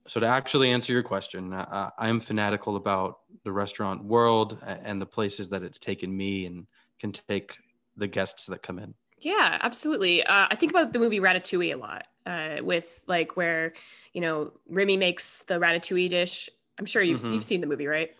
So, 0.08 0.20
to 0.20 0.26
actually 0.26 0.70
answer 0.70 0.92
your 0.92 1.02
question, 1.02 1.54
I'm 1.98 2.20
fanatical 2.20 2.76
about 2.76 3.20
the 3.44 3.52
restaurant 3.52 4.02
world 4.02 4.58
and 4.64 5.00
the 5.00 5.06
places 5.06 5.48
that 5.50 5.62
it's 5.62 5.78
taken 5.78 6.16
me 6.16 6.46
and 6.46 6.66
can 6.98 7.12
take 7.12 7.56
the 8.00 8.08
guests 8.08 8.46
that 8.46 8.62
come 8.62 8.80
in. 8.80 8.94
Yeah, 9.18 9.58
absolutely. 9.60 10.24
Uh, 10.24 10.48
I 10.50 10.56
think 10.56 10.72
about 10.72 10.92
the 10.92 10.98
movie 10.98 11.20
Ratatouille 11.20 11.74
a 11.74 11.76
lot, 11.76 12.06
uh, 12.26 12.56
with 12.62 13.04
like 13.06 13.36
where, 13.36 13.74
you 14.12 14.20
know, 14.20 14.52
Remy 14.68 14.96
makes 14.96 15.42
the 15.42 15.60
ratatouille 15.60 16.08
dish. 16.08 16.50
I'm 16.78 16.86
sure 16.86 17.02
you've, 17.02 17.20
mm-hmm. 17.20 17.34
you've 17.34 17.44
seen 17.44 17.60
the 17.60 17.66
movie, 17.66 17.86
right? 17.86 18.10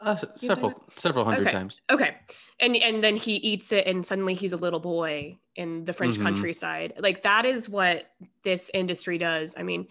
Uh, 0.00 0.16
several 0.34 0.74
several 0.96 1.24
hundred 1.24 1.46
okay. 1.46 1.52
times. 1.52 1.80
Okay. 1.88 2.16
And 2.60 2.76
and 2.76 3.02
then 3.02 3.16
he 3.16 3.36
eats 3.36 3.72
it 3.72 3.86
and 3.86 4.04
suddenly 4.04 4.34
he's 4.34 4.52
a 4.52 4.56
little 4.58 4.80
boy 4.80 5.38
in 5.54 5.86
the 5.86 5.92
French 5.94 6.14
mm-hmm. 6.14 6.24
countryside. 6.24 6.92
Like 6.98 7.22
that 7.22 7.46
is 7.46 7.66
what 7.66 8.10
this 8.42 8.70
industry 8.74 9.16
does. 9.16 9.54
I 9.56 9.62
mean, 9.62 9.88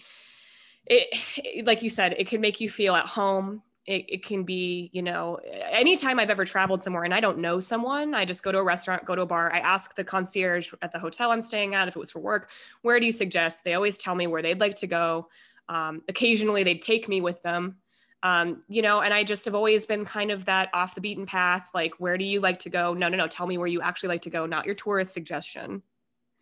it 0.85 1.65
like 1.65 1.81
you 1.81 1.89
said, 1.89 2.15
it 2.19 2.27
can 2.27 2.39
make 2.39 2.61
you 2.61 2.69
feel 2.69 2.93
at 2.93 3.07
home. 3.07 3.63
It, 3.85 4.05
it 4.09 4.25
can 4.25 4.43
be, 4.43 4.89
you 4.93 5.03
know, 5.03 5.35
anytime 5.69 6.19
I've 6.19 6.31
ever 6.31 6.43
traveled 6.43 6.81
somewhere 6.81 7.03
and 7.03 7.13
I 7.13 7.19
don't 7.19 7.37
know 7.37 7.59
someone, 7.59 8.15
I 8.15 8.25
just 8.25 8.41
go 8.41 8.51
to 8.51 8.57
a 8.57 8.63
restaurant, 8.63 9.05
go 9.05 9.15
to 9.15 9.21
a 9.21 9.25
bar. 9.27 9.53
I 9.53 9.59
ask 9.59 9.95
the 9.95 10.03
concierge 10.03 10.73
at 10.81 10.91
the 10.91 10.97
hotel 10.97 11.31
I'm 11.31 11.43
staying 11.43 11.75
at 11.75 11.87
if 11.87 11.95
it 11.95 11.99
was 11.99 12.09
for 12.09 12.19
work, 12.19 12.49
where 12.81 12.99
do 12.99 13.05
you 13.05 13.11
suggest? 13.11 13.63
They 13.63 13.75
always 13.75 13.99
tell 13.99 14.15
me 14.15 14.25
where 14.25 14.41
they'd 14.41 14.59
like 14.59 14.75
to 14.77 14.87
go. 14.87 15.29
Um, 15.69 16.01
occasionally, 16.09 16.63
they'd 16.63 16.81
take 16.81 17.07
me 17.07 17.21
with 17.21 17.41
them 17.43 17.77
um, 18.25 18.63
you 18.67 18.81
know, 18.81 19.01
and 19.01 19.13
I 19.13 19.23
just 19.23 19.45
have 19.45 19.53
always 19.53 19.85
been 19.85 20.03
kind 20.03 20.31
of 20.31 20.45
that 20.45 20.69
off 20.73 20.95
the 20.95 21.01
beaten 21.01 21.27
path. 21.27 21.69
Like, 21.75 21.93
where 21.99 22.17
do 22.17 22.25
you 22.25 22.39
like 22.39 22.57
to 22.59 22.71
go? 22.71 22.95
No, 22.95 23.07
no, 23.07 23.17
no. 23.17 23.27
Tell 23.27 23.45
me 23.45 23.59
where 23.59 23.67
you 23.67 23.81
actually 23.81 24.09
like 24.09 24.23
to 24.23 24.31
go, 24.31 24.47
not 24.47 24.65
your 24.65 24.73
tourist 24.73 25.13
suggestion. 25.13 25.83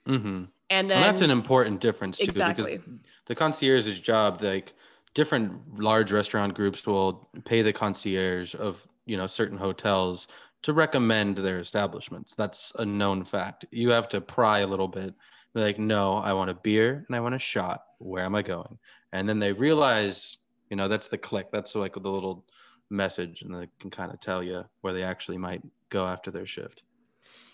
Mm-hmm. 0.07 0.45
And 0.69 0.89
then 0.89 1.01
well, 1.01 1.09
that's 1.09 1.19
an 1.19 1.29
important 1.29 1.81
difference 1.81 2.19
too, 2.19 2.23
exactly. 2.23 2.77
because 2.77 2.93
the 3.25 3.35
concierge's 3.35 3.99
job, 3.99 4.41
like 4.41 4.73
different 5.13 5.79
large 5.79 6.11
restaurant 6.11 6.53
groups 6.53 6.85
will 6.85 7.29
pay 7.45 7.61
the 7.61 7.73
concierge 7.73 8.55
of 8.55 8.87
you 9.05 9.17
know 9.17 9.27
certain 9.27 9.57
hotels 9.57 10.27
to 10.63 10.73
recommend 10.73 11.37
their 11.37 11.59
establishments. 11.59 12.33
That's 12.35 12.71
a 12.79 12.85
known 12.85 13.25
fact. 13.25 13.65
You 13.71 13.89
have 13.89 14.07
to 14.09 14.21
pry 14.21 14.59
a 14.59 14.67
little 14.67 14.87
bit. 14.87 15.13
like, 15.53 15.77
no, 15.77 16.15
I 16.15 16.31
want 16.33 16.49
a 16.49 16.53
beer 16.53 17.03
and 17.07 17.15
I 17.15 17.19
want 17.19 17.35
a 17.35 17.39
shot. 17.39 17.83
Where 17.99 18.23
am 18.23 18.33
I 18.33 18.41
going? 18.41 18.77
And 19.11 19.27
then 19.27 19.39
they 19.39 19.51
realize 19.51 20.37
you 20.73 20.77
know 20.77 20.87
that's 20.87 21.07
the 21.07 21.17
click 21.19 21.51
that's 21.51 21.75
like 21.75 21.93
the 21.93 22.11
little 22.11 22.43
message 22.89 23.43
and 23.43 23.53
they 23.53 23.67
can 23.79 23.91
kind 23.91 24.11
of 24.11 24.19
tell 24.19 24.41
you 24.41 24.63
where 24.81 24.91
they 24.91 25.03
actually 25.03 25.37
might 25.37 25.61
go 25.89 26.07
after 26.07 26.31
their 26.31 26.47
shift 26.47 26.81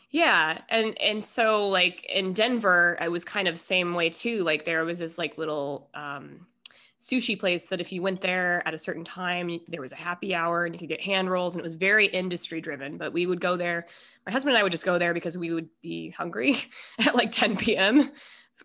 yeah 0.10 0.62
and 0.70 0.98
and 1.02 1.22
so 1.22 1.68
like 1.68 2.06
in 2.06 2.32
denver 2.32 2.98
i 3.02 3.10
was 3.10 3.26
kind 3.26 3.50
of 3.50 3.60
same 3.60 3.94
way 3.94 4.10
too 4.10 4.42
like 4.44 4.64
there 4.64 4.86
was 4.86 5.00
this 5.00 5.18
like 5.18 5.38
little 5.38 5.90
um 5.94 6.48
sushi 7.00 7.40
place 7.40 7.68
that 7.68 7.80
if 7.80 7.92
you 7.92 8.02
went 8.02 8.20
there 8.22 8.62
at 8.66 8.74
a 8.74 8.80
certain 8.80 9.06
time 9.06 9.60
there 9.68 9.82
was 9.82 9.94
a 9.94 9.96
happy 9.96 10.36
hour 10.36 10.66
and 10.66 10.76
you 10.76 10.80
could 10.80 10.90
get 10.90 11.00
hand 11.00 11.30
rolls 11.30 11.56
and 11.56 11.62
it 11.62 11.64
was 11.64 11.76
very 11.76 12.08
industry 12.08 12.60
driven 12.60 12.98
but 12.98 13.14
we 13.14 13.26
would 13.26 13.40
go 13.40 13.56
there. 13.56 13.86
My 14.26 14.32
husband 14.32 14.54
and 14.54 14.60
i 14.60 14.64
would 14.64 14.72
just 14.72 14.86
go 14.86 14.98
there 14.98 15.14
because 15.14 15.38
we 15.38 15.52
would 15.52 15.70
be 15.82 16.10
hungry 16.10 16.58
at 17.00 17.16
like 17.16 17.32
10 17.32 17.58
p.m 17.58 18.12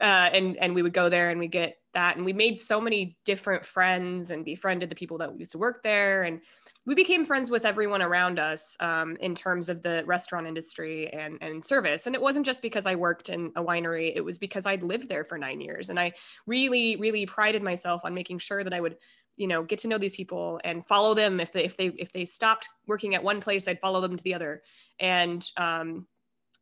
uh, 0.00 0.30
and 0.32 0.56
and 0.56 0.74
we 0.74 0.82
would 0.82 0.92
go 0.92 1.08
there 1.08 1.30
and 1.30 1.38
we 1.38 1.46
get 1.46 1.78
that 1.94 2.16
and 2.16 2.24
we 2.24 2.32
made 2.32 2.58
so 2.58 2.80
many 2.80 3.16
different 3.24 3.64
friends 3.64 4.30
and 4.30 4.44
befriended 4.44 4.90
the 4.90 4.94
people 4.94 5.18
that 5.18 5.38
used 5.38 5.52
to 5.52 5.58
work 5.58 5.82
there 5.82 6.24
and 6.24 6.40
we 6.86 6.94
became 6.94 7.24
friends 7.24 7.50
with 7.50 7.64
everyone 7.64 8.02
around 8.02 8.38
us 8.38 8.76
um, 8.80 9.16
in 9.20 9.34
terms 9.34 9.68
of 9.68 9.82
the 9.82 10.02
restaurant 10.06 10.46
industry 10.46 11.08
and, 11.12 11.38
and 11.40 11.64
service. 11.64 12.06
And 12.06 12.14
it 12.14 12.20
wasn't 12.20 12.44
just 12.44 12.60
because 12.60 12.84
I 12.84 12.94
worked 12.94 13.30
in 13.30 13.52
a 13.56 13.64
winery, 13.64 14.12
it 14.14 14.24
was 14.24 14.38
because 14.38 14.66
I'd 14.66 14.82
lived 14.82 15.08
there 15.08 15.24
for 15.24 15.38
nine 15.38 15.60
years. 15.60 15.88
And 15.88 15.98
I 15.98 16.12
really, 16.46 16.96
really 16.96 17.24
prided 17.24 17.62
myself 17.62 18.02
on 18.04 18.12
making 18.12 18.38
sure 18.38 18.62
that 18.62 18.74
I 18.74 18.80
would, 18.80 18.96
you 19.36 19.46
know, 19.46 19.62
get 19.62 19.78
to 19.80 19.88
know 19.88 19.98
these 19.98 20.16
people 20.16 20.60
and 20.62 20.86
follow 20.86 21.14
them. 21.14 21.40
If 21.40 21.52
they, 21.52 21.64
if 21.64 21.76
they, 21.76 21.86
if 21.86 22.12
they 22.12 22.26
stopped 22.26 22.68
working 22.86 23.14
at 23.14 23.24
one 23.24 23.40
place, 23.40 23.66
I'd 23.66 23.80
follow 23.80 24.02
them 24.02 24.16
to 24.16 24.24
the 24.24 24.34
other. 24.34 24.62
And 25.00 25.48
um, 25.56 26.06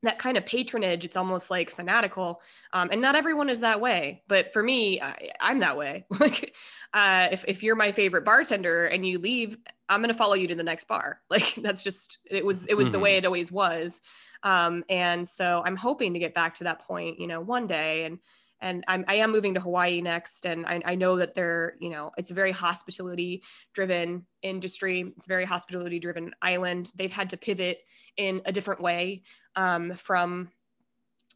that 0.02 0.18
kind 0.18 0.36
of 0.36 0.44
patronage 0.44 1.04
it's 1.04 1.16
almost 1.16 1.50
like 1.50 1.70
fanatical 1.70 2.40
um, 2.72 2.88
and 2.90 3.00
not 3.00 3.14
everyone 3.14 3.48
is 3.48 3.60
that 3.60 3.80
way 3.80 4.22
but 4.28 4.52
for 4.52 4.62
me 4.62 5.00
I, 5.00 5.30
am 5.40 5.60
that 5.60 5.78
way 5.78 6.04
like 6.20 6.54
uh, 6.92 7.28
if, 7.30 7.44
if 7.46 7.62
you're 7.62 7.76
my 7.76 7.92
favorite 7.92 8.24
bartender 8.24 8.86
and 8.86 9.06
you 9.06 9.18
leave 9.18 9.58
i'm 9.94 10.00
going 10.00 10.08
to 10.08 10.18
follow 10.18 10.34
you 10.34 10.48
to 10.48 10.54
the 10.54 10.62
next 10.62 10.88
bar 10.88 11.20
like 11.30 11.54
that's 11.56 11.82
just 11.82 12.18
it 12.30 12.44
was 12.44 12.66
it 12.66 12.74
was 12.74 12.86
mm-hmm. 12.86 12.92
the 12.92 12.98
way 12.98 13.12
mm-hmm. 13.12 13.18
it 13.18 13.26
always 13.26 13.52
was 13.52 14.00
um, 14.44 14.84
and 14.88 15.26
so 15.26 15.62
i'm 15.64 15.76
hoping 15.76 16.12
to 16.12 16.18
get 16.18 16.34
back 16.34 16.54
to 16.54 16.64
that 16.64 16.80
point 16.80 17.18
you 17.18 17.26
know 17.26 17.40
one 17.40 17.66
day 17.66 18.04
and 18.04 18.18
and 18.62 18.84
I'm, 18.86 19.04
I 19.08 19.16
am 19.16 19.32
moving 19.32 19.54
to 19.54 19.60
Hawaii 19.60 20.00
next. 20.00 20.46
And 20.46 20.64
I, 20.64 20.80
I 20.84 20.94
know 20.94 21.16
that 21.16 21.34
they're, 21.34 21.74
you 21.80 21.90
know, 21.90 22.12
it's 22.16 22.30
a 22.30 22.34
very 22.34 22.52
hospitality 22.52 23.42
driven 23.74 24.24
industry. 24.40 25.12
It's 25.16 25.26
a 25.26 25.28
very 25.28 25.44
hospitality 25.44 25.98
driven 25.98 26.32
island. 26.40 26.92
They've 26.94 27.10
had 27.10 27.30
to 27.30 27.36
pivot 27.36 27.80
in 28.16 28.40
a 28.46 28.52
different 28.52 28.80
way 28.80 29.24
um, 29.56 29.94
from 29.94 30.50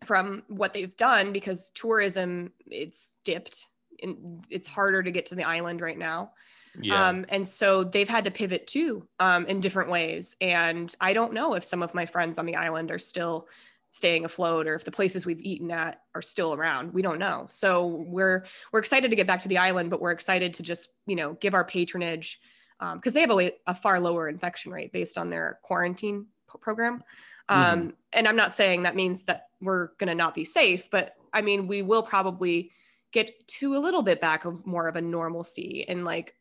from 0.04 0.42
what 0.48 0.74
they've 0.74 0.96
done 0.98 1.32
because 1.32 1.70
tourism 1.74 2.52
it's 2.66 3.14
dipped 3.24 3.66
and 4.02 4.44
it's 4.50 4.66
harder 4.66 5.02
to 5.02 5.10
get 5.10 5.24
to 5.24 5.34
the 5.34 5.42
island 5.42 5.80
right 5.80 5.96
now 5.96 6.32
yeah. 6.80 7.08
Um, 7.08 7.26
and 7.28 7.46
so 7.46 7.84
they've 7.84 8.08
had 8.08 8.24
to 8.24 8.30
pivot 8.30 8.66
too 8.66 9.06
um, 9.18 9.46
in 9.46 9.60
different 9.60 9.90
ways 9.90 10.36
and 10.40 10.94
i 11.00 11.12
don't 11.12 11.32
know 11.32 11.54
if 11.54 11.64
some 11.64 11.82
of 11.82 11.94
my 11.94 12.06
friends 12.06 12.38
on 12.38 12.46
the 12.46 12.56
island 12.56 12.90
are 12.90 12.98
still 12.98 13.48
staying 13.92 14.24
afloat 14.24 14.66
or 14.66 14.74
if 14.74 14.84
the 14.84 14.90
places 14.90 15.24
we've 15.24 15.40
eaten 15.40 15.70
at 15.70 16.02
are 16.14 16.22
still 16.22 16.52
around 16.52 16.92
we 16.92 17.02
don't 17.02 17.18
know 17.18 17.46
so 17.48 17.86
we're 17.86 18.44
we're 18.72 18.80
excited 18.80 19.10
to 19.10 19.16
get 19.16 19.26
back 19.26 19.40
to 19.40 19.48
the 19.48 19.58
island 19.58 19.90
but 19.90 20.00
we're 20.00 20.10
excited 20.10 20.52
to 20.54 20.62
just 20.62 20.92
you 21.06 21.16
know 21.16 21.34
give 21.34 21.54
our 21.54 21.64
patronage 21.64 22.40
because 22.78 22.92
um, 22.94 23.14
they 23.14 23.20
have 23.20 23.30
a, 23.30 23.52
a, 23.66 23.74
far 23.74 23.98
lower 23.98 24.28
infection 24.28 24.70
rate 24.70 24.92
based 24.92 25.16
on 25.16 25.30
their 25.30 25.58
quarantine 25.62 26.26
program 26.60 27.02
um, 27.48 27.80
mm-hmm. 27.80 27.90
And 28.12 28.28
I'm 28.28 28.36
not 28.36 28.52
saying 28.52 28.82
that 28.82 28.96
means 28.96 29.24
that 29.24 29.48
we're 29.60 29.88
going 29.98 30.08
to 30.08 30.14
not 30.14 30.34
be 30.34 30.44
safe, 30.44 30.90
but 30.90 31.14
I 31.32 31.42
mean, 31.42 31.66
we 31.66 31.82
will 31.82 32.02
probably 32.02 32.72
get 33.12 33.46
to 33.48 33.76
a 33.76 33.78
little 33.78 34.02
bit 34.02 34.20
back 34.20 34.44
of 34.44 34.66
more 34.66 34.88
of 34.88 34.96
a 34.96 35.00
normalcy 35.00 35.84
and 35.88 36.04
like 36.04 36.34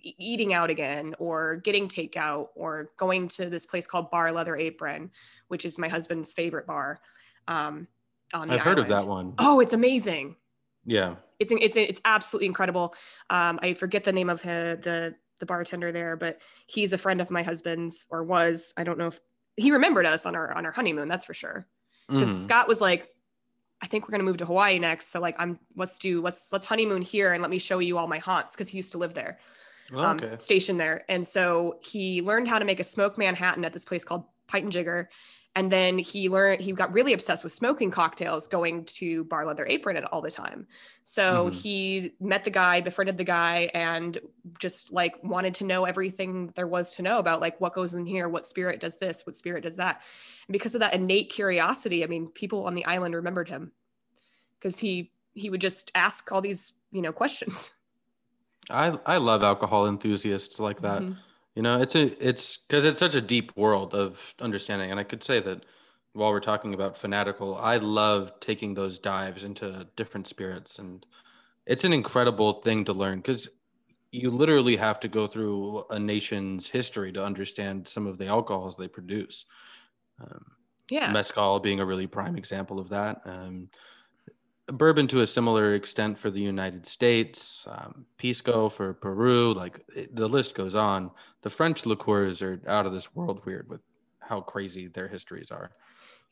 eating 0.00 0.54
out 0.54 0.70
again 0.70 1.14
or 1.18 1.56
getting 1.56 1.88
takeout 1.88 2.48
or 2.54 2.90
going 2.96 3.28
to 3.28 3.48
this 3.50 3.66
place 3.66 3.86
called 3.86 4.10
Bar 4.10 4.32
Leather 4.32 4.56
Apron, 4.56 5.10
which 5.48 5.64
is 5.64 5.78
my 5.78 5.88
husband's 5.88 6.32
favorite 6.32 6.66
bar. 6.66 7.00
Um, 7.48 7.86
on 8.34 8.48
the 8.48 8.54
I've 8.54 8.60
heard 8.60 8.78
of 8.78 8.88
that 8.88 9.06
one. 9.06 9.34
Oh, 9.38 9.60
it's 9.60 9.72
amazing. 9.72 10.36
Yeah. 10.84 11.16
It's 11.38 11.52
it's 11.52 11.76
it's 11.76 12.00
absolutely 12.04 12.46
incredible. 12.46 12.94
Um, 13.30 13.58
I 13.62 13.74
forget 13.74 14.04
the 14.04 14.12
name 14.12 14.30
of 14.30 14.40
hi- 14.42 14.74
the 14.76 15.14
the 15.40 15.46
bartender 15.46 15.90
there, 15.90 16.16
but 16.16 16.40
he's 16.66 16.92
a 16.92 16.98
friend 16.98 17.20
of 17.20 17.30
my 17.30 17.42
husband's 17.42 18.06
or 18.10 18.22
was. 18.24 18.72
I 18.76 18.84
don't 18.84 18.96
know 18.96 19.08
if 19.08 19.20
he 19.56 19.72
remembered 19.72 20.06
us 20.06 20.24
on 20.24 20.34
our 20.36 20.52
on 20.56 20.64
our 20.64 20.72
honeymoon. 20.72 21.08
That's 21.08 21.24
for 21.24 21.34
sure. 21.34 21.66
Because 22.08 22.30
Mhm. 22.30 22.44
Scott 22.44 22.68
was 22.68 22.80
like, 22.80 23.08
I 23.80 23.86
think 23.86 24.06
we're 24.06 24.12
gonna 24.12 24.22
move 24.24 24.36
to 24.38 24.46
Hawaii 24.46 24.78
next. 24.78 25.08
So 25.08 25.20
like, 25.20 25.34
I'm 25.38 25.58
let's 25.76 25.98
do 25.98 26.20
let's 26.22 26.52
let's 26.52 26.64
honeymoon 26.66 27.02
here 27.02 27.32
and 27.32 27.42
let 27.42 27.50
me 27.50 27.58
show 27.58 27.80
you 27.80 27.98
all 27.98 28.06
my 28.06 28.18
haunts 28.18 28.54
because 28.54 28.68
he 28.68 28.76
used 28.78 28.92
to 28.92 28.98
live 28.98 29.14
there 29.14 29.40
um, 29.98 30.16
Okay. 30.16 30.34
stationed 30.38 30.80
there. 30.80 31.04
And 31.08 31.26
so 31.26 31.78
he 31.82 32.22
learned 32.22 32.48
how 32.48 32.58
to 32.58 32.64
make 32.64 32.80
a 32.80 32.84
smoked 32.84 33.18
Manhattan 33.18 33.64
at 33.64 33.72
this 33.72 33.84
place 33.84 34.04
called 34.04 34.24
Pint 34.46 34.64
and 34.64 34.72
Jigger. 34.72 35.08
And 35.54 35.70
then 35.70 35.98
he 35.98 36.30
learned, 36.30 36.62
he 36.62 36.72
got 36.72 36.94
really 36.94 37.12
obsessed 37.12 37.44
with 37.44 37.52
smoking 37.52 37.90
cocktails, 37.90 38.48
going 38.48 38.86
to 38.86 39.24
Bar 39.24 39.44
Leather 39.44 39.66
Apron 39.66 39.98
it 39.98 40.04
all 40.10 40.22
the 40.22 40.30
time. 40.30 40.66
So 41.02 41.50
Mhm. 41.50 41.52
he 41.52 42.12
met 42.20 42.44
the 42.44 42.50
guy, 42.50 42.80
befriended 42.80 43.18
the 43.18 43.24
guy, 43.24 43.70
and 43.74 44.16
just 44.58 44.92
like 44.92 45.22
wanted 45.22 45.54
to 45.56 45.64
know 45.64 45.84
everything 45.84 46.52
there 46.56 46.66
was 46.66 46.94
to 46.94 47.02
know 47.02 47.18
about 47.18 47.42
like 47.42 47.60
what 47.60 47.74
goes 47.74 47.92
in 47.92 48.06
here, 48.06 48.30
what 48.30 48.46
spirit 48.46 48.80
does 48.80 48.98
this, 48.98 49.26
what 49.26 49.36
spirit 49.36 49.62
does 49.62 49.76
that. 49.76 50.00
And 50.48 50.52
because 50.54 50.74
of 50.74 50.80
that 50.80 50.94
innate 50.94 51.28
curiosity, 51.30 52.02
I 52.02 52.06
mean, 52.06 52.28
people 52.28 52.64
on 52.64 52.74
the 52.74 52.86
island 52.86 53.14
remembered 53.14 53.50
him 53.50 53.72
because 54.58 54.78
he 54.78 55.12
he 55.34 55.50
would 55.50 55.60
just 55.60 55.90
ask 55.94 56.32
all 56.32 56.40
these, 56.40 56.72
you 56.92 57.02
know, 57.02 57.12
questions. 57.12 57.70
I 58.70 58.88
I 59.06 59.16
love 59.18 59.42
alcohol 59.42 59.86
enthusiasts 59.86 60.60
like 60.60 60.80
that. 60.82 61.04
Mhm. 61.04 61.22
You 61.54 61.62
know, 61.62 61.80
it's 61.80 61.94
a 61.94 62.04
it's 62.26 62.56
because 62.58 62.84
it's 62.84 62.98
such 63.00 63.14
a 63.14 63.20
deep 63.20 63.56
world 63.56 63.94
of 63.94 64.34
understanding, 64.40 64.90
and 64.90 64.98
I 65.00 65.04
could 65.04 65.22
say 65.22 65.40
that 65.40 65.64
while 66.12 66.30
we're 66.30 66.40
talking 66.40 66.74
about 66.74 66.96
fanatical, 66.96 67.56
I 67.56 67.76
love 67.78 68.38
taking 68.40 68.74
those 68.74 68.98
dives 68.98 69.44
into 69.44 69.88
different 69.96 70.26
spirits, 70.28 70.78
and 70.78 71.04
it's 71.66 71.84
an 71.84 71.92
incredible 71.92 72.62
thing 72.62 72.84
to 72.86 72.92
learn 72.92 73.20
because 73.20 73.48
you 74.12 74.30
literally 74.30 74.76
have 74.76 75.00
to 75.00 75.08
go 75.08 75.26
through 75.26 75.84
a 75.90 75.98
nation's 75.98 76.68
history 76.70 77.12
to 77.12 77.24
understand 77.24 77.88
some 77.88 78.06
of 78.06 78.18
the 78.18 78.26
alcohols 78.26 78.76
they 78.76 78.88
produce. 78.88 79.46
Um, 80.20 80.56
Yeah. 80.90 81.12
Mezcal 81.12 81.60
being 81.60 81.80
a 81.80 81.86
really 81.86 82.06
prime 82.06 82.36
example 82.36 82.78
of 82.78 82.88
that. 82.90 83.22
Um, 83.26 83.70
bourbon 84.66 85.06
to 85.08 85.20
a 85.22 85.26
similar 85.26 85.74
extent 85.74 86.18
for 86.18 86.30
the 86.30 86.40
United 86.40 86.86
States, 86.86 87.66
um, 87.68 88.06
pisco 88.18 88.68
for 88.68 88.94
Peru, 88.94 89.54
like 89.54 89.84
it, 89.94 90.14
the 90.14 90.28
list 90.28 90.54
goes 90.54 90.76
on. 90.76 91.10
The 91.42 91.50
French 91.50 91.84
liqueurs 91.86 92.42
are 92.42 92.60
out 92.66 92.86
of 92.86 92.92
this 92.92 93.14
world 93.14 93.44
weird 93.44 93.68
with 93.68 93.80
how 94.20 94.40
crazy 94.40 94.88
their 94.88 95.08
histories 95.08 95.50
are. 95.50 95.72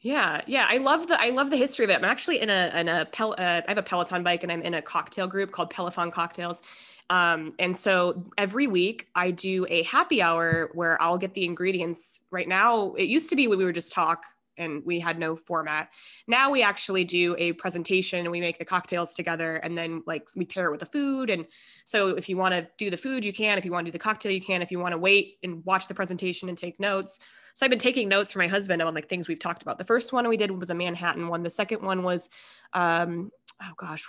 Yeah, 0.01 0.41
yeah, 0.47 0.67
I 0.69 0.79
love 0.79 1.09
the 1.09 1.21
I 1.21 1.29
love 1.29 1.51
the 1.51 1.59
history 1.59 1.85
of 1.85 1.91
it. 1.91 1.97
I'm 1.97 2.05
actually 2.05 2.41
in 2.41 2.49
a 2.49 2.73
in 2.75 2.89
a 2.89 3.05
pel- 3.05 3.35
uh, 3.37 3.61
I 3.61 3.65
have 3.69 3.77
a 3.77 3.83
Peloton 3.83 4.23
bike 4.23 4.43
and 4.43 4.51
I'm 4.51 4.63
in 4.63 4.75
a 4.75 4.81
cocktail 4.81 5.27
group 5.27 5.53
called 5.53 5.69
Peloton 5.69 6.11
Cocktails. 6.11 6.63
Um, 7.11 7.53
and 7.59 7.77
so 7.77 8.25
every 8.39 8.67
week 8.67 9.09
I 9.15 9.33
do 9.33 9.67
a 9.69 9.83
happy 9.83 10.23
hour 10.23 10.71
where 10.73 11.01
I'll 11.03 11.19
get 11.19 11.35
the 11.35 11.45
ingredients. 11.45 12.23
Right 12.31 12.49
now, 12.49 12.95
it 12.95 13.09
used 13.09 13.29
to 13.31 13.37
be 13.37 13.47
we 13.49 13.57
would 13.57 13.75
just 13.75 13.93
talk 13.93 14.23
and 14.57 14.85
we 14.85 15.01
had 15.01 15.19
no 15.19 15.37
format. 15.37 15.89
Now 16.27 16.51
we 16.51 16.63
actually 16.63 17.05
do 17.05 17.35
a 17.39 17.53
presentation 17.55 18.21
and 18.21 18.31
we 18.31 18.41
make 18.41 18.59
the 18.59 18.65
cocktails 18.65 19.15
together 19.15 19.57
and 19.57 19.77
then 19.77 20.03
like 20.07 20.29
we 20.37 20.45
pair 20.45 20.67
it 20.67 20.71
with 20.71 20.81
the 20.81 20.87
food. 20.87 21.31
And 21.31 21.47
so 21.85 22.09
if 22.09 22.29
you 22.29 22.37
want 22.37 22.55
to 22.55 22.67
do 22.79 22.91
the 22.91 22.97
food, 22.97 23.25
you 23.25 23.33
can. 23.33 23.59
If 23.59 23.65
you 23.65 23.73
want 23.73 23.87
to 23.87 23.91
do 23.91 23.93
the 23.93 24.03
cocktail, 24.03 24.33
you 24.33 24.41
can. 24.41 24.63
If 24.63 24.71
you 24.71 24.79
want 24.79 24.93
to 24.93 24.99
wait 24.99 25.39
and 25.43 25.65
watch 25.65 25.89
the 25.89 25.95
presentation 25.95 26.49
and 26.49 26.59
take 26.59 26.79
notes. 26.79 27.21
So 27.55 27.65
I've 27.67 27.71
been 27.71 27.79
taking 27.79 28.09
notes 28.09 28.33
for 28.33 28.39
my 28.39 28.47
husband 28.49 28.81
on 28.83 28.95
like 28.95 29.09
things 29.09 29.29
we've 29.29 29.39
talked 29.39 29.63
about. 29.63 29.79
The 29.79 29.85
first 29.85 30.13
one 30.13 30.29
we 30.29 30.37
did 30.37 30.51
was 30.51 30.71
a 30.71 30.75
Manhattan 30.75 31.29
one. 31.29 31.43
The 31.43 31.51
second 31.51 31.83
one 31.83 32.03
was, 32.03 32.31
um, 32.73 33.31
oh 33.63 33.73
gosh, 33.77 34.09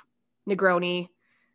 Negroni. 0.50 1.08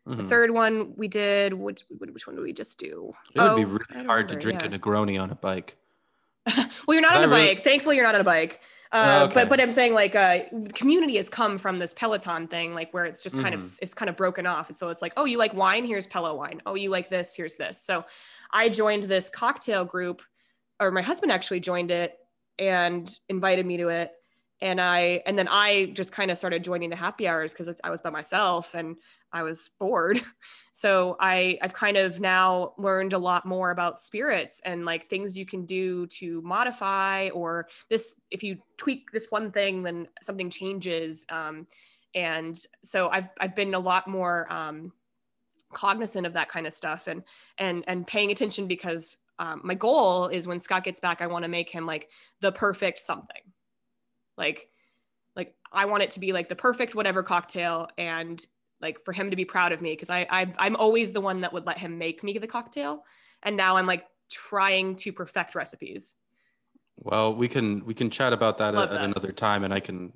The 0.05 0.15
Mhm. 0.15 0.29
third 0.29 0.51
one 0.51 0.93
we 0.95 1.09
did, 1.09 1.53
which, 1.53 1.83
which 1.89 2.25
one 2.27 2.37
did 2.37 2.41
we 2.41 2.53
just 2.53 2.79
do? 2.79 3.11
It 3.35 3.41
would 3.41 3.51
Oh, 3.51 3.55
be 3.57 3.65
really 3.65 4.05
hard 4.05 4.29
to 4.29 4.35
drink 4.35 4.61
yeah. 4.61 4.67
a 4.67 4.79
Negroni 4.79 5.21
on 5.21 5.31
a 5.31 5.35
bike. 5.35 5.75
well, 6.55 6.67
you're 6.95 7.01
not 7.01 7.17
on 7.17 7.23
a 7.25 7.27
really- 7.27 7.55
bike. 7.55 7.63
Thankfully, 7.63 7.97
you're 7.97 8.05
not 8.05 8.15
on 8.15 8.21
a 8.21 8.23
bike. 8.23 8.61
Oh, 8.93 8.99
Uh, 8.99 9.23
okay. 9.25 9.33
But 9.33 9.49
but 9.49 9.59
I'm 9.59 9.73
saying 9.73 9.93
like 9.93 10.15
uh, 10.15 10.39
community 10.73 11.17
has 11.17 11.29
come 11.29 11.57
from 11.57 11.79
this 11.79 11.93
Peloton 11.93 12.47
thing, 12.47 12.73
like 12.73 12.93
where 12.93 13.05
it's 13.05 13.21
just 13.21 13.35
kind 13.39 13.53
of 13.53 13.61
Mhm. 13.61 13.79
it's 13.81 13.93
kind 13.93 14.09
of 14.09 14.15
broken 14.15 14.45
off, 14.45 14.69
and 14.69 14.77
so 14.77 14.89
it's 14.89 15.01
like, 15.01 15.13
oh, 15.17 15.25
you 15.25 15.37
like 15.37 15.53
wine? 15.53 15.85
Here's 15.85 16.07
Pelo 16.07 16.35
wine. 16.35 16.61
Oh, 16.65 16.75
you 16.75 16.89
like 16.89 17.09
this? 17.09 17.35
Here's 17.35 17.55
this. 17.55 17.81
So 17.81 18.05
I 18.51 18.69
joined 18.69 19.03
this 19.05 19.29
cocktail 19.29 19.83
group, 19.83 20.21
or 20.79 20.91
my 20.91 21.01
husband 21.01 21.31
actually 21.31 21.59
joined 21.59 21.91
it 21.91 22.17
and 22.59 23.13
invited 23.29 23.65
me 23.65 23.77
to 23.77 23.89
it, 23.89 24.11
and 24.61 24.81
I 24.81 25.21
and 25.25 25.37
then 25.37 25.47
I 25.49 25.91
just 25.93 26.11
kind 26.11 26.31
of 26.31 26.37
started 26.37 26.63
joining 26.63 26.89
the 26.89 26.95
happy 26.95 27.27
hours 27.27 27.53
because 27.53 27.79
I 27.83 27.89
was 27.89 28.01
by 28.01 28.09
myself 28.09 28.73
and 28.73 28.97
I 29.31 29.43
was 29.43 29.69
bored. 29.79 30.21
So 30.73 31.17
I 31.19 31.57
I've 31.63 31.73
kind 31.73 31.97
of 31.97 32.19
now 32.19 32.75
learned 32.77 33.13
a 33.13 33.17
lot 33.17 33.47
more 33.47 33.71
about 33.71 33.97
spirits 33.99 34.61
and 34.63 34.85
like 34.85 35.09
things 35.09 35.35
you 35.35 35.43
can 35.43 35.65
do 35.65 36.05
to 36.05 36.39
modify 36.43 37.29
or 37.29 37.67
this 37.89 38.13
if 38.29 38.43
you 38.43 38.59
tweak 38.77 39.09
this 39.11 39.25
one 39.31 39.51
thing 39.51 39.81
then 39.81 40.07
something 40.21 40.51
changes. 40.51 41.25
Um, 41.29 41.65
and 42.13 42.63
so 42.83 43.09
I've 43.09 43.27
I've 43.39 43.55
been 43.55 43.73
a 43.73 43.79
lot 43.79 44.07
more 44.07 44.45
um, 44.53 44.93
cognizant 45.73 46.27
of 46.27 46.33
that 46.33 46.47
kind 46.47 46.67
of 46.67 46.75
stuff 46.75 47.07
and 47.07 47.23
and 47.57 47.83
and 47.87 48.05
paying 48.05 48.29
attention 48.29 48.67
because 48.67 49.17
um, 49.39 49.61
my 49.63 49.73
goal 49.73 50.27
is 50.27 50.47
when 50.47 50.59
Scott 50.59 50.83
gets 50.83 50.99
back 50.99 51.23
I 51.23 51.27
want 51.27 51.41
to 51.41 51.49
make 51.49 51.69
him 51.69 51.87
like 51.87 52.07
the 52.41 52.51
perfect 52.51 52.99
something 52.99 53.41
like 54.37 54.69
like 55.35 55.55
I 55.71 55.85
want 55.85 56.03
it 56.03 56.11
to 56.11 56.19
be 56.19 56.33
like 56.33 56.49
the 56.49 56.55
perfect 56.55 56.95
whatever 56.95 57.23
cocktail 57.23 57.89
and 57.97 58.43
like 58.81 58.99
for 59.03 59.11
him 59.11 59.29
to 59.29 59.35
be 59.35 59.45
proud 59.45 59.71
of 59.71 59.81
me 59.81 59.91
because 59.91 60.09
I, 60.09 60.27
I 60.29 60.53
I'm 60.59 60.75
always 60.75 61.11
the 61.11 61.21
one 61.21 61.41
that 61.41 61.53
would 61.53 61.65
let 61.65 61.77
him 61.77 61.97
make 61.97 62.23
me 62.23 62.37
the 62.37 62.47
cocktail, 62.47 63.03
and 63.43 63.57
now 63.57 63.77
I'm 63.77 63.87
like 63.87 64.05
trying 64.29 64.95
to 64.97 65.11
perfect 65.11 65.55
recipes. 65.55 66.15
Well, 66.97 67.35
we 67.35 67.47
can 67.47 67.85
we 67.85 67.93
can 67.93 68.09
chat 68.09 68.33
about 68.33 68.57
that 68.59 68.73
Love 68.73 68.89
at, 68.89 68.95
that. 68.95 69.03
another 69.03 69.31
time, 69.31 69.63
and 69.63 69.73
I 69.73 69.79
can 69.79 70.13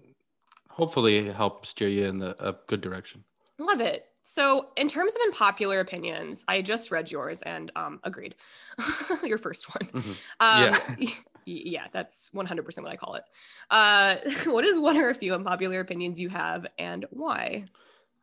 hopefully 0.69 1.29
help 1.29 1.65
steer 1.65 1.89
you 1.89 2.05
in 2.05 2.17
the, 2.19 2.35
a 2.45 2.55
good 2.67 2.81
direction. 2.81 3.23
Love 3.59 3.81
it. 3.81 4.05
So, 4.23 4.69
in 4.77 4.87
terms 4.87 5.15
of 5.15 5.21
unpopular 5.23 5.79
opinions, 5.79 6.45
I 6.47 6.61
just 6.61 6.91
read 6.91 7.11
yours 7.11 7.41
and 7.41 7.71
um, 7.75 7.99
agreed. 8.03 8.35
Your 9.23 9.37
first 9.37 9.67
one. 9.75 9.89
Mhm. 9.89 10.15
Um, 10.39 10.79
Yeah. 10.97 11.09
yeah, 11.45 11.87
that's 11.91 12.29
100% 12.31 12.65
what 12.83 12.91
I 12.91 12.95
call 12.95 13.15
it. 13.15 13.23
Uh, 13.69 14.15
what 14.49 14.65
is 14.65 14.79
one 14.79 14.97
or 14.97 15.09
a 15.09 15.15
few 15.15 15.33
unpopular 15.33 15.79
opinions 15.79 16.19
you 16.19 16.29
have 16.29 16.65
and 16.77 17.05
why? 17.09 17.65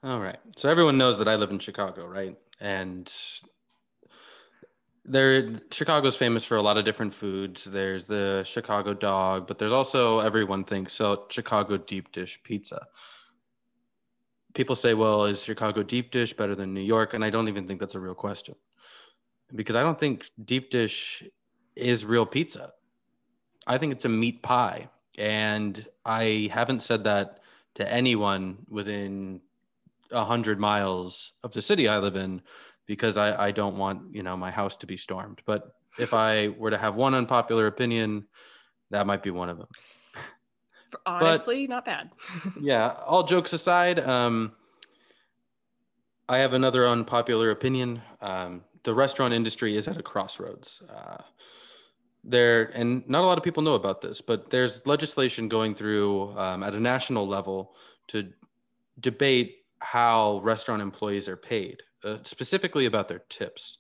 All 0.03 0.21
right. 0.21 0.39
So 0.57 0.69
everyone 0.69 0.97
knows 0.97 1.19
that 1.19 1.29
I 1.29 1.35
live 1.35 1.51
in 1.51 1.59
Chicago, 1.59 2.07
right? 2.07 2.37
And 2.61 3.13
there 5.09 5.61
Chicago's 5.71 6.17
famous 6.17 6.45
for 6.45 6.57
a 6.57 6.63
lot 6.63 6.77
of 6.77 6.85
different 6.85 7.15
foods. 7.15 7.65
There's 7.65 8.05
the 8.05 8.45
Chicago 8.47 8.95
dog, 8.95 9.47
but 9.47 9.59
there's 9.59 9.73
also 9.73 10.21
everyone 10.21 10.65
thinks 10.65 10.93
so 10.93 11.27
Chicago 11.31 11.79
deep 11.79 12.13
dish 12.13 12.39
pizza. 12.45 12.87
People 14.55 14.77
say, 14.77 14.95
"Well, 14.95 15.25
is 15.25 15.43
Chicago 15.43 15.83
deep 15.83 16.11
dish 16.11 16.35
better 16.35 16.55
than 16.55 16.75
New 16.75 16.83
York?" 16.83 17.15
And 17.15 17.25
I 17.25 17.31
don't 17.31 17.49
even 17.49 17.67
think 17.67 17.81
that's 17.81 17.95
a 17.95 18.01
real 18.01 18.15
question. 18.15 18.55
Because 19.55 19.77
I 19.77 19.83
don't 19.83 19.99
think 19.99 20.31
deep 20.45 20.71
dish 20.71 21.25
is 21.75 22.05
real 22.05 22.27
pizza. 22.27 22.73
I 23.69 23.79
think 23.79 23.93
it's 23.93 24.07
a 24.07 24.09
meat 24.09 24.43
pie, 24.43 24.89
and 25.17 25.87
I 26.05 26.51
haven't 26.53 26.83
said 26.83 27.05
that 27.05 27.41
to 27.75 27.93
anyone 27.93 28.59
within 28.69 29.41
a 30.11 30.25
hundred 30.25 30.59
miles 30.59 31.33
of 31.45 31.53
the 31.53 31.63
city 31.63 31.87
I 31.87 31.99
live 31.99 32.17
in 32.17 32.41
because 32.87 33.19
I, 33.19 33.47
I 33.47 33.51
don't 33.51 33.77
want 33.77 34.15
you 34.15 34.23
know 34.23 34.37
my 34.37 34.51
house 34.51 34.77
to 34.79 34.87
be 34.87 34.97
stormed. 34.97 35.43
But 35.45 35.71
if 35.99 36.15
I 36.15 36.49
were 36.49 36.71
to 36.71 36.79
have 36.79 36.95
one 36.95 37.15
unpopular 37.15 37.67
opinion, 37.67 38.27
that 38.91 39.07
might 39.07 39.23
be 39.23 39.31
one 39.31 39.51
of 39.51 39.59
them. 39.59 39.69
Honestly, 41.05 41.67
not 41.67 41.85
bad. 41.85 42.11
Yeah. 42.61 42.95
All 43.07 43.23
jokes 43.23 43.53
aside, 43.53 44.01
um, 44.01 44.53
I 46.29 46.39
have 46.39 46.55
another 46.55 46.87
unpopular 46.87 47.51
opinion. 47.51 48.01
Um, 48.23 48.63
the 48.85 48.95
restaurant 48.95 49.35
industry 49.35 49.77
is 49.77 49.87
at 49.89 49.99
a 49.99 50.03
crossroads. 50.03 50.83
Uh, 50.89 51.19
there, 52.25 52.65
and 52.75 53.09
not 53.09 53.23
a 53.23 53.27
lot 53.27 53.39
of 53.39 53.45
people 53.45 53.63
know 53.63 53.75
about 53.75 54.01
this, 54.01 54.21
but 54.21 54.51
there's 54.51 54.87
legislation 54.87 55.49
going 55.49 55.75
through 55.75 56.37
um, 56.39 56.63
at 56.63 56.75
a 56.75 56.81
national 56.81 57.27
level 57.27 57.75
to 58.09 58.29
debate 59.01 59.65
how 59.81 60.41
restaurant 60.43 60.83
employees 60.83 61.29
are 61.29 61.37
paid, 61.37 61.83
uh, 62.05 62.19
specifically 62.25 62.87
about 62.87 63.09
their 63.09 63.23
tips. 63.29 63.79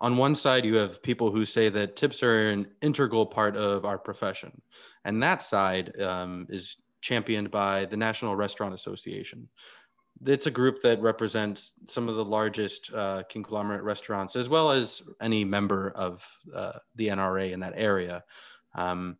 On 0.00 0.16
one 0.16 0.34
side, 0.34 0.64
you 0.64 0.76
have 0.76 1.02
people 1.02 1.30
who 1.30 1.44
say 1.44 1.68
that 1.70 1.96
tips 1.96 2.22
are 2.22 2.50
an 2.50 2.68
integral 2.82 3.26
part 3.26 3.56
of 3.56 3.84
our 3.84 3.98
profession, 3.98 4.60
and 5.04 5.22
that 5.22 5.42
side 5.42 6.00
um, 6.00 6.46
is 6.48 6.76
championed 7.00 7.50
by 7.50 7.84
the 7.86 7.96
National 7.96 8.36
Restaurant 8.36 8.74
Association. 8.74 9.48
It's 10.26 10.46
a 10.46 10.50
group 10.50 10.82
that 10.82 11.00
represents 11.00 11.74
some 11.86 12.08
of 12.08 12.16
the 12.16 12.24
largest 12.24 12.92
uh, 12.92 13.22
conglomerate 13.28 13.82
restaurants, 13.82 14.36
as 14.36 14.48
well 14.48 14.70
as 14.70 15.02
any 15.20 15.44
member 15.44 15.90
of 15.90 16.26
uh, 16.54 16.72
the 16.96 17.08
NRA 17.08 17.52
in 17.52 17.60
that 17.60 17.74
area. 17.76 18.24
Um, 18.74 19.16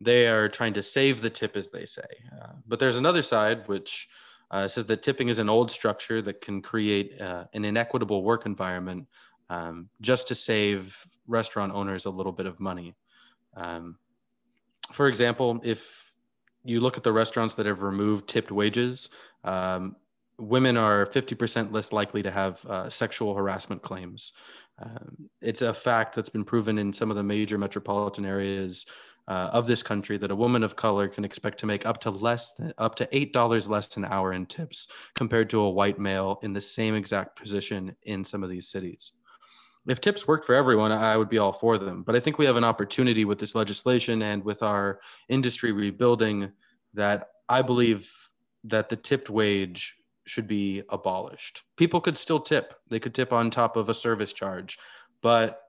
they 0.00 0.26
are 0.26 0.48
trying 0.48 0.74
to 0.74 0.82
save 0.82 1.22
the 1.22 1.30
tip, 1.30 1.56
as 1.56 1.70
they 1.70 1.86
say. 1.86 2.02
Uh, 2.40 2.52
but 2.66 2.78
there's 2.78 2.96
another 2.96 3.22
side 3.22 3.66
which 3.68 4.08
uh, 4.50 4.68
says 4.68 4.84
that 4.86 5.02
tipping 5.02 5.28
is 5.28 5.38
an 5.38 5.48
old 5.48 5.70
structure 5.70 6.20
that 6.22 6.40
can 6.40 6.60
create 6.60 7.20
uh, 7.20 7.44
an 7.54 7.64
inequitable 7.64 8.22
work 8.22 8.44
environment 8.44 9.06
um, 9.48 9.88
just 10.00 10.28
to 10.28 10.34
save 10.34 10.96
restaurant 11.26 11.72
owners 11.72 12.04
a 12.04 12.10
little 12.10 12.32
bit 12.32 12.46
of 12.46 12.58
money. 12.60 12.94
Um, 13.56 13.96
for 14.92 15.08
example, 15.08 15.60
if 15.62 16.14
you 16.64 16.80
look 16.80 16.96
at 16.96 17.02
the 17.02 17.12
restaurants 17.12 17.54
that 17.54 17.66
have 17.66 17.82
removed 17.82 18.28
tipped 18.28 18.50
wages, 18.50 19.08
um, 19.44 19.96
women 20.38 20.76
are 20.76 21.06
50% 21.06 21.72
less 21.72 21.92
likely 21.92 22.22
to 22.22 22.30
have 22.30 22.64
uh, 22.66 22.90
sexual 22.90 23.34
harassment 23.34 23.82
claims. 23.82 24.32
Um, 24.82 25.28
it's 25.40 25.62
a 25.62 25.74
fact 25.74 26.14
that's 26.14 26.28
been 26.28 26.44
proven 26.44 26.78
in 26.78 26.92
some 26.92 27.10
of 27.10 27.16
the 27.16 27.22
major 27.22 27.58
metropolitan 27.58 28.24
areas 28.24 28.86
uh, 29.28 29.50
of 29.52 29.66
this 29.66 29.82
country 29.82 30.18
that 30.18 30.30
a 30.30 30.36
woman 30.36 30.62
of 30.62 30.74
color 30.74 31.08
can 31.08 31.24
expect 31.24 31.58
to 31.60 31.66
make 31.66 31.86
up 31.86 32.00
to 32.00 32.10
less 32.10 32.52
than 32.58 32.72
up 32.78 32.94
to 32.96 33.08
eight 33.12 33.32
dollars 33.32 33.68
less 33.68 33.96
an 33.96 34.04
hour 34.04 34.32
in 34.32 34.46
tips 34.46 34.88
compared 35.14 35.48
to 35.50 35.60
a 35.60 35.70
white 35.70 35.98
male 35.98 36.40
in 36.42 36.52
the 36.52 36.60
same 36.60 36.94
exact 36.94 37.38
position 37.38 37.94
in 38.02 38.24
some 38.24 38.42
of 38.42 38.50
these 38.50 38.68
cities. 38.68 39.12
If 39.86 40.00
tips 40.00 40.28
worked 40.28 40.44
for 40.44 40.54
everyone, 40.54 40.92
I 40.92 41.16
would 41.16 41.28
be 41.28 41.38
all 41.38 41.52
for 41.52 41.76
them. 41.76 42.02
But 42.04 42.14
I 42.14 42.20
think 42.20 42.38
we 42.38 42.46
have 42.46 42.56
an 42.56 42.64
opportunity 42.64 43.24
with 43.24 43.38
this 43.38 43.54
legislation 43.54 44.22
and 44.22 44.44
with 44.44 44.62
our 44.62 45.00
industry 45.28 45.72
rebuilding 45.72 46.52
that 46.94 47.28
I 47.48 47.62
believe 47.62 48.12
that 48.64 48.88
the 48.88 48.96
tipped 48.96 49.28
wage 49.28 49.96
should 50.26 50.46
be 50.46 50.82
abolished. 50.88 51.62
People 51.76 52.00
could 52.00 52.16
still 52.16 52.40
tip. 52.40 52.74
They 52.88 53.00
could 53.00 53.14
tip 53.14 53.32
on 53.32 53.50
top 53.50 53.76
of 53.76 53.88
a 53.88 53.94
service 53.94 54.32
charge, 54.32 54.78
but 55.22 55.60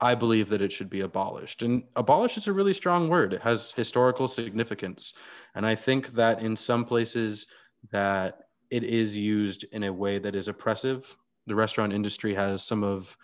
I 0.00 0.14
believe 0.14 0.48
that 0.50 0.62
it 0.62 0.72
should 0.72 0.90
be 0.90 1.00
abolished. 1.00 1.62
And 1.62 1.84
abolish 1.96 2.36
is 2.36 2.48
a 2.48 2.52
really 2.52 2.74
strong 2.74 3.08
word. 3.08 3.32
It 3.32 3.40
has 3.42 3.72
historical 3.72 4.28
significance. 4.28 5.14
And 5.54 5.66
I 5.66 5.74
think 5.74 6.14
that 6.14 6.40
in 6.40 6.54
some 6.54 6.84
places 6.84 7.46
that 7.90 8.40
it 8.70 8.84
is 8.84 9.16
used 9.16 9.64
in 9.72 9.84
a 9.84 9.92
way 9.92 10.18
that 10.18 10.34
is 10.34 10.48
oppressive. 10.48 11.16
The 11.46 11.54
restaurant 11.54 11.92
industry 11.92 12.34
has 12.34 12.62
some 12.62 12.82
of 12.82 13.16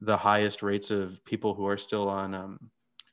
the 0.00 0.16
highest 0.16 0.62
rates 0.62 0.90
of 0.90 1.24
people 1.24 1.54
who 1.54 1.66
are 1.66 1.76
still 1.76 2.08
on 2.08 2.34
um, 2.34 2.70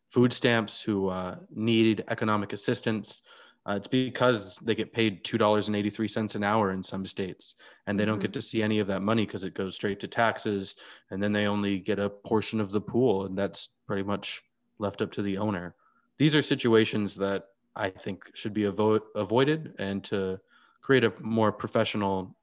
food 0.10 0.34
stamps, 0.34 0.82
who 0.82 1.10
uh, 1.10 1.38
need 1.54 2.04
economic 2.10 2.54
assistance, 2.54 3.22
uh, 3.68 3.74
it's 3.74 3.88
because 3.88 4.57
they 4.61 4.76
get 4.76 4.91
paid 4.91 5.24
two 5.24 5.38
dollars 5.38 5.68
and 5.68 5.76
eighty 5.76 5.89
three 5.89 6.07
cents 6.07 6.36
an 6.36 6.43
hour 6.43 6.72
in 6.72 6.84
some 6.84 7.05
states, 7.05 7.55
and 7.88 7.97
they 7.97 8.05
don't 8.05 8.20
get 8.20 8.32
mm-hmm. 8.32 8.39
to 8.39 8.41
see 8.41 8.61
any 8.61 8.80
of 8.80 8.88
that 8.88 9.01
money 9.01 9.26
because 9.26 9.43
it 9.43 9.53
goes 9.53 9.76
straight 9.76 9.99
to 10.01 10.07
taxes, 10.07 10.76
and 11.11 11.22
then 11.24 11.32
they 11.32 11.45
only 11.45 11.80
get 11.80 11.99
a 11.99 12.09
portion 12.09 12.59
of 12.59 12.72
the 12.72 12.82
pool, 12.82 13.26
and 13.26 13.38
that's 13.38 13.70
pretty 13.88 14.03
much 14.03 14.43
left 14.80 15.01
up 15.01 15.11
to 15.14 15.22
the 15.22 15.38
owner. 15.38 15.76
These 16.18 16.36
are 16.36 16.41
situations 16.41 17.16
that 17.16 17.49
I 17.76 17.89
think 17.89 18.30
should 18.34 18.53
be 18.53 18.64
avo- 18.64 19.01
avoided, 19.16 19.74
and 19.80 20.03
to 20.05 20.39
create 20.82 21.05
a 21.05 21.14
more 21.22 21.51
professional 21.51 22.36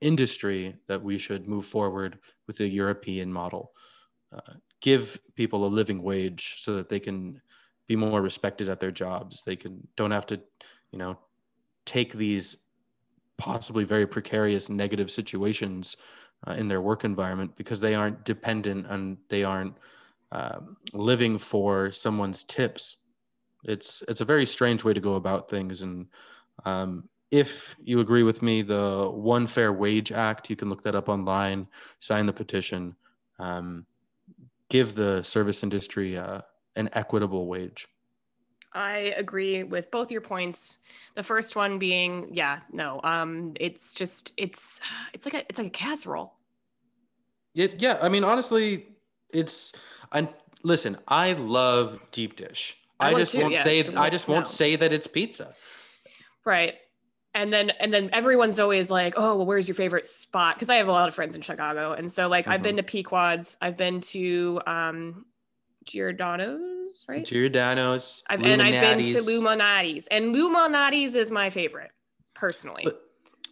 industry, 0.00 0.76
that 0.86 1.02
we 1.02 1.18
should 1.18 1.48
move 1.48 1.66
forward 1.66 2.18
with 2.46 2.60
a 2.60 2.66
European 2.66 3.32
model. 3.32 3.72
Uh, 4.32 4.54
give 4.80 5.18
people 5.34 5.66
a 5.66 5.68
living 5.68 6.02
wage 6.02 6.56
so 6.58 6.76
that 6.76 6.88
they 6.88 7.00
can 7.00 7.40
be 7.88 7.96
more 7.96 8.22
respected 8.22 8.68
at 8.68 8.78
their 8.78 8.92
jobs. 8.92 9.42
They 9.44 9.56
can 9.56 9.86
don't 9.96 10.12
have 10.12 10.26
to, 10.26 10.40
you 10.92 10.98
know, 10.98 11.18
take 11.84 12.12
these 12.12 12.58
possibly 13.38 13.84
very 13.84 14.06
precarious 14.06 14.68
negative 14.68 15.10
situations 15.10 15.96
uh, 16.46 16.52
in 16.52 16.68
their 16.68 16.82
work 16.82 17.04
environment 17.04 17.50
because 17.56 17.80
they 17.80 17.94
aren't 17.94 18.24
dependent 18.24 18.86
and 18.88 19.16
they 19.28 19.42
aren't 19.42 19.74
uh, 20.32 20.60
living 20.92 21.38
for 21.38 21.90
someone's 21.90 22.44
tips. 22.44 22.98
It's 23.64 24.04
it's 24.06 24.20
a 24.20 24.24
very 24.24 24.46
strange 24.46 24.84
way 24.84 24.92
to 24.92 25.00
go 25.00 25.14
about 25.14 25.48
things, 25.48 25.82
and 25.82 26.06
um, 26.64 27.08
if 27.30 27.74
you 27.82 28.00
agree 28.00 28.22
with 28.22 28.42
me, 28.42 28.62
the 28.62 29.10
One 29.12 29.46
Fair 29.46 29.72
Wage 29.72 30.12
Act, 30.12 30.48
you 30.48 30.56
can 30.56 30.68
look 30.68 30.82
that 30.82 30.94
up 30.94 31.08
online, 31.08 31.66
sign 32.00 32.26
the 32.26 32.32
petition, 32.32 32.94
um, 33.38 33.84
give 34.68 34.94
the 34.94 35.22
service 35.22 35.62
industry 35.62 36.16
uh, 36.16 36.40
an 36.78 36.88
equitable 36.92 37.46
wage. 37.46 37.86
I 38.72 39.12
agree 39.16 39.62
with 39.64 39.90
both 39.90 40.10
your 40.10 40.20
points. 40.20 40.78
The 41.14 41.22
first 41.22 41.56
one 41.56 41.78
being, 41.78 42.28
yeah, 42.32 42.60
no, 42.72 43.00
um, 43.02 43.54
it's 43.58 43.94
just 43.94 44.32
it's 44.36 44.80
it's 45.12 45.26
like 45.26 45.34
a 45.34 45.46
it's 45.48 45.58
like 45.58 45.68
a 45.68 45.70
casserole. 45.70 46.34
It, 47.54 47.80
yeah, 47.80 47.98
I 48.00 48.08
mean, 48.08 48.24
honestly, 48.24 48.86
it's. 49.30 49.72
And 50.12 50.28
listen, 50.62 50.96
I 51.08 51.32
love 51.32 51.98
deep 52.12 52.36
dish. 52.36 52.76
I, 53.00 53.10
I 53.10 53.14
just 53.14 53.34
won't 53.34 53.52
yeah, 53.52 53.64
say 53.64 53.84
I 53.96 54.10
just 54.10 54.28
won't 54.28 54.46
no. 54.46 54.50
say 54.50 54.76
that 54.76 54.92
it's 54.92 55.06
pizza. 55.06 55.54
Right. 56.44 56.74
And 57.34 57.52
then 57.52 57.70
and 57.78 57.92
then 57.92 58.10
everyone's 58.12 58.58
always 58.58 58.90
like, 58.90 59.14
"Oh, 59.16 59.36
well, 59.36 59.46
where's 59.46 59.68
your 59.68 59.74
favorite 59.74 60.06
spot?" 60.06 60.56
Because 60.56 60.70
I 60.70 60.76
have 60.76 60.88
a 60.88 60.92
lot 60.92 61.08
of 61.08 61.14
friends 61.14 61.36
in 61.36 61.42
Chicago, 61.42 61.92
and 61.92 62.10
so 62.10 62.26
like 62.26 62.44
mm-hmm. 62.44 62.52
I've 62.52 62.62
been 62.62 62.76
to 62.76 62.82
Pequod's, 62.82 63.56
I've 63.60 63.76
been 63.76 64.00
to 64.00 64.60
um, 64.66 65.26
Giordano's, 65.88 67.04
right? 67.08 67.24
Giordano's. 67.24 68.22
I've, 68.28 68.42
and 68.42 68.62
I've 68.62 68.80
been 68.80 69.04
to 69.04 69.22
Lou 69.22 69.42
Malnati's, 69.42 70.06
and 70.08 70.32
Lou 70.32 70.54
Malnati's 70.54 71.14
is 71.14 71.30
my 71.30 71.48
favorite, 71.48 71.90
personally. 72.34 72.82
But, 72.84 73.02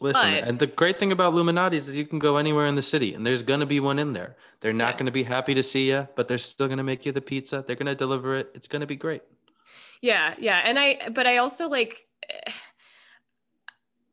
listen, 0.01 0.35
but, 0.35 0.45
and 0.45 0.59
the 0.59 0.67
great 0.67 0.99
thing 1.01 1.13
about 1.13 1.35
Lou 1.35 1.43
Malnati's 1.43 1.89
is 1.89 1.97
you 1.97 2.07
can 2.07 2.19
go 2.19 2.37
anywhere 2.37 2.67
in 2.67 2.75
the 2.75 2.83
city, 2.83 3.15
and 3.15 3.27
there's 3.27 3.43
gonna 3.43 3.67
be 3.67 3.81
one 3.81 3.99
in 3.99 4.13
there. 4.13 4.37
They're 4.61 4.75
not 4.75 4.95
yeah. 4.95 4.99
gonna 4.99 5.11
be 5.13 5.23
happy 5.23 5.55
to 5.55 5.63
see 5.63 5.89
you, 5.89 6.07
but 6.15 6.29
they're 6.29 6.39
still 6.39 6.69
gonna 6.69 6.85
make 6.85 7.07
you 7.07 7.13
the 7.13 7.21
pizza. 7.21 7.65
They're 7.67 7.77
gonna 7.77 7.95
deliver 7.95 8.37
it. 8.37 8.51
It's 8.55 8.69
gonna 8.69 8.87
be 8.87 8.97
great. 8.97 9.23
Yeah, 10.03 10.35
yeah, 10.39 10.61
and 10.65 10.79
I, 10.79 11.09
but 11.13 11.27
I 11.27 11.39
also 11.39 11.69
like. 11.69 12.07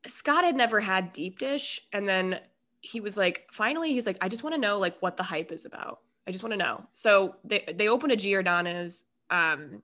Scott 0.05 0.43
had 0.43 0.57
never 0.57 0.81
had 0.81 1.13
deep 1.13 1.39
dish, 1.39 1.79
and 1.93 2.07
then 2.07 2.39
he 2.81 2.99
was 2.99 3.15
like, 3.15 3.47
finally, 3.51 3.93
he's 3.93 4.05
like, 4.05 4.17
I 4.19 4.27
just 4.27 4.43
want 4.43 4.53
to 4.53 4.59
know 4.59 4.77
like 4.77 4.97
what 4.99 5.15
the 5.15 5.23
hype 5.23 5.53
is 5.53 5.65
about. 5.65 6.01
I 6.27 6.31
just 6.31 6.43
want 6.43 6.53
to 6.53 6.57
know. 6.57 6.83
So 6.93 7.35
they 7.43 7.63
they 7.75 7.87
opened 7.87 8.11
a 8.11 8.15
Giordano's 8.15 9.05
um, 9.29 9.81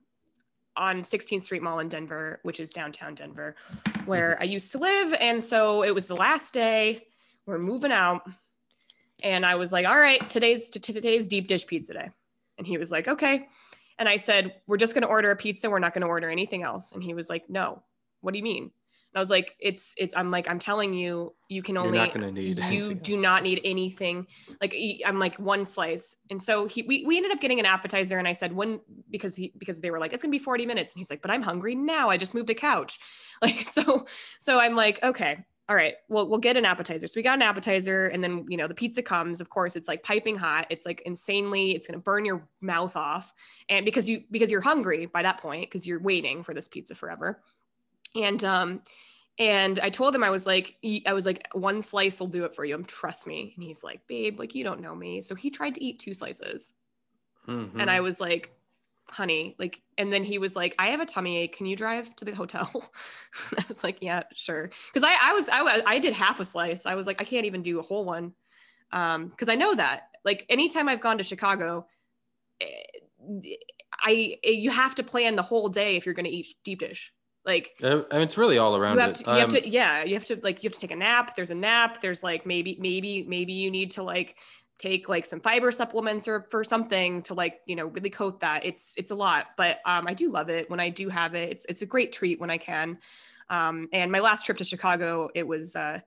on 0.76 1.02
16th 1.02 1.42
Street 1.44 1.62
Mall 1.62 1.80
in 1.80 1.88
Denver, 1.88 2.40
which 2.42 2.60
is 2.60 2.70
downtown 2.70 3.14
Denver, 3.14 3.56
where 4.06 4.38
I 4.40 4.44
used 4.44 4.72
to 4.72 4.78
live. 4.78 5.12
And 5.20 5.42
so 5.42 5.82
it 5.82 5.94
was 5.94 6.06
the 6.06 6.16
last 6.16 6.54
day. 6.54 7.06
We're 7.46 7.58
moving 7.58 7.92
out, 7.92 8.22
and 9.22 9.44
I 9.44 9.56
was 9.56 9.72
like, 9.72 9.86
"All 9.86 9.98
right, 9.98 10.28
today's 10.30 10.70
today's 10.70 11.28
deep 11.28 11.48
dish 11.48 11.66
pizza 11.66 11.94
day." 11.94 12.10
And 12.58 12.66
he 12.66 12.78
was 12.78 12.90
like, 12.90 13.08
"Okay." 13.08 13.48
And 13.98 14.08
I 14.08 14.16
said, 14.16 14.54
"We're 14.66 14.76
just 14.76 14.94
going 14.94 15.02
to 15.02 15.08
order 15.08 15.30
a 15.30 15.36
pizza. 15.36 15.68
We're 15.68 15.78
not 15.78 15.92
going 15.92 16.02
to 16.02 16.08
order 16.08 16.30
anything 16.30 16.62
else." 16.62 16.92
And 16.92 17.02
he 17.02 17.14
was 17.14 17.28
like, 17.28 17.50
"No. 17.50 17.82
What 18.20 18.32
do 18.32 18.38
you 18.38 18.44
mean?" 18.44 18.70
And 19.12 19.18
I 19.18 19.22
was 19.22 19.30
like, 19.30 19.56
it's 19.58 19.94
it's 19.98 20.14
I'm 20.16 20.30
like, 20.30 20.48
I'm 20.48 20.60
telling 20.60 20.94
you, 20.94 21.34
you 21.48 21.62
can 21.62 21.76
only 21.76 21.98
you 22.70 22.94
do 22.94 23.16
not 23.16 23.42
need 23.42 23.60
anything. 23.64 24.26
Like 24.60 24.74
I'm 25.04 25.18
like 25.18 25.36
one 25.36 25.64
slice. 25.64 26.16
And 26.30 26.40
so 26.40 26.66
he 26.66 26.82
we, 26.82 27.04
we 27.04 27.16
ended 27.16 27.32
up 27.32 27.40
getting 27.40 27.58
an 27.58 27.66
appetizer 27.66 28.18
and 28.18 28.28
I 28.28 28.32
said 28.32 28.52
when 28.52 28.80
because 29.10 29.34
he 29.34 29.52
because 29.58 29.80
they 29.80 29.90
were 29.90 29.98
like, 29.98 30.12
it's 30.12 30.22
gonna 30.22 30.30
be 30.30 30.38
40 30.38 30.64
minutes. 30.64 30.92
And 30.92 31.00
he's 31.00 31.10
like, 31.10 31.22
but 31.22 31.30
I'm 31.30 31.42
hungry 31.42 31.74
now. 31.74 32.08
I 32.08 32.16
just 32.16 32.34
moved 32.34 32.50
a 32.50 32.54
couch. 32.54 32.98
Like 33.42 33.66
so, 33.66 34.04
so 34.38 34.60
I'm 34.60 34.76
like, 34.76 35.02
okay, 35.02 35.46
all 35.70 35.74
right, 35.74 35.94
well, 36.08 36.28
we'll 36.28 36.40
get 36.40 36.58
an 36.58 36.66
appetizer. 36.66 37.06
So 37.06 37.14
we 37.16 37.22
got 37.22 37.38
an 37.38 37.42
appetizer, 37.42 38.06
and 38.06 38.22
then 38.22 38.44
you 38.48 38.58
know 38.58 38.68
the 38.68 38.74
pizza 38.74 39.02
comes. 39.02 39.40
Of 39.40 39.48
course, 39.48 39.76
it's 39.76 39.88
like 39.88 40.02
piping 40.02 40.36
hot. 40.36 40.66
It's 40.68 40.84
like 40.84 41.00
insanely. 41.06 41.74
It's 41.74 41.86
gonna 41.86 42.00
burn 42.00 42.26
your 42.26 42.46
mouth 42.60 42.96
off, 42.96 43.32
and 43.70 43.86
because 43.86 44.08
you 44.08 44.24
because 44.30 44.50
you're 44.50 44.60
hungry 44.60 45.06
by 45.06 45.22
that 45.22 45.38
point 45.38 45.70
because 45.70 45.86
you're 45.86 46.00
waiting 46.00 46.42
for 46.42 46.52
this 46.52 46.68
pizza 46.68 46.94
forever 46.94 47.40
and 48.14 48.42
um 48.44 48.82
and 49.38 49.78
I 49.78 49.88
told 49.88 50.14
him 50.14 50.22
I 50.22 50.30
was 50.30 50.46
like 50.46 50.76
I 51.06 51.12
was 51.12 51.24
like 51.24 51.48
one 51.52 51.80
slice 51.80 52.20
will 52.20 52.26
do 52.26 52.44
it 52.44 52.54
for 52.54 52.64
you. 52.64 52.76
trust 52.82 53.26
me. 53.26 53.54
And 53.56 53.64
he's 53.64 53.82
like, 53.82 54.06
"Babe, 54.06 54.38
like 54.38 54.54
you 54.54 54.64
don't 54.64 54.82
know 54.82 54.94
me." 54.94 55.22
So 55.22 55.34
he 55.34 55.50
tried 55.50 55.74
to 55.76 55.82
eat 55.82 55.98
two 55.98 56.14
slices. 56.14 56.74
Mm-hmm. 57.48 57.80
And 57.80 57.90
I 57.90 58.00
was 58.00 58.20
like, 58.20 58.52
"Honey, 59.08 59.56
like 59.58 59.80
and 59.96 60.12
then 60.12 60.24
he 60.24 60.38
was 60.38 60.54
like, 60.56 60.74
"I 60.78 60.88
have 60.88 61.00
a 61.00 61.06
tummy 61.06 61.38
ache. 61.38 61.56
Can 61.56 61.64
you 61.66 61.74
drive 61.74 62.14
to 62.16 62.26
the 62.26 62.34
hotel?" 62.34 62.70
I 63.58 63.64
was 63.66 63.82
like, 63.82 63.98
"Yeah, 64.02 64.24
sure." 64.34 64.70
Cuz 64.92 65.02
I 65.02 65.16
I 65.22 65.32
was 65.32 65.48
I 65.48 65.82
I 65.86 65.98
did 65.98 66.12
half 66.12 66.38
a 66.38 66.44
slice. 66.44 66.84
I 66.84 66.94
was 66.94 67.06
like, 67.06 67.20
"I 67.22 67.24
can't 67.24 67.46
even 67.46 67.62
do 67.62 67.78
a 67.78 67.82
whole 67.82 68.04
one." 68.04 68.34
Um 68.92 69.30
cuz 69.30 69.48
I 69.48 69.54
know 69.54 69.74
that. 69.74 70.10
Like 70.22 70.44
anytime 70.50 70.86
I've 70.86 71.00
gone 71.00 71.16
to 71.16 71.24
Chicago, 71.24 71.86
eh, 72.60 72.66
I 73.92 74.38
you 74.44 74.70
have 74.70 74.94
to 74.96 75.02
plan 75.02 75.36
the 75.36 75.42
whole 75.42 75.70
day 75.70 75.96
if 75.96 76.04
you're 76.04 76.14
going 76.14 76.26
to 76.26 76.30
eat 76.30 76.56
deep 76.62 76.80
dish 76.80 77.12
like 77.44 77.74
I 77.82 77.94
mean, 77.94 78.04
it's 78.12 78.36
really 78.36 78.58
all 78.58 78.76
around 78.76 78.96
you 78.96 79.00
have, 79.00 79.12
to, 79.14 79.24
you 79.24 79.38
have 79.38 79.48
to 79.50 79.68
yeah 79.68 80.02
you 80.04 80.14
have 80.14 80.26
to 80.26 80.38
like 80.42 80.62
you 80.62 80.68
have 80.68 80.74
to 80.74 80.80
take 80.80 80.90
a 80.90 80.96
nap 80.96 81.34
there's 81.36 81.50
a 81.50 81.54
nap 81.54 82.00
there's 82.02 82.22
like 82.22 82.44
maybe 82.44 82.76
maybe 82.78 83.24
maybe 83.26 83.52
you 83.52 83.70
need 83.70 83.92
to 83.92 84.02
like 84.02 84.36
take 84.78 85.08
like 85.08 85.24
some 85.24 85.40
fiber 85.40 85.70
supplements 85.70 86.28
or 86.28 86.46
for 86.50 86.64
something 86.64 87.22
to 87.22 87.34
like 87.34 87.60
you 87.66 87.76
know 87.76 87.86
really 87.86 88.10
coat 88.10 88.40
that 88.40 88.64
it's 88.64 88.94
it's 88.96 89.10
a 89.10 89.14
lot 89.14 89.48
but 89.56 89.80
um 89.86 90.06
i 90.06 90.14
do 90.14 90.30
love 90.30 90.48
it 90.48 90.68
when 90.70 90.80
i 90.80 90.88
do 90.88 91.08
have 91.08 91.34
it 91.34 91.50
it's 91.50 91.64
it's 91.66 91.82
a 91.82 91.86
great 91.86 92.12
treat 92.12 92.40
when 92.40 92.50
i 92.50 92.58
can 92.58 92.98
um 93.48 93.88
and 93.92 94.12
my 94.12 94.20
last 94.20 94.44
trip 94.44 94.58
to 94.58 94.64
chicago 94.64 95.28
it 95.34 95.46
was 95.46 95.76
uh 95.76 95.98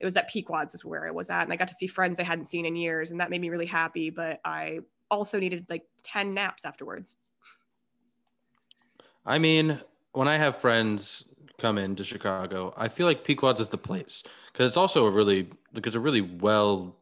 it 0.00 0.06
was 0.06 0.16
at 0.16 0.30
Pequod's 0.30 0.74
is 0.74 0.84
where 0.84 1.06
I 1.06 1.10
was 1.10 1.28
at, 1.28 1.42
and 1.42 1.52
I 1.52 1.56
got 1.56 1.68
to 1.68 1.74
see 1.74 1.86
friends 1.86 2.18
I 2.18 2.22
hadn't 2.22 2.46
seen 2.46 2.64
in 2.64 2.74
years, 2.74 3.10
and 3.10 3.20
that 3.20 3.28
made 3.30 3.40
me 3.40 3.50
really 3.50 3.66
happy. 3.66 4.08
But 4.08 4.40
I 4.44 4.80
also 5.10 5.38
needed 5.38 5.66
like 5.68 5.84
ten 6.02 6.32
naps 6.32 6.64
afterwards. 6.64 7.16
I 9.26 9.38
mean, 9.38 9.78
when 10.12 10.28
I 10.28 10.36
have 10.38 10.56
friends 10.56 11.24
come 11.58 11.78
into 11.78 12.04
Chicago, 12.04 12.72
I 12.76 12.88
feel 12.88 13.06
like 13.06 13.24
Pequod's 13.24 13.60
is 13.60 13.68
the 13.68 13.78
place 13.78 14.22
because 14.52 14.68
it's 14.68 14.76
also 14.76 15.06
a 15.06 15.10
really 15.10 15.50
like 15.72 15.86
it's 15.86 15.96
a 15.96 16.00
really 16.00 16.20
well 16.22 17.00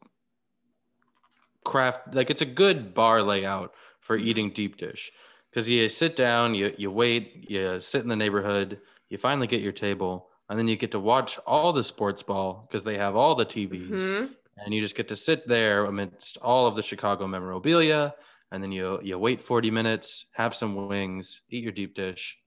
craft 1.65 2.13
like 2.15 2.29
it's 2.29 2.41
a 2.41 2.45
good 2.45 2.93
bar 2.93 3.21
layout 3.21 3.73
for 3.99 4.17
Mhm. 4.17 4.17
eating 4.17 4.51
deep 4.51 4.77
dish 4.77 5.11
because 5.49 5.69
you 5.69 5.87
sit 5.89 6.15
down, 6.15 6.55
you 6.55 6.73
you 6.77 6.89
wait, 6.91 7.49
you 7.49 7.79
sit 7.79 8.01
in 8.01 8.07
the 8.09 8.15
neighborhood, 8.15 8.81
you 9.09 9.17
finally 9.17 9.47
get 9.47 9.61
your 9.61 9.71
table, 9.71 10.29
and 10.49 10.57
then 10.57 10.67
you 10.67 10.75
get 10.75 10.91
to 10.91 10.99
watch 10.99 11.37
all 11.39 11.73
the 11.73 11.83
sports 11.83 12.23
ball 12.23 12.65
because 12.67 12.83
they 12.83 12.97
have 12.97 13.15
all 13.15 13.35
the 13.35 13.45
TVs, 13.45 14.13
Mhm. 14.13 14.35
and 14.57 14.73
you 14.73 14.81
just 14.81 14.95
get 14.95 15.07
to 15.09 15.15
sit 15.15 15.47
there 15.47 15.85
amidst 15.85 16.37
all 16.37 16.67
of 16.67 16.75
the 16.75 16.83
Chicago 16.83 17.27
memorabilia, 17.27 18.13
and 18.51 18.63
then 18.63 18.71
you 18.71 18.99
you 19.03 19.17
wait 19.17 19.41
40 19.43 19.71
minutes, 19.71 20.25
have 20.33 20.55
some 20.55 20.87
wings, 20.87 21.41
eat 21.49 21.63
your 21.63 21.73
deep 21.73 21.93
dish. 21.95 22.37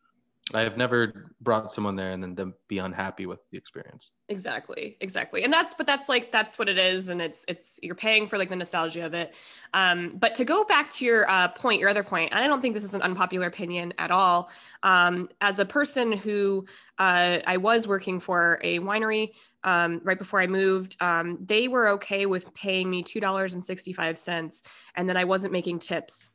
I've 0.54 0.76
never 0.76 1.32
brought 1.40 1.70
someone 1.70 1.96
there 1.96 2.12
and 2.12 2.22
then 2.22 2.34
them 2.34 2.54
be 2.68 2.78
unhappy 2.78 3.26
with 3.26 3.40
the 3.50 3.58
experience. 3.58 4.10
Exactly, 4.28 4.96
exactly. 5.00 5.44
And 5.44 5.52
that's 5.52 5.74
but 5.74 5.86
that's 5.86 6.08
like 6.08 6.30
that's 6.32 6.58
what 6.58 6.68
it 6.68 6.78
is 6.78 7.08
and 7.08 7.20
it's 7.20 7.44
it's 7.48 7.78
you're 7.82 7.94
paying 7.94 8.28
for 8.28 8.38
like 8.38 8.48
the 8.48 8.56
nostalgia 8.56 9.04
of 9.04 9.14
it. 9.14 9.34
Um 9.74 10.16
but 10.18 10.34
to 10.36 10.44
go 10.44 10.64
back 10.64 10.90
to 10.90 11.04
your 11.04 11.28
uh 11.30 11.48
point, 11.48 11.80
your 11.80 11.88
other 11.88 12.02
point, 12.02 12.32
and 12.32 12.42
I 12.42 12.46
don't 12.46 12.60
think 12.60 12.74
this 12.74 12.84
is 12.84 12.94
an 12.94 13.02
unpopular 13.02 13.46
opinion 13.46 13.92
at 13.98 14.10
all. 14.10 14.50
Um 14.82 15.28
as 15.40 15.58
a 15.58 15.64
person 15.64 16.12
who 16.12 16.66
uh 16.98 17.38
I 17.46 17.56
was 17.56 17.86
working 17.86 18.20
for 18.20 18.58
a 18.62 18.78
winery 18.80 19.32
um 19.64 20.00
right 20.04 20.18
before 20.18 20.40
I 20.40 20.46
moved, 20.46 20.96
um 21.00 21.38
they 21.44 21.68
were 21.68 21.88
okay 21.88 22.26
with 22.26 22.52
paying 22.54 22.90
me 22.90 23.02
$2.65 23.02 24.62
and 24.96 25.08
then 25.08 25.16
I 25.16 25.24
wasn't 25.24 25.52
making 25.52 25.78
tips. 25.78 26.30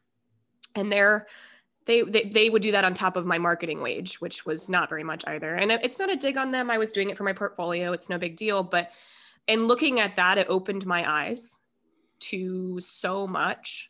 And 0.76 0.92
they're 0.92 1.28
they, 1.88 2.02
they 2.04 2.24
they 2.26 2.50
would 2.50 2.62
do 2.62 2.72
that 2.74 2.86
on 2.86 2.94
top 2.94 3.16
of 3.16 3.26
my 3.26 3.38
marketing 3.38 3.82
wage, 3.82 4.22
which 4.22 4.46
was 4.46 4.70
not 4.70 4.90
very 4.90 5.04
much 5.04 5.24
either. 5.26 5.56
And 5.56 5.72
it's 5.72 5.98
not 5.98 6.12
a 6.12 6.16
dig 6.16 6.38
on 6.38 6.52
them. 6.52 6.70
I 6.70 6.78
was 6.78 6.92
doing 6.92 7.10
it 7.10 7.18
for 7.18 7.24
my 7.24 7.34
portfolio. 7.34 7.94
It's 7.94 8.10
no 8.10 8.18
big 8.18 8.36
deal. 8.36 8.62
But 8.62 8.92
in 9.48 9.68
looking 9.68 10.00
at 10.00 10.18
that, 10.18 10.38
it 10.38 10.48
opened 10.50 10.86
my 10.86 11.10
eyes 11.10 11.60
to 12.20 12.80
so 12.80 13.26
much. 13.26 13.90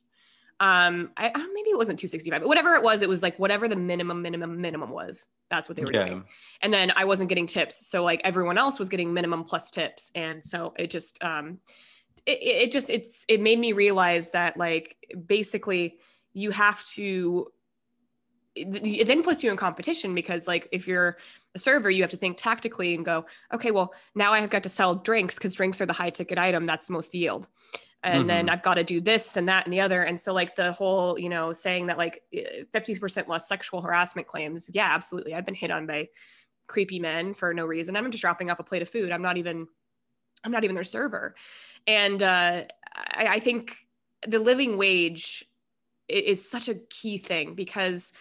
Um, 0.60 1.12
I, 1.18 1.32
I 1.34 1.48
maybe 1.54 1.70
it 1.70 1.78
wasn't 1.78 2.00
265, 2.00 2.42
but 2.42 2.48
whatever 2.48 2.76
it 2.76 2.84
was, 2.84 3.02
it 3.02 3.10
was 3.10 3.22
like 3.22 3.38
whatever 3.38 3.68
the 3.68 3.76
minimum, 3.76 4.22
minimum, 4.22 4.62
minimum 4.62 4.90
was. 4.90 5.28
That's 5.50 5.70
what 5.70 5.76
they 5.76 5.84
were 5.84 5.92
doing. 5.92 6.24
And 6.62 6.74
then 6.74 6.92
I 6.96 7.06
wasn't 7.06 7.30
getting 7.30 7.46
tips. 7.46 7.88
So 7.88 8.04
like 8.04 8.22
everyone 8.24 8.58
else 8.58 8.80
was 8.80 8.90
getting 8.90 9.14
minimum 9.14 9.44
plus 9.44 9.72
tips. 9.72 10.12
And 10.14 10.44
so 10.46 10.74
it 10.78 10.92
just 10.92 11.24
um 11.24 11.60
it 12.26 12.40
it 12.42 12.72
just 12.72 12.90
it's 12.90 13.26
it 13.30 13.40
made 13.40 13.60
me 13.60 13.72
realize 13.74 14.32
that 14.32 14.58
like 14.58 14.98
basically 15.26 15.98
you 16.34 16.52
have 16.52 16.86
to 16.86 17.48
it 18.58 19.06
then 19.06 19.24
puts 19.24 19.44
you 19.44 19.52
in 19.52 19.58
competition 19.58 20.16
because 20.16 20.48
like 20.48 20.68
if 20.72 20.88
you're 20.88 21.18
a 21.56 21.60
server 21.60 21.90
you 21.90 22.02
have 22.02 22.12
to 22.12 22.18
think 22.18 22.38
tactically 22.38 22.96
and 22.96 23.06
go 23.06 23.26
okay 23.54 23.72
well 23.72 23.94
now 24.16 24.34
i've 24.34 24.50
got 24.50 24.64
to 24.64 24.70
sell 24.70 24.96
drinks 24.96 25.36
because 25.36 25.56
drinks 25.56 25.82
are 25.82 25.86
the 25.86 25.94
high 25.94 26.10
ticket 26.10 26.38
item 26.38 26.66
that's 26.66 26.88
the 26.88 26.94
most 26.94 27.14
yield. 27.14 27.48
And 28.04 28.30
then 28.30 28.48
i've 28.48 28.64
got 28.64 28.76
to 28.76 28.86
do 28.86 29.02
this 29.02 29.36
and 29.36 29.50
that 29.50 29.66
and 29.66 29.74
the 29.74 29.82
other. 29.82 30.04
And 30.04 30.20
so 30.20 30.34
like 30.34 30.56
the 30.56 30.72
whole 30.72 31.20
you 31.20 31.30
know 31.30 31.52
saying 31.52 31.88
that 31.88 31.98
like 31.98 32.24
eh, 32.34 32.64
50% 32.74 33.28
less 33.28 33.50
sexual 33.50 33.82
harassment 33.82 34.28
claims 34.28 34.70
yeah 34.72 34.90
absolutely. 34.94 35.34
I've 35.34 35.46
been 35.46 35.56
hit 35.56 35.72
on 35.72 35.86
by 35.88 36.08
creepy 36.68 37.00
men 37.00 37.34
for 37.34 37.54
no 37.54 37.66
reason. 37.66 37.96
I'm 37.96 38.10
just 38.12 38.22
dropping 38.22 38.50
off 38.50 38.60
a 38.60 38.64
plate 38.64 38.82
of 38.82 38.90
food. 38.90 39.12
I'm 39.12 39.22
not 39.22 39.38
even 39.38 39.68
i'm 40.44 40.52
not 40.52 40.64
even 40.64 40.76
their 40.76 40.84
server. 40.84 41.36
And 41.86 42.22
uh, 42.24 42.64
I, 42.96 43.28
I 43.28 43.40
think 43.40 43.76
the 44.26 44.40
living 44.40 44.78
wage 44.78 45.46
is 46.08 46.50
such 46.50 46.70
a 46.70 46.76
key 46.76 47.18
thing 47.18 47.54
because 47.54 48.14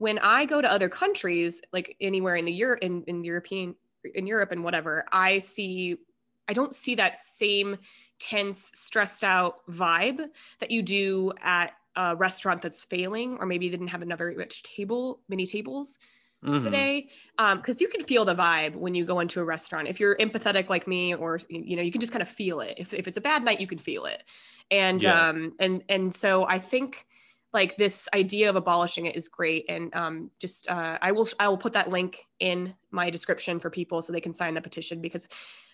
when 0.00 0.18
I 0.18 0.46
go 0.46 0.62
to 0.62 0.70
other 0.70 0.88
countries, 0.88 1.60
like 1.74 1.94
anywhere 2.00 2.34
in 2.34 2.46
the 2.46 2.52
Europe 2.52 2.78
in, 2.80 3.04
in 3.04 3.22
European 3.22 3.76
in 4.14 4.26
Europe 4.26 4.50
and 4.50 4.64
whatever, 4.64 5.04
I 5.12 5.38
see 5.38 5.98
I 6.48 6.54
don't 6.54 6.74
see 6.74 6.94
that 6.96 7.18
same 7.18 7.76
tense, 8.18 8.72
stressed 8.74 9.22
out 9.22 9.66
vibe 9.68 10.26
that 10.60 10.70
you 10.70 10.82
do 10.82 11.32
at 11.42 11.74
a 11.96 12.16
restaurant 12.16 12.62
that's 12.62 12.82
failing, 12.82 13.36
or 13.40 13.46
maybe 13.46 13.68
they 13.68 13.72
didn't 13.72 13.88
have 13.88 14.02
another 14.02 14.32
rich 14.36 14.62
table, 14.62 15.22
many 15.28 15.46
tables 15.46 15.98
Mhm. 16.42 16.64
today 16.64 17.08
because 17.56 17.80
you 17.80 17.88
can 17.88 18.04
feel 18.04 18.24
the 18.24 18.34
vibe 18.34 18.74
when 18.74 18.94
you 18.94 19.04
go 19.06 19.20
into 19.20 19.40
a 19.40 19.44
restaurant 19.44 19.88
if 19.88 19.98
you're 19.98 20.16
empathetic 20.16 20.68
like 20.68 20.86
me 20.86 21.14
or 21.14 21.40
you 21.48 21.74
know 21.76 21.82
you 21.82 21.90
can 21.90 22.00
just 22.00 22.12
kind 22.12 22.22
of 22.22 22.28
feel 22.28 22.60
it 22.60 22.74
if, 22.76 22.92
if 22.92 23.08
it's 23.08 23.16
a 23.16 23.20
bad 23.20 23.42
night 23.42 23.60
you 23.60 23.66
can 23.66 23.78
feel 23.78 24.04
it 24.04 24.24
and 24.70 25.04
Yeah. 25.04 25.06
um 25.06 25.54
and 25.58 25.82
and 25.88 26.14
so 26.14 26.46
i 26.46 26.58
think 26.58 27.06
like 27.52 27.76
this 27.76 28.08
idea 28.14 28.48
of 28.48 28.56
abolishing 28.56 29.06
it 29.06 29.16
is 29.16 29.28
great 29.28 29.64
and 29.68 29.94
um 29.94 30.30
just 30.38 30.70
uh 30.70 30.98
i 31.02 31.12
will 31.12 31.28
i 31.38 31.48
will 31.48 31.58
put 31.58 31.72
that 31.72 31.90
link 31.90 32.26
in 32.38 32.74
my 32.90 33.10
description 33.10 33.58
for 33.58 33.70
people 33.70 34.02
so 34.02 34.12
they 34.12 34.20
can 34.20 34.32
sign 34.32 34.54
the 34.54 34.60
petition 34.60 35.00
because 35.00 35.26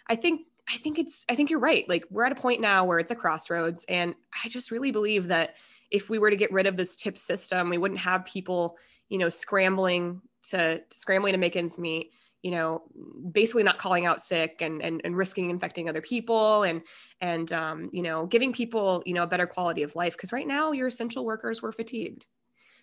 i 0.09 0.16
think 0.16 0.43
i 0.68 0.77
think 0.79 0.99
it's 0.99 1.24
i 1.29 1.35
think 1.35 1.51
you're 1.51 1.61
right. 1.61 1.89
Like 1.89 2.05
we're 2.11 2.24
at 2.24 2.33
a 2.33 2.37
point 2.37 2.61
now 2.61 2.85
where 2.85 2.99
it's 2.99 3.11
a 3.11 3.16
crossroads 3.16 3.85
and 3.89 4.14
i 4.45 4.49
just 4.49 4.70
really 4.70 4.91
believe 4.91 5.29
that 5.29 5.55
if 5.91 6.11
we 6.11 6.18
were 6.18 6.31
to 6.31 6.37
get 6.37 6.53
rid 6.53 6.66
of 6.66 6.77
this 6.77 6.97
tip 6.97 7.18
system 7.18 7.70
we 7.70 7.79
wouldn't 7.79 8.01
have 8.01 8.24
people 8.24 8.77
you 9.09 9.18
know 9.18 9.29
scrambling 9.29 10.20
to 10.45 10.83
scrambling 10.91 11.33
to 11.33 11.39
make 11.39 11.57
ends 11.57 11.79
meet 11.79 12.12
you 12.47 12.53
know 12.53 12.84
basically 13.32 13.64
not 13.64 13.76
calling 13.76 14.07
out 14.07 14.20
sick 14.20 14.59
and 14.61 14.80
and, 14.80 15.01
and 15.03 15.16
risking 15.16 15.51
infecting 15.51 15.88
other 15.88 16.01
people 16.01 16.62
and 16.62 16.80
and 17.20 17.53
um, 17.53 17.90
you 17.92 18.03
know 18.03 18.24
giving 18.24 18.53
people 18.53 19.03
you 19.05 19.14
know 19.14 19.24
a 19.24 19.26
better 19.26 19.49
quality 19.49 19.82
of 19.82 19.97
life. 19.97 20.12
Because 20.12 20.32
right 20.32 20.47
now 20.47 20.70
your 20.70 20.86
essential 20.86 21.24
workers 21.24 21.61
were 21.61 21.72
fatigued. 21.72 22.24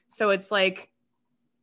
So 0.10 0.32
it's 0.32 0.52
like 0.52 0.90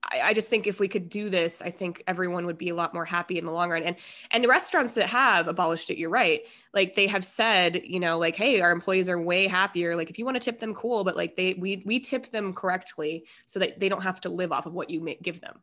I, 0.02 0.32
just 0.32 0.48
think 0.48 0.66
if 0.66 0.80
we 0.80 0.88
could 0.88 1.10
do 1.10 1.28
this 1.28 1.60
i 1.60 1.70
think 1.70 2.02
everyone 2.06 2.46
would 2.46 2.56
be 2.56 2.70
a 2.70 2.74
lot 2.74 2.94
more 2.94 3.04
happy 3.04 3.36
in 3.36 3.44
the 3.44 3.52
long 3.52 3.68
run. 3.70 3.82
And 3.82 3.96
and 4.30 4.42
the 4.42 4.48
restaurants 4.48 4.94
that 4.94 5.06
have 5.06 5.46
abolished 5.46 5.90
it 5.90 5.98
you're 5.98 6.08
right. 6.08 6.40
Like 6.72 6.94
they 6.94 7.06
have 7.06 7.24
said 7.26 7.82
you 7.84 8.00
know 8.00 8.16
like 8.16 8.34
hey 8.34 8.62
our 8.62 8.72
employees 8.72 9.10
are 9.10 9.20
way 9.20 9.46
happier. 9.46 9.94
Like 9.94 10.08
if 10.08 10.18
you 10.18 10.24
want 10.24 10.36
to 10.36 10.50
tip 10.50 10.58
them 10.58 10.74
cool 10.74 11.04
but 11.04 11.18
like 11.18 11.36
they 11.36 11.52
we 11.52 11.82
we 11.84 12.00
tip 12.00 12.30
them 12.30 12.54
correctly 12.54 13.26
so 13.44 13.58
that 13.58 13.78
they 13.78 13.90
don't 13.90 14.02
have 14.02 14.22
to 14.22 14.30
live 14.30 14.52
off 14.52 14.64
of 14.64 14.72
what 14.72 14.88
you 14.88 15.00
make, 15.00 15.20
give 15.20 15.42
them. 15.42 15.60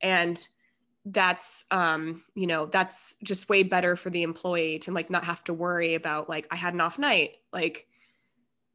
And 0.00 0.46
that's 1.06 1.64
um 1.70 2.22
you 2.34 2.46
know 2.46 2.66
that's 2.66 3.16
just 3.22 3.48
way 3.48 3.62
better 3.62 3.96
for 3.96 4.10
the 4.10 4.22
employee 4.22 4.78
to 4.78 4.92
like 4.92 5.08
not 5.08 5.24
have 5.24 5.42
to 5.42 5.54
worry 5.54 5.94
about 5.94 6.28
like 6.28 6.46
i 6.50 6.56
had 6.56 6.74
an 6.74 6.80
off 6.80 6.98
night 6.98 7.36
like 7.54 7.86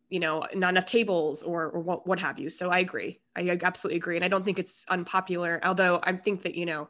you 0.09 0.19
know 0.19 0.45
not 0.53 0.69
enough 0.69 0.85
tables 0.85 1.43
or 1.43 1.69
or 1.69 1.79
what 1.79 2.07
what 2.07 2.19
have 2.19 2.39
you. 2.39 2.49
So 2.49 2.69
i 2.69 2.79
agree. 2.79 3.19
I 3.35 3.59
absolutely 3.61 3.97
agree. 3.97 4.15
And 4.15 4.25
i 4.25 4.27
don't 4.27 4.45
think 4.45 4.59
it's 4.59 4.85
unpopular 4.89 5.59
although 5.63 5.99
i 6.03 6.13
think 6.13 6.43
that 6.43 6.55
you 6.55 6.65
know 6.65 6.89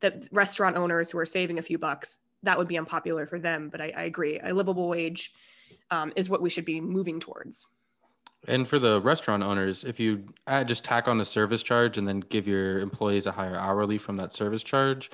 that 0.00 0.24
restaurant 0.32 0.76
owners 0.76 1.10
who 1.10 1.18
are 1.18 1.26
saving 1.26 1.58
a 1.58 1.62
few 1.62 1.78
bucks 1.78 2.18
that 2.42 2.58
would 2.58 2.68
be 2.68 2.78
unpopular 2.78 3.26
for 3.26 3.38
them 3.38 3.68
but 3.68 3.80
i, 3.80 3.92
I 3.96 4.02
agree. 4.04 4.40
A 4.42 4.52
livable 4.52 4.88
wage 4.88 5.32
um, 5.90 6.12
is 6.16 6.28
what 6.28 6.42
we 6.42 6.50
should 6.50 6.64
be 6.64 6.80
moving 6.80 7.20
towards 7.20 7.66
And 8.48 8.66
for 8.66 8.78
the 8.78 9.00
restaurant 9.02 9.42
owners, 9.42 9.84
if 9.84 10.00
you 10.00 10.24
add, 10.46 10.66
just 10.66 10.84
tack 10.84 11.06
on 11.06 11.20
a 11.20 11.24
service 11.24 11.62
charge 11.62 11.96
and 11.96 12.06
then 12.08 12.20
give 12.20 12.48
your 12.48 12.80
employees 12.80 13.26
a 13.26 13.32
higher 13.32 13.56
hourly 13.56 13.98
from 13.98 14.16
that 14.16 14.32
service 14.32 14.64
charge, 14.64 15.10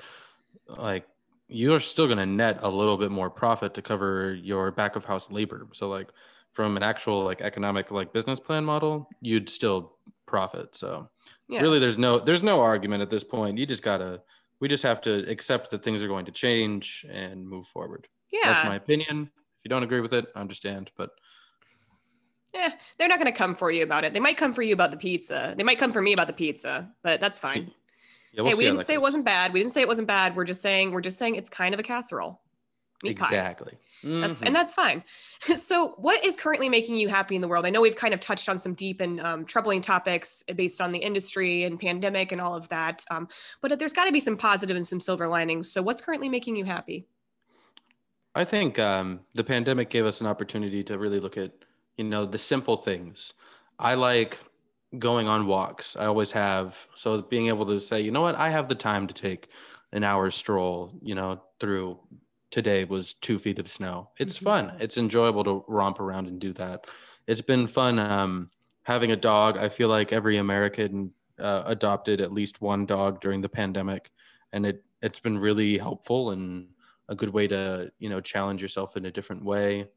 like 0.67 1.07
you're 1.47 1.79
still 1.79 2.05
going 2.05 2.17
to 2.17 2.25
net 2.25 2.59
a 2.61 2.69
little 2.69 2.97
bit 2.97 3.11
more 3.11 3.29
profit 3.29 3.73
to 3.73 3.81
cover 3.81 4.33
your 4.35 4.71
back 4.71 4.95
of 4.95 5.05
house 5.05 5.29
labor. 5.29 5.67
So 5.73 5.89
like 5.89 6.09
from 6.53 6.77
an 6.77 6.83
actual 6.83 7.23
like 7.23 7.41
economic 7.41 7.91
like 7.91 8.13
business 8.13 8.39
plan 8.39 8.65
model, 8.65 9.07
you'd 9.21 9.49
still 9.49 9.93
profit. 10.25 10.75
So 10.75 11.09
yeah 11.47 11.61
really 11.61 11.79
there's 11.79 11.97
no 11.97 12.19
there's 12.19 12.43
no 12.43 12.61
argument 12.61 13.01
at 13.01 13.09
this 13.09 13.23
point. 13.23 13.57
You 13.57 13.65
just 13.65 13.83
got 13.83 13.97
to 13.97 14.21
we 14.59 14.67
just 14.67 14.83
have 14.83 15.01
to 15.01 15.29
accept 15.29 15.71
that 15.71 15.83
things 15.83 16.03
are 16.03 16.07
going 16.07 16.25
to 16.25 16.31
change 16.31 17.05
and 17.09 17.47
move 17.47 17.67
forward. 17.67 18.07
yeah 18.31 18.53
That's 18.53 18.67
my 18.67 18.75
opinion. 18.75 19.29
If 19.33 19.65
you 19.65 19.69
don't 19.69 19.83
agree 19.83 20.01
with 20.01 20.13
it, 20.13 20.25
I 20.35 20.39
understand, 20.39 20.91
but 20.97 21.11
Eh, 22.53 22.71
they're 22.97 23.07
not 23.07 23.19
going 23.19 23.31
to 23.31 23.37
come 23.37 23.53
for 23.53 23.69
you 23.71 23.83
about 23.83 24.03
it. 24.03 24.13
They 24.13 24.19
might 24.19 24.37
come 24.37 24.53
for 24.53 24.61
you 24.61 24.73
about 24.73 24.91
the 24.91 24.97
pizza. 24.97 25.53
They 25.57 25.63
might 25.63 25.77
come 25.77 25.91
for 25.93 26.01
me 26.01 26.13
about 26.13 26.27
the 26.27 26.33
pizza, 26.33 26.89
but 27.03 27.19
that's 27.19 27.37
fine. 27.39 27.71
yeah, 28.31 28.41
we'll 28.41 28.51
hey, 28.51 28.57
we 28.57 28.63
didn't 28.65 28.83
say 28.85 28.93
it 28.93 29.01
wasn't 29.01 29.25
bad. 29.25 29.53
We 29.53 29.59
didn't 29.59 29.73
say 29.73 29.81
it 29.81 29.87
wasn't 29.87 30.07
bad. 30.07 30.35
We're 30.35 30.45
just 30.45 30.61
saying 30.61 30.91
we're 30.91 31.01
just 31.01 31.17
saying 31.19 31.35
it's 31.35 31.49
kind 31.49 31.73
of 31.73 31.79
a 31.79 31.83
casserole. 31.83 32.41
Meat 33.01 33.17
pie. 33.17 33.27
exactly. 33.27 33.77
That's 34.03 34.39
Mhm. 34.39 34.47
and 34.47 34.55
that's 34.55 34.73
fine. 34.73 35.03
So, 35.55 35.89
what 35.99 36.21
is 36.25 36.35
currently 36.35 36.67
making 36.67 36.97
you 36.97 37.07
happy 37.07 37.35
in 37.35 37.41
the 37.41 37.47
world? 37.47 37.65
I 37.65 37.69
know 37.69 37.79
we've 37.79 37.95
kind 37.95 38.13
of 38.13 38.19
touched 38.19 38.49
on 38.49 38.59
some 38.59 38.73
deep 38.73 38.99
and 38.99 39.21
um, 39.21 39.45
troubling 39.45 39.79
topics 39.79 40.43
based 40.55 40.81
on 40.81 40.91
the 40.91 40.99
industry 40.99 41.63
and 41.63 41.79
pandemic 41.79 42.33
and 42.33 42.41
all 42.41 42.55
of 42.55 42.67
that, 42.69 43.05
um, 43.09 43.29
but 43.61 43.79
there's 43.79 43.93
got 43.93 44.05
to 44.05 44.11
be 44.11 44.19
some 44.19 44.35
positive 44.35 44.75
and 44.75 44.85
some 44.85 44.99
silver 44.99 45.29
linings. 45.29 45.71
So, 45.71 45.81
what's 45.81 46.01
currently 46.01 46.27
making 46.27 46.57
you 46.57 46.65
happy? 46.65 47.07
I 48.35 48.43
think 48.43 48.77
um, 48.79 49.21
the 49.33 49.43
pandemic 49.45 49.89
gave 49.89 50.05
us 50.05 50.19
an 50.19 50.27
opportunity 50.27 50.83
to 50.83 50.97
really 50.97 51.19
look 51.19 51.37
at, 51.37 51.51
you 51.99 52.05
know, 52.05 52.25
the 52.25 52.37
simple 52.37 52.77
things. 52.77 53.33
I 53.77 53.95
like 53.95 54.39
going 54.97 55.27
on 55.27 55.45
walks. 55.47 55.97
I 55.97 56.05
always 56.05 56.31
have. 56.31 56.87
So 56.95 57.21
being 57.21 57.47
able 57.47 57.65
to 57.67 57.79
say, 57.79 58.01
you 58.01 58.11
know 58.11 58.21
what, 58.21 58.35
I 58.35 58.49
have 58.49 58.69
the 58.69 58.75
time 58.75 59.05
to 59.07 59.13
take 59.13 59.49
an 59.91 60.03
hour 60.03 60.31
stroll, 60.31 60.97
you 61.01 61.13
know, 61.15 61.43
through 61.59 61.99
today 62.51 62.85
was 62.85 63.13
two 63.13 63.37
feet 63.37 63.59
of 63.59 63.67
snow. 63.67 64.11
It's 64.17 64.39
Mhm. 64.39 64.43
fun. 64.43 64.77
It's 64.79 64.97
enjoyable 64.97 65.43
to 65.43 65.65
romp 65.67 65.99
around 65.99 66.27
and 66.27 66.39
do 66.39 66.53
that. 66.53 66.87
It's 67.27 67.41
been 67.41 67.67
fun 67.67 67.99
um, 67.99 68.49
having 68.83 69.11
a 69.11 69.15
dog. 69.15 69.57
I 69.57 69.69
feel 69.69 69.89
like 69.89 70.13
every 70.13 70.37
American 70.37 71.13
uh, 71.37 71.63
adopted 71.65 72.21
at 72.21 72.31
least 72.33 72.61
one 72.61 72.85
dog 72.85 73.21
during 73.21 73.41
the 73.41 73.49
pandemic, 73.49 74.11
and 74.53 74.65
it 74.65 74.83
it's 75.01 75.19
been 75.19 75.37
really 75.37 75.77
helpful 75.77 76.31
and 76.31 76.69
a 77.09 77.15
good 77.15 77.29
way 77.29 77.47
to 77.47 77.91
you 77.99 78.09
know 78.09 78.21
challenge 78.21 78.61
yourself 78.61 78.97
in 78.97 79.05
a 79.05 79.11
different 79.11 79.43
way. 79.43 79.89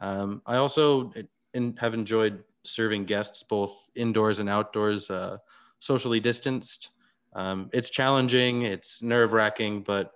Um, 0.00 0.42
I 0.46 0.56
also 0.56 1.12
in, 1.54 1.76
have 1.76 1.94
enjoyed 1.94 2.44
serving 2.64 3.04
guests 3.04 3.42
both 3.42 3.88
indoors 3.94 4.38
and 4.38 4.48
outdoors, 4.48 5.10
uh, 5.10 5.38
socially 5.80 6.20
distanced. 6.20 6.90
Um, 7.34 7.70
it's 7.72 7.90
challenging, 7.90 8.62
it's 8.62 9.02
nerve 9.02 9.32
wracking, 9.32 9.82
but 9.82 10.12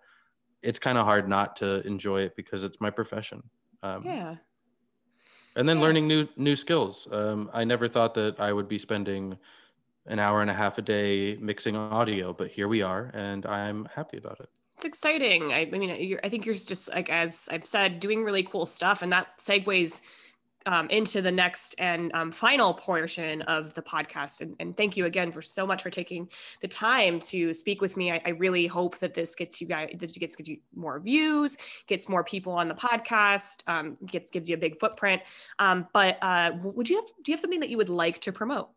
it's 0.63 0.79
kind 0.79 0.99
of 0.99 1.05
hard 1.07 1.29
not 1.29 1.57
to 1.57 1.87
enjoy 1.87 2.23
it 2.23 2.37
because 2.37 2.65
it's 2.65 2.81
my 2.81 2.91
profession. 2.91 3.43
Um, 3.83 4.05
Yeah. 4.05 4.37
and 5.57 5.69
then 5.69 5.77
Yeah. 5.77 5.83
learning 5.83 6.09
new 6.09 6.29
new 6.37 6.57
skills. 6.57 7.07
Um, 7.13 7.51
I 7.53 7.65
never 7.65 7.89
thought 7.89 8.15
that 8.15 8.41
I 8.41 8.53
would 8.53 8.69
be 8.69 8.79
spending 8.79 9.39
an 10.07 10.19
hour 10.19 10.43
and 10.43 10.51
a 10.51 10.55
half 10.55 10.79
a 10.79 10.83
day 10.83 11.37
mixing 11.37 11.77
audio, 11.77 12.33
but 12.33 12.51
here 12.51 12.69
we 12.69 12.83
are, 12.83 13.11
and 13.15 13.47
I'm 13.47 13.87
happy 13.87 14.19
about 14.19 14.41
it. 14.41 14.51
It's 14.77 14.85
exciting. 14.85 15.53
I, 15.53 15.61
I 15.61 15.65
mean, 15.71 16.09
you're, 16.09 16.21
I 16.25 16.29
think 16.29 16.45
you're 16.45 16.55
just 16.55 16.89
like, 16.89 17.09
as 17.09 17.49
I've 17.51 17.67
said, 17.67 18.01
doing 18.01 18.25
really 18.25 18.43
cool 18.43 18.67
stuff. 18.67 19.03
And 19.03 19.13
that 19.13 19.39
segues 19.39 20.03
um, 20.67 20.89
into 20.91 21.21
the 21.21 21.31
next 21.31 21.75
and 21.79 22.11
um, 22.15 22.33
final 22.33 22.73
portion 22.73 23.43
of 23.43 23.75
the 23.75 23.83
podcast. 23.83 24.41
And, 24.41 24.57
and, 24.61 24.77
thank 24.77 24.97
you 24.97 25.05
again 25.05 25.31
for 25.31 25.43
so 25.43 25.67
much 25.67 25.83
for 25.83 25.91
taking 25.91 26.29
the 26.61 26.69
time 26.69 27.21
to 27.21 27.53
speak 27.53 27.81
with 27.81 27.97
me. 27.97 28.11
I, 28.11 28.23
I 28.25 28.31
really 28.31 28.67
hope 28.67 28.99
that 28.99 29.15
this 29.15 29.35
gets 29.35 29.61
you 29.61 29.67
guys, 29.67 29.91
this 29.99 30.17
gets, 30.17 30.37
gets 30.37 30.49
you 30.49 30.59
more 30.75 30.99
views, 31.01 31.57
gets 31.87 32.09
more 32.09 32.25
people 32.25 32.53
on 32.53 32.69
the 32.69 32.75
podcast, 32.75 33.63
um, 33.67 33.97
gets 34.07 34.31
gives 34.31 34.49
you 34.49 34.57
a 34.57 34.59
big 34.59 34.79
footprint. 34.81 35.23
Um, 35.59 35.87
but 35.93 36.19
uh, 36.23 36.53
would 36.63 36.89
you 36.89 36.97
have, 36.97 37.07
do 37.23 37.31
you 37.31 37.35
have 37.35 37.41
something 37.41 37.61
that 37.61 37.69
you 37.69 37.77
would 37.77 37.91
like 37.91 38.19
to 38.21 38.33
promote? 38.33 38.71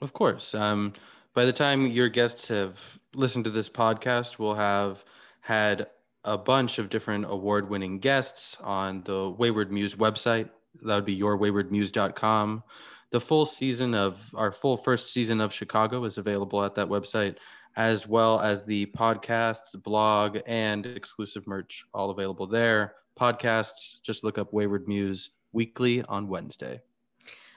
Of 0.00 0.12
course. 0.12 0.54
Um, 0.54 0.92
by 1.34 1.44
the 1.44 1.52
time 1.52 1.86
your 1.86 2.08
guests 2.08 2.48
have 2.48 2.78
listened 3.14 3.44
to 3.44 3.50
this 3.50 3.68
podcast, 3.68 4.38
we'll 4.38 4.54
have 4.54 5.04
had 5.40 5.86
a 6.24 6.36
bunch 6.36 6.78
of 6.78 6.90
different 6.90 7.24
award 7.28 7.70
winning 7.70 7.98
guests 7.98 8.58
on 8.60 9.02
the 9.04 9.30
Wayward 9.30 9.72
Muse 9.72 9.94
website 9.94 10.50
that 10.82 10.94
would 10.94 11.04
be 11.04 11.18
yourwaywardmuse.com. 11.18 12.62
The 13.10 13.20
full 13.20 13.46
season 13.46 13.94
of 13.94 14.20
our 14.34 14.52
full 14.52 14.76
first 14.76 15.12
season 15.12 15.40
of 15.40 15.52
Chicago 15.52 16.04
is 16.04 16.18
available 16.18 16.64
at 16.64 16.74
that 16.76 16.88
website, 16.88 17.36
as 17.76 18.06
well 18.06 18.40
as 18.40 18.64
the 18.64 18.86
podcasts, 18.86 19.80
blog, 19.82 20.38
and 20.46 20.86
exclusive 20.86 21.46
merch, 21.46 21.84
all 21.92 22.10
available 22.10 22.46
there. 22.46 22.94
Podcasts, 23.18 24.00
just 24.02 24.22
look 24.22 24.38
up 24.38 24.52
Wayward 24.52 24.86
Muse 24.86 25.30
weekly 25.52 26.02
on 26.04 26.28
Wednesday. 26.28 26.80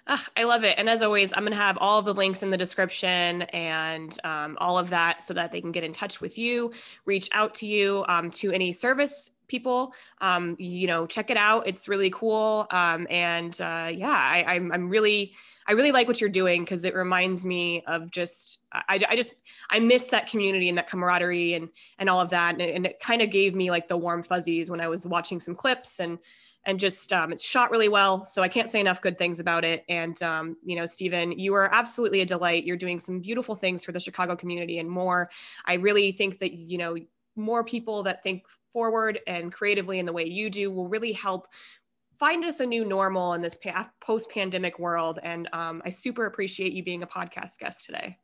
Ah, 0.06 0.28
I 0.36 0.44
love 0.44 0.66
it. 0.66 0.78
And 0.78 0.90
as 0.90 1.02
always, 1.02 1.32
I'm 1.34 1.44
going 1.44 1.52
to 1.52 1.58
have 1.58 1.78
all 1.78 2.02
the 2.02 2.14
links 2.14 2.44
in 2.44 2.50
the 2.50 2.58
description 2.58 3.44
and 3.44 4.18
um, 4.26 4.58
all 4.60 4.78
of 4.78 4.90
that 4.90 5.22
so 5.22 5.34
that 5.34 5.54
they 5.54 5.62
can 5.62 5.72
get 5.72 5.86
in 5.86 5.94
touch 5.94 6.20
with 6.20 6.38
you, 6.38 6.74
reach 7.06 7.30
out 7.32 7.54
to 7.56 7.68
you, 7.68 8.04
um, 8.10 8.30
to 8.32 8.52
any 8.52 8.74
service 8.74 9.32
people. 9.48 9.94
Um, 10.22 10.56
you 10.60 10.88
know, 10.88 11.06
check 11.06 11.30
it 11.30 11.38
out. 11.38 11.68
It's 11.68 11.88
really 11.88 12.10
cool. 12.10 12.68
Um, 12.72 13.08
and 13.10 13.60
uh, 13.62 13.90
yeah, 13.94 14.10
I, 14.10 14.44
I'm, 14.56 14.72
I'm 14.72 14.90
really, 14.90 15.34
I 15.68 15.74
really 15.74 15.92
like 15.92 16.08
what 16.08 16.20
you're 16.20 16.30
doing 16.30 16.64
because 16.64 16.84
it 16.84 16.94
reminds 16.94 17.46
me 17.46 17.84
of 17.88 18.12
just, 18.12 18.60
I, 18.74 19.00
I 19.10 19.16
just, 19.16 19.36
I 19.70 19.80
miss 19.80 20.08
that 20.08 20.28
community 20.28 20.70
and 20.70 20.78
that 20.78 20.90
camaraderie 20.90 21.54
and, 21.54 21.70
and 22.00 22.10
all 22.10 22.20
of 22.20 22.30
that. 22.32 22.54
And, 22.54 22.62
and 22.62 22.86
it 22.86 23.00
kind 23.00 23.22
of 23.22 23.30
gave 23.30 23.56
me 23.56 23.72
like 23.72 23.88
the 23.88 23.98
warm 23.98 24.24
fuzzies 24.24 24.70
when 24.70 24.82
I 24.82 24.88
was 24.88 25.06
watching 25.06 25.40
some 25.40 25.56
clips 25.56 26.00
and, 26.00 26.20
and 26.66 26.80
just 26.80 27.12
um, 27.12 27.32
it's 27.32 27.44
shot 27.44 27.72
really 27.72 27.90
well. 27.90 28.26
So 28.26 28.42
I 28.42 28.48
can't 28.48 28.70
say 28.70 28.80
enough 28.80 29.02
good 29.02 29.18
things 29.18 29.40
about 29.40 29.66
it. 29.66 29.84
And 29.90 30.22
um, 30.24 30.58
you 30.64 30.76
know, 30.76 30.86
Stephen, 30.86 31.38
you 31.38 31.54
are 31.56 31.70
absolutely 31.74 32.22
a 32.22 32.26
delight. 32.26 32.64
You're 32.64 32.78
doing 32.78 33.00
some 33.00 33.20
beautiful 33.20 33.56
things 33.56 33.84
for 33.84 33.92
the 33.92 34.00
Chicago 34.00 34.36
community 34.36 34.80
and 34.80 34.90
more. 34.90 35.30
I 35.66 35.74
really 35.76 36.12
think 36.12 36.40
that 36.40 36.54
you 36.54 36.78
know 36.78 36.96
more 37.36 37.64
people 37.64 38.04
that 38.04 38.24
think 38.24 38.44
forward 38.74 39.20
and 39.28 39.54
creatively 39.54 40.00
in 40.00 40.06
the 40.06 40.12
way 40.12 40.26
you 40.26 40.50
do 40.50 40.72
will 40.72 40.90
really 40.90 41.14
help 41.14 41.48
find 42.20 42.44
us 42.44 42.60
a 42.60 42.66
new 42.66 42.84
normal 42.84 43.34
in 43.34 43.42
this 43.42 43.58
pa- 43.58 43.90
post-pandemic 44.02 44.80
world. 44.80 45.20
And 45.24 45.48
um, 45.54 45.82
I 45.86 45.90
super 45.90 46.26
appreciate 46.26 46.74
you 46.74 46.84
being 46.84 47.04
a 47.04 47.08
podcast 47.08 47.60
guest 47.60 47.86
today. 47.86 48.18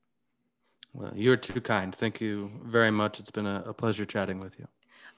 Well, 0.93 1.11
you're 1.15 1.37
too 1.37 1.61
kind. 1.61 1.93
Thank 1.93 2.19
you 2.19 2.51
very 2.65 2.91
much. 2.91 3.19
It's 3.19 3.31
been 3.31 3.45
a, 3.45 3.63
a 3.67 3.73
pleasure 3.73 4.05
chatting 4.05 4.39
with 4.39 4.57
you. 4.57 4.67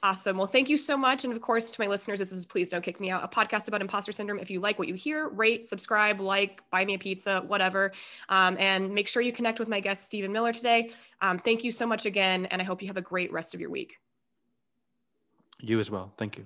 Awesome. 0.04 0.36
Well, 0.36 0.48
thank 0.48 0.68
you 0.68 0.80
so 0.80 0.98
much. 0.98 1.26
And 1.26 1.32
of 1.32 1.42
course, 1.42 1.70
to 1.70 1.80
my 1.80 1.86
listeners, 1.86 2.18
this 2.18 2.32
is 2.32 2.46
Please 2.46 2.70
Don't 2.70 2.82
Kick 2.82 3.00
Me 3.00 3.12
Out, 3.12 3.24
a 3.24 3.28
podcast 3.28 3.68
about 3.68 3.82
imposter 3.82 4.12
syndrome. 4.12 4.40
If 4.40 4.50
you 4.50 4.60
like 4.60 4.80
what 4.80 4.88
you 4.88 4.96
hear, 4.96 5.30
rate, 5.30 5.70
subscribe, 5.70 6.20
like, 6.20 6.62
buy 6.72 6.84
me 6.84 6.96
a 6.96 6.98
pizza, 6.98 7.44
whatever. 7.46 7.92
Um, 8.28 8.58
and 8.60 8.92
make 8.94 9.08
sure 9.08 9.22
you 9.22 9.32
connect 9.32 9.60
with 9.60 9.68
my 9.68 9.80
guest, 9.80 10.06
Stephen 10.06 10.32
Miller, 10.32 10.54
today. 10.54 10.92
Um, 11.22 11.38
thank 11.38 11.64
you 11.64 11.72
so 11.72 11.86
much 11.86 12.08
again. 12.08 12.48
And 12.48 12.62
I 12.62 12.66
hope 12.66 12.82
you 12.82 12.88
have 12.88 12.98
a 12.98 13.02
great 13.02 13.32
rest 13.32 13.54
of 13.54 13.62
your 13.62 13.70
week. 13.70 14.00
You 15.62 15.80
as 15.80 15.90
well. 15.90 16.12
Thank 16.18 16.38
you. 16.38 16.46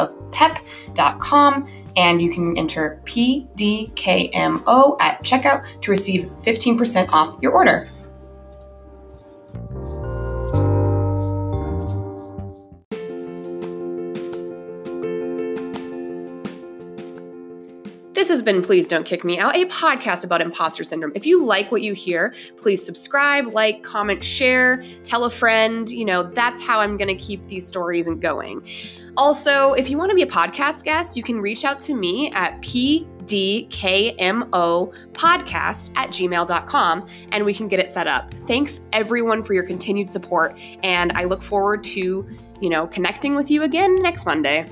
of 0.00 0.32
pep.com 0.32 1.68
and 1.96 2.22
you 2.22 2.32
can 2.32 2.56
enter 2.56 3.00
PDKMO 3.04 4.96
at 5.00 5.22
checkout 5.22 5.64
to 5.82 5.90
receive 5.90 6.24
15% 6.42 7.10
off 7.12 7.38
your 7.42 7.52
order. 7.52 7.88
This 18.20 18.28
has 18.28 18.42
been 18.42 18.60
Please 18.60 18.86
Don't 18.86 19.04
Kick 19.04 19.24
Me 19.24 19.38
Out, 19.38 19.56
a 19.56 19.64
podcast 19.64 20.24
about 20.24 20.42
imposter 20.42 20.84
syndrome. 20.84 21.10
If 21.14 21.24
you 21.24 21.42
like 21.42 21.72
what 21.72 21.80
you 21.80 21.94
hear, 21.94 22.34
please 22.58 22.84
subscribe, 22.84 23.46
like, 23.54 23.82
comment, 23.82 24.22
share, 24.22 24.84
tell 25.04 25.24
a 25.24 25.30
friend. 25.30 25.88
You 25.88 26.04
know, 26.04 26.24
that's 26.24 26.60
how 26.60 26.80
I'm 26.80 26.98
going 26.98 27.08
to 27.08 27.14
keep 27.14 27.48
these 27.48 27.66
stories 27.66 28.10
going. 28.20 28.62
Also, 29.16 29.72
if 29.72 29.90
you 29.90 29.98
want 29.98 30.10
to 30.10 30.14
be 30.14 30.22
a 30.22 30.26
podcast 30.26 30.84
guest, 30.84 31.16
you 31.16 31.22
can 31.22 31.40
reach 31.40 31.64
out 31.64 31.78
to 31.80 31.94
me 31.94 32.30
at 32.32 32.60
pdkmo 32.62 33.06
podcast 35.12 35.92
at 35.96 36.08
gmail.com 36.10 37.06
and 37.32 37.44
we 37.44 37.54
can 37.54 37.68
get 37.68 37.80
it 37.80 37.88
set 37.88 38.06
up. 38.06 38.32
Thanks 38.46 38.80
everyone 38.92 39.42
for 39.42 39.54
your 39.54 39.64
continued 39.64 40.10
support. 40.10 40.58
And 40.82 41.12
I 41.12 41.24
look 41.24 41.42
forward 41.42 41.84
to, 41.84 42.26
you 42.60 42.68
know, 42.68 42.86
connecting 42.86 43.34
with 43.34 43.50
you 43.50 43.62
again 43.62 44.02
next 44.02 44.26
Monday. 44.26 44.68